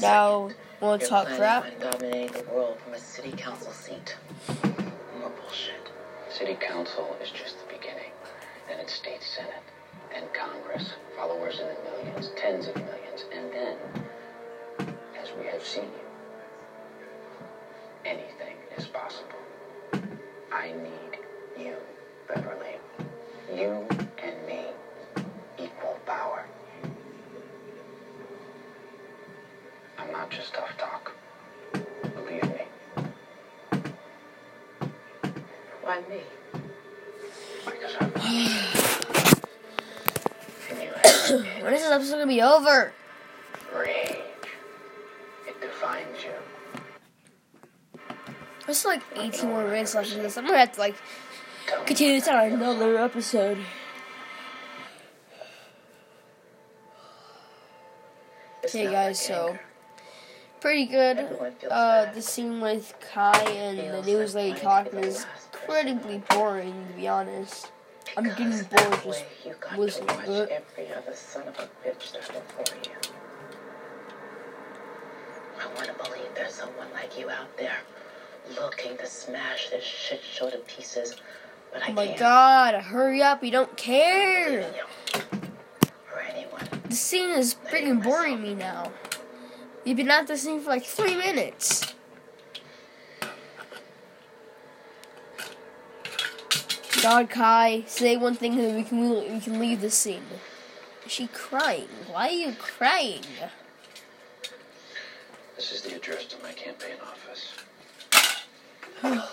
Now, 0.00 0.50
wanna 0.80 1.06
talk 1.06 1.28
crap? 1.28 1.64
on 1.64 1.72
dominating 1.80 2.32
the 2.32 2.50
world 2.52 2.78
from 2.80 2.94
a 2.94 2.98
city 2.98 3.32
council 3.32 3.72
seat. 3.72 4.16
More 5.20 5.30
bullshit. 5.30 5.74
City 6.28 6.54
council 6.60 7.16
is 7.22 7.30
just 7.30 7.56
the 7.60 7.72
beginning. 7.72 8.10
Then 8.68 8.80
it's 8.80 8.94
state 8.94 9.22
senate, 9.22 9.62
then 10.10 10.24
Congress, 10.34 10.92
followers 11.16 11.60
in 11.60 11.68
the 11.68 11.76
millions, 11.90 12.30
tens 12.36 12.66
of 12.66 12.74
millions, 12.74 13.24
and 13.32 13.52
then, 13.52 13.76
as 15.22 15.30
we 15.38 15.46
have 15.46 15.62
seen, 15.62 15.88
anything 18.06 18.56
is 18.78 18.86
possible. 18.86 19.40
I 20.52 20.68
need 20.68 21.18
you, 21.58 21.74
Beverly. 22.28 22.76
You 23.52 23.84
and 24.22 24.46
me, 24.46 24.66
equal 25.58 25.98
power. 26.06 26.46
I'm 29.98 30.12
not 30.12 30.30
just 30.30 30.54
tough 30.54 30.78
talk. 30.78 31.16
Believe 32.14 32.44
me. 32.44 32.62
Why 35.82 36.00
me? 36.08 36.20
when 41.60 41.74
is 41.74 41.82
this 41.82 41.90
episode 41.90 42.12
gonna 42.12 42.26
be 42.28 42.42
over? 42.42 42.92
Rage. 43.74 44.05
There's 48.66 48.84
like 48.84 49.02
18 49.14 49.48
more 49.48 49.64
minutes 49.64 49.94
left 49.94 50.12
in 50.12 50.22
this. 50.22 50.36
I'm 50.36 50.44
gonna 50.44 50.58
have 50.58 50.72
to 50.72 50.80
like 50.80 50.96
continue 51.86 52.18
this 52.18 52.28
on 52.28 52.52
another 52.52 52.98
episode. 52.98 53.58
Okay, 58.64 58.90
guys, 58.90 59.24
so 59.24 59.56
pretty 60.60 60.86
good. 60.86 61.18
Uh, 61.70 62.12
the 62.12 62.20
scene 62.20 62.60
with 62.60 62.92
Kai 63.12 63.38
and 63.38 63.78
the 63.78 64.02
news 64.02 64.34
lady 64.34 64.58
talking 64.58 64.98
is 64.98 65.24
incredibly 65.52 66.18
boring, 66.30 66.88
to 66.88 66.94
be 66.94 67.06
honest. 67.06 67.70
I'm 68.16 68.24
getting 68.24 68.50
bored 68.50 69.00
just 69.04 69.24
listening 69.76 70.08
to 70.08 70.42
it. 70.42 70.50
Every 70.50 70.92
other 70.92 71.14
son 71.14 71.46
of 71.46 71.58
a 71.60 71.68
bitch 71.86 72.12
that's 72.12 72.26
before 72.26 72.76
you. 72.82 72.90
I 75.60 75.66
want 75.74 75.86
to 75.86 75.94
believe 75.94 76.34
there's 76.34 76.54
someone 76.54 76.88
like 76.92 77.16
you 77.16 77.30
out 77.30 77.56
there 77.56 77.78
looking 78.60 78.96
to 78.98 79.06
smash 79.06 79.70
this 79.70 79.84
shit 79.84 80.22
show 80.22 80.50
to 80.50 80.58
pieces, 80.58 81.16
but 81.72 81.82
I 81.82 81.88
Oh 81.90 81.92
my 81.92 82.06
can't. 82.06 82.18
god, 82.18 82.74
hurry 82.74 83.22
up, 83.22 83.42
you 83.42 83.50
don't 83.50 83.76
care! 83.76 84.70
Or 86.14 86.20
anyone. 86.20 86.68
The 86.88 86.94
scene 86.94 87.30
is 87.30 87.54
freaking 87.54 88.02
boring 88.02 88.42
me 88.42 88.54
now. 88.54 88.92
You've 89.84 89.96
been 89.96 90.10
at 90.10 90.26
this 90.26 90.42
scene 90.42 90.60
for 90.60 90.70
like 90.70 90.84
three 90.84 91.16
minutes. 91.16 91.94
God, 97.02 97.28
Kai, 97.30 97.84
say 97.86 98.16
one 98.16 98.34
thing 98.34 98.58
and 98.58 98.76
we 98.76 98.82
can 98.82 99.32
we 99.32 99.40
can 99.40 99.58
leave 99.60 99.80
the 99.80 99.90
scene. 99.90 100.22
Is 101.04 101.12
she 101.12 101.28
crying? 101.28 101.88
Why 102.10 102.28
are 102.28 102.32
you 102.32 102.52
crying? 102.58 103.22
This 105.54 105.72
is 105.72 105.82
the 105.82 105.94
address 105.96 106.24
to 106.26 106.42
my 106.42 106.52
campaign 106.52 106.96
office. 107.02 107.52
I'll 109.02 109.28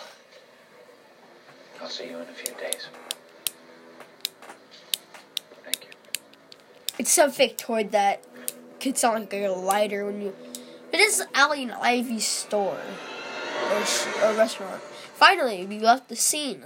see 1.87 2.09
you 2.09 2.17
in 2.17 2.23
a 2.23 2.33
few 2.33 2.53
days. 2.55 2.87
Thank 5.63 5.85
you. 5.85 5.89
It's 6.99 7.11
some 7.11 7.31
fake 7.31 7.57
toy 7.57 7.85
that 7.85 8.23
could 8.79 8.97
sound 8.97 9.21
like 9.21 9.33
a 9.33 9.47
lighter 9.49 10.05
when 10.05 10.21
you. 10.21 10.35
It 10.91 10.99
is 10.99 11.23
Ally 11.33 11.57
and 11.57 11.71
Ivy's 11.71 12.27
store 12.27 12.77
or, 13.71 13.85
sh- 13.85 14.07
or 14.23 14.33
restaurant. 14.33 14.81
Finally, 15.15 15.65
we 15.65 15.79
left 15.79 16.09
the 16.09 16.15
scene. 16.15 16.65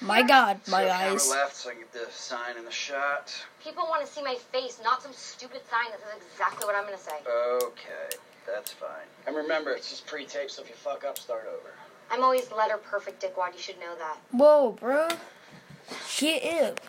My 0.00 0.22
God, 0.22 0.58
my 0.68 0.90
eyes. 0.90 1.30
left 1.30 1.54
so 1.54 1.70
I 1.70 1.74
get 1.74 1.92
the 1.92 2.10
sign 2.10 2.56
in 2.58 2.64
the 2.64 2.72
shot. 2.72 3.32
People 3.62 3.84
want 3.88 4.04
to 4.04 4.12
see 4.12 4.22
my 4.22 4.34
face, 4.34 4.80
not 4.82 5.00
some 5.00 5.12
stupid 5.12 5.60
sign 5.70 5.90
that 5.92 6.00
says 6.00 6.22
exactly 6.32 6.66
what 6.66 6.74
I'm 6.74 6.84
going 6.84 6.98
to 6.98 7.02
say. 7.02 7.16
Okay, 7.62 8.16
that's 8.46 8.72
fine. 8.72 9.06
And 9.26 9.36
remember, 9.36 9.70
it's 9.72 9.90
just 9.90 10.06
pre-tape, 10.06 10.50
so 10.50 10.62
if 10.62 10.68
you 10.68 10.74
fuck 10.74 11.04
up, 11.04 11.18
start 11.18 11.46
over. 11.46 11.70
I'm 12.10 12.22
always 12.22 12.50
letter 12.52 12.76
perfect, 12.76 13.22
dickwad. 13.22 13.54
You 13.54 13.60
should 13.60 13.80
know 13.80 13.94
that. 13.98 14.18
Whoa, 14.30 14.72
bro. 14.72 15.08
Shit 16.06 16.62
up. 16.62 16.80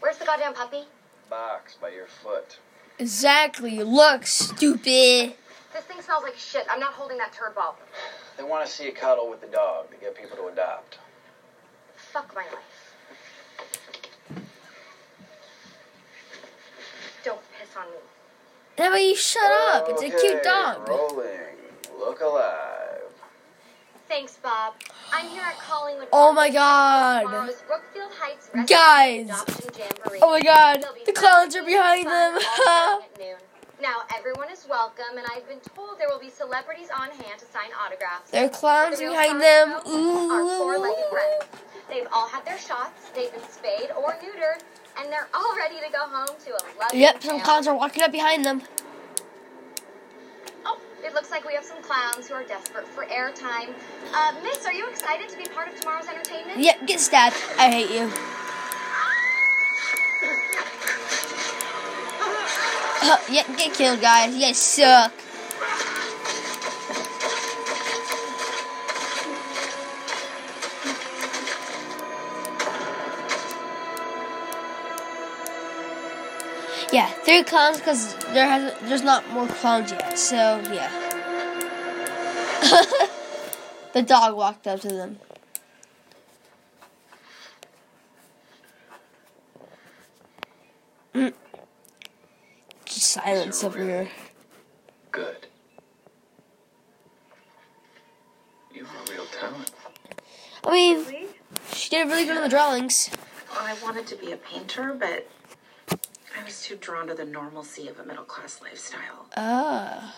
Where's 0.00 0.18
the 0.18 0.24
goddamn 0.24 0.54
puppy? 0.54 0.84
Box 1.30 1.76
by 1.80 1.90
your 1.90 2.06
foot. 2.06 2.58
Exactly. 2.98 3.82
Look, 3.82 4.26
stupid. 4.26 5.34
This 5.72 5.84
thing 5.84 6.00
smells 6.02 6.22
like 6.22 6.36
shit. 6.36 6.66
I'm 6.70 6.78
not 6.78 6.92
holding 6.92 7.18
that 7.18 7.32
turd 7.32 7.54
ball. 7.54 7.76
They 8.36 8.44
want 8.44 8.66
to 8.66 8.70
see 8.70 8.88
a 8.88 8.92
cuddle 8.92 9.28
with 9.30 9.40
the 9.40 9.46
dog 9.48 9.90
to 9.90 9.96
get 9.96 10.14
people 10.14 10.36
to 10.36 10.46
adopt. 10.46 10.98
Fuck 11.96 12.34
my 12.34 12.42
life. 12.42 12.94
Don't 17.24 17.40
piss 17.58 17.74
on 17.76 17.90
me. 17.90 17.96
That 18.76 18.92
way 18.92 19.08
you 19.08 19.16
shut 19.16 19.42
up. 19.72 19.86
It's 19.88 20.02
a 20.02 20.10
cute 20.10 20.42
dog. 20.42 20.88
Rolling. 20.88 21.28
Look 21.98 22.20
alive. 22.20 23.02
Thanks, 24.08 24.36
Bob. 24.42 24.74
I'm 25.12 25.26
here 25.28 25.42
at 25.42 25.58
Collingwood. 25.58 26.08
Oh 26.12 26.32
my 26.32 26.50
god. 26.50 27.24
Brookfield 27.66 28.10
Heights 28.18 28.50
Guys. 28.68 29.30
Oh 30.22 30.30
my 30.32 30.40
god. 30.40 30.84
The 31.06 31.12
clowns 31.12 31.56
are 31.56 31.64
behind 31.64 32.06
them. 32.06 32.34
all 32.34 32.40
starting 32.40 33.06
at 33.14 33.18
noon. 33.18 33.36
Now, 33.82 34.02
everyone 34.16 34.50
is 34.50 34.66
welcome, 34.68 35.16
and 35.18 35.26
I've 35.34 35.46
been 35.48 35.58
told 35.60 35.98
there 35.98 36.08
will 36.08 36.20
be 36.20 36.30
celebrities 36.30 36.88
on 36.96 37.10
hand 37.10 37.38
to 37.40 37.44
sign 37.46 37.70
autographs. 37.84 38.30
there 38.30 38.46
are 38.46 38.48
clowns 38.48 38.98
The 38.98 39.06
behind 39.08 39.40
them. 39.40 39.70
though, 39.84 40.30
Our 40.30 40.58
four-legged 40.58 41.04
Ooh. 41.12 41.46
They've 41.88 42.06
all 42.12 42.28
had 42.28 42.44
their 42.44 42.58
shots, 42.58 43.10
they've 43.14 43.30
been 43.32 43.42
spayed 43.50 43.90
or 43.96 44.12
neutered, 44.14 44.62
and 44.98 45.12
they're 45.12 45.28
all 45.34 45.54
ready 45.56 45.76
to 45.84 45.92
go 45.92 46.00
home 46.00 46.26
to 46.46 46.50
a 46.50 46.62
loving 46.80 47.00
Yep, 47.00 47.14
some 47.22 47.30
family. 47.30 47.42
clowns 47.44 47.66
are 47.66 47.76
walking 47.76 48.02
up 48.02 48.10
behind 48.12 48.44
them. 48.44 48.62
Oh, 50.64 50.78
it 51.04 51.12
looks 51.14 51.30
like 51.30 51.46
we 51.46 51.54
have 51.54 51.64
some 51.64 51.82
clowns 51.82 52.26
who 52.28 52.34
are 52.34 52.42
desperate 52.44 52.86
for 52.88 53.04
airtime. 53.06 53.74
Uh, 54.14 54.32
Miss, 54.42 54.64
are 54.64 54.72
you 54.72 54.88
excited 54.88 55.28
to 55.28 55.36
be 55.36 55.44
part 55.44 55.68
of 55.68 55.78
tomorrow's 55.78 56.08
entertainment? 56.08 56.58
Yep, 56.58 56.86
get 56.86 57.00
stabbed. 57.00 57.36
I 57.58 57.70
hate 57.70 57.90
you. 57.90 58.10
Uh, 63.06 63.18
yep, 63.30 63.46
get 63.58 63.74
killed, 63.74 64.00
guys. 64.00 64.34
You 64.34 64.40
guys 64.40 64.56
suck. 64.56 65.12
Yeah, 76.94 77.08
three 77.08 77.42
clowns 77.42 77.78
because 77.78 78.14
there 78.34 78.46
has 78.46 78.72
there's 78.82 79.02
not 79.02 79.28
more 79.30 79.48
clowns 79.48 79.90
yet. 79.90 80.16
So 80.16 80.62
yeah. 80.72 80.88
the 83.92 84.02
dog 84.02 84.36
walked 84.36 84.68
up 84.68 84.78
to 84.82 84.86
them. 84.86 85.18
Mm. 91.12 91.34
Just 92.84 93.02
silence 93.10 93.64
over 93.64 93.82
here. 93.82 94.08
Good. 95.10 95.48
You 98.72 98.84
have 98.84 99.08
a 99.08 99.12
real 99.12 99.26
talent. 99.26 99.72
I 100.62 100.70
mean, 100.70 101.26
she 101.72 101.90
did 101.90 102.06
really 102.06 102.24
good 102.24 102.36
on 102.36 102.44
the 102.44 102.48
drawings. 102.48 103.10
Well, 103.50 103.64
I 103.64 103.74
wanted 103.82 104.06
to 104.06 104.14
be 104.14 104.30
a 104.30 104.36
painter, 104.36 104.94
but 104.96 105.28
I 106.44 106.46
was 106.48 106.60
too 106.62 106.76
drawn 106.76 107.06
to 107.06 107.14
the 107.14 107.24
normalcy 107.24 107.88
of 107.88 107.98
a 107.98 108.04
middle 108.04 108.24
class 108.24 108.60
lifestyle. 108.60 109.24
Ah. 109.34 110.14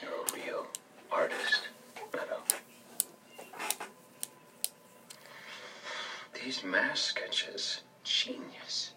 You're 0.00 0.12
a 0.12 0.32
real 0.32 0.68
artist, 1.10 1.62
Meadow. 2.14 2.40
These 6.32 6.62
mask 6.62 7.16
sketches, 7.16 7.80
genius. 8.04 8.92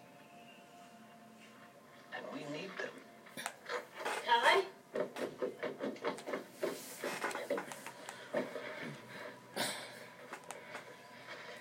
And 2.14 2.24
we 2.32 2.38
need 2.56 2.70
them. 2.78 3.44
Hi. 4.24 4.62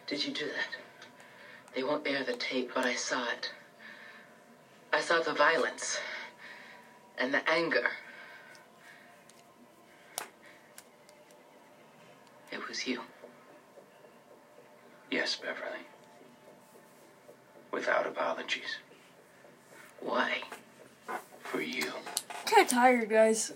Did 0.06 0.24
you 0.24 0.32
do 0.32 0.46
that? 0.46 0.78
They 1.76 1.84
won't 1.84 2.08
air 2.08 2.24
the 2.24 2.38
tape, 2.38 2.72
but 2.74 2.86
I 2.86 2.96
saw 2.96 3.28
it. 3.32 3.52
I 4.94 5.02
saw 5.02 5.20
the 5.20 5.34
violence 5.56 5.98
and 7.18 7.34
the 7.34 7.50
anger. 7.50 7.90
It 12.52 12.68
was 12.68 12.88
you. 12.88 13.02
Yes, 15.12 15.36
Beverly. 15.36 15.86
Without 17.72 18.06
apologies. 18.06 18.78
Why? 20.02 20.42
For 21.40 21.62
you. 21.62 21.92
Kind 22.46 22.64
of 22.64 22.68
tired, 22.68 23.10
guys. 23.10 23.54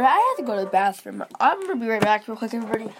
I 0.00 0.34
have 0.36 0.36
to 0.38 0.42
go 0.50 0.58
to 0.58 0.64
the 0.64 0.70
bathroom. 0.70 1.24
I'm 1.38 1.60
gonna 1.60 1.76
be 1.76 1.86
right 1.88 2.00
back 2.00 2.26
real 2.26 2.36
quick, 2.36 2.54
everybody. 2.54 2.90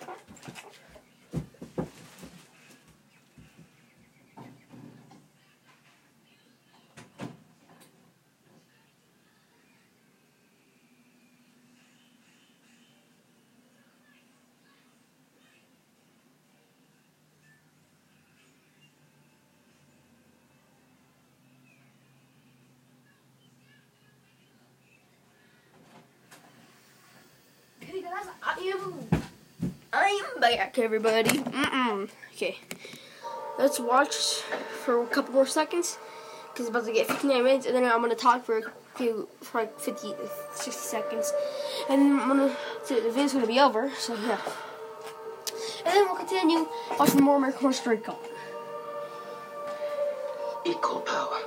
Okay, 27.82 28.00
guys, 28.02 28.26
I 28.42 28.72
am. 28.74 29.20
Back, 30.56 30.78
everybody. 30.78 31.30
Mm-mm. 31.30 32.10
Okay, 32.34 32.58
let's 33.58 33.80
watch 33.80 34.42
for 34.84 35.02
a 35.02 35.06
couple 35.06 35.32
more 35.32 35.46
seconds 35.46 35.98
because 36.44 36.66
it's 36.66 36.68
about 36.68 36.84
to 36.84 36.92
get 36.92 37.06
59 37.08 37.42
minutes, 37.42 37.64
and 37.64 37.74
then 37.74 37.84
I'm 37.84 38.02
gonna 38.02 38.14
talk 38.14 38.44
for 38.44 38.58
a 38.58 38.62
few, 38.94 39.30
for 39.40 39.62
like 39.62 39.80
50, 39.80 40.12
60 40.54 40.70
seconds, 40.72 41.32
and 41.88 42.02
then 42.02 42.20
I'm 42.20 42.28
gonna 42.28 42.54
the 42.86 43.00
video's 43.00 43.32
gonna 43.32 43.46
be 43.46 43.60
over. 43.60 43.90
So 43.98 44.14
yeah, 44.14 44.38
and 45.86 45.94
then 45.94 46.04
we'll 46.04 46.16
continue 46.16 46.68
watching 46.98 47.22
more 47.22 47.38
American 47.38 47.60
Horror 47.62 47.72
Story 47.72 47.96
Cult. 47.96 48.28
Equal 50.66 51.00
power. 51.00 51.40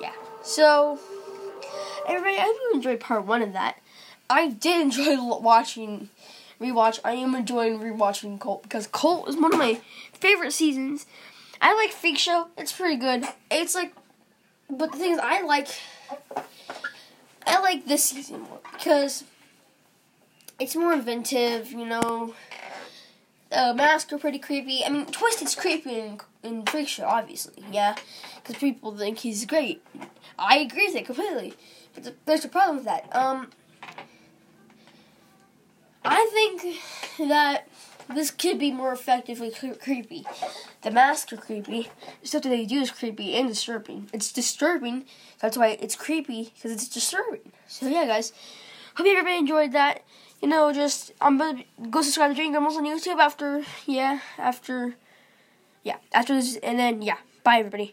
Yeah. 0.00 0.12
So, 0.44 1.00
everybody, 2.06 2.36
I 2.36 2.42
hope 2.42 2.56
you 2.62 2.70
enjoyed 2.74 3.00
part 3.00 3.26
one 3.26 3.42
of 3.42 3.52
that. 3.54 3.78
I 4.30 4.48
did 4.48 4.80
enjoy 4.80 5.16
watching 5.40 6.10
rewatch. 6.60 7.00
I 7.04 7.12
am 7.12 7.34
enjoying 7.34 7.80
rewatching 7.80 8.40
Cult 8.40 8.62
because 8.62 8.86
Cult 8.86 9.28
is 9.28 9.36
one 9.36 9.52
of 9.52 9.58
my 9.58 9.80
favorite 10.12 10.52
seasons. 10.52 11.06
I 11.60 11.74
like 11.74 11.90
Freak 11.90 12.18
Show. 12.18 12.48
It's 12.56 12.72
pretty 12.72 12.96
good. 12.96 13.24
It's 13.50 13.74
like, 13.74 13.92
but 14.70 14.92
the 14.92 14.98
thing 14.98 15.12
is, 15.12 15.18
I 15.18 15.42
like, 15.42 15.68
I 17.46 17.60
like 17.60 17.86
this 17.86 18.04
season 18.04 18.40
more 18.42 18.60
because 18.72 19.24
it's 20.58 20.76
more 20.76 20.92
inventive. 20.92 21.72
You 21.72 21.86
know, 21.86 22.34
the 23.50 23.74
masks 23.74 24.12
are 24.12 24.18
pretty 24.18 24.38
creepy. 24.38 24.84
I 24.84 24.90
mean, 24.90 25.06
Twisty's 25.06 25.54
creepy 25.54 25.98
in, 25.98 26.20
in 26.42 26.66
Freak 26.66 26.88
Show, 26.88 27.06
obviously. 27.06 27.64
Yeah, 27.72 27.96
because 28.36 28.56
people 28.60 28.96
think 28.96 29.18
he's 29.18 29.44
great. 29.46 29.82
I 30.38 30.58
agree 30.58 30.86
with 30.86 30.96
it 30.96 31.06
completely. 31.06 31.54
But 31.94 32.14
there's 32.26 32.44
a 32.44 32.48
problem 32.48 32.76
with 32.76 32.84
that. 32.84 33.14
Um, 33.14 33.50
I 36.10 36.28
think 36.32 37.28
that 37.28 37.68
this 38.12 38.30
could 38.30 38.58
be 38.58 38.72
more 38.72 38.92
effectively 38.92 39.50
cre- 39.50 39.78
creepy. 39.80 40.24
The 40.82 40.90
masks 40.90 41.32
are 41.32 41.36
creepy. 41.36 41.88
The 42.22 42.28
stuff 42.28 42.42
that 42.42 42.48
they 42.48 42.64
do 42.64 42.80
is 42.80 42.90
creepy 42.90 43.34
and 43.34 43.48
disturbing. 43.48 44.08
It's 44.12 44.32
disturbing. 44.32 45.04
That's 45.40 45.58
why 45.58 45.78
it's 45.80 45.96
creepy 45.96 46.52
because 46.54 46.72
it's 46.72 46.88
disturbing. 46.88 47.52
So 47.66 47.88
yeah, 47.88 48.06
guys. 48.06 48.32
Hope 48.96 49.06
you 49.06 49.12
everybody 49.12 49.36
enjoyed 49.36 49.72
that. 49.72 50.02
You 50.40 50.48
know, 50.48 50.72
just 50.72 51.12
I'm 51.20 51.36
gonna 51.38 51.64
go 51.90 52.02
subscribe 52.02 52.30
to 52.30 52.34
Dream 52.34 52.52
Grumbles 52.52 52.76
on 52.76 52.84
YouTube 52.84 53.20
after 53.20 53.62
yeah 53.86 54.20
after 54.38 54.96
yeah 55.82 55.96
after 56.12 56.34
this 56.34 56.56
and 56.56 56.78
then 56.78 57.02
yeah 57.02 57.18
bye 57.44 57.58
everybody. 57.58 57.86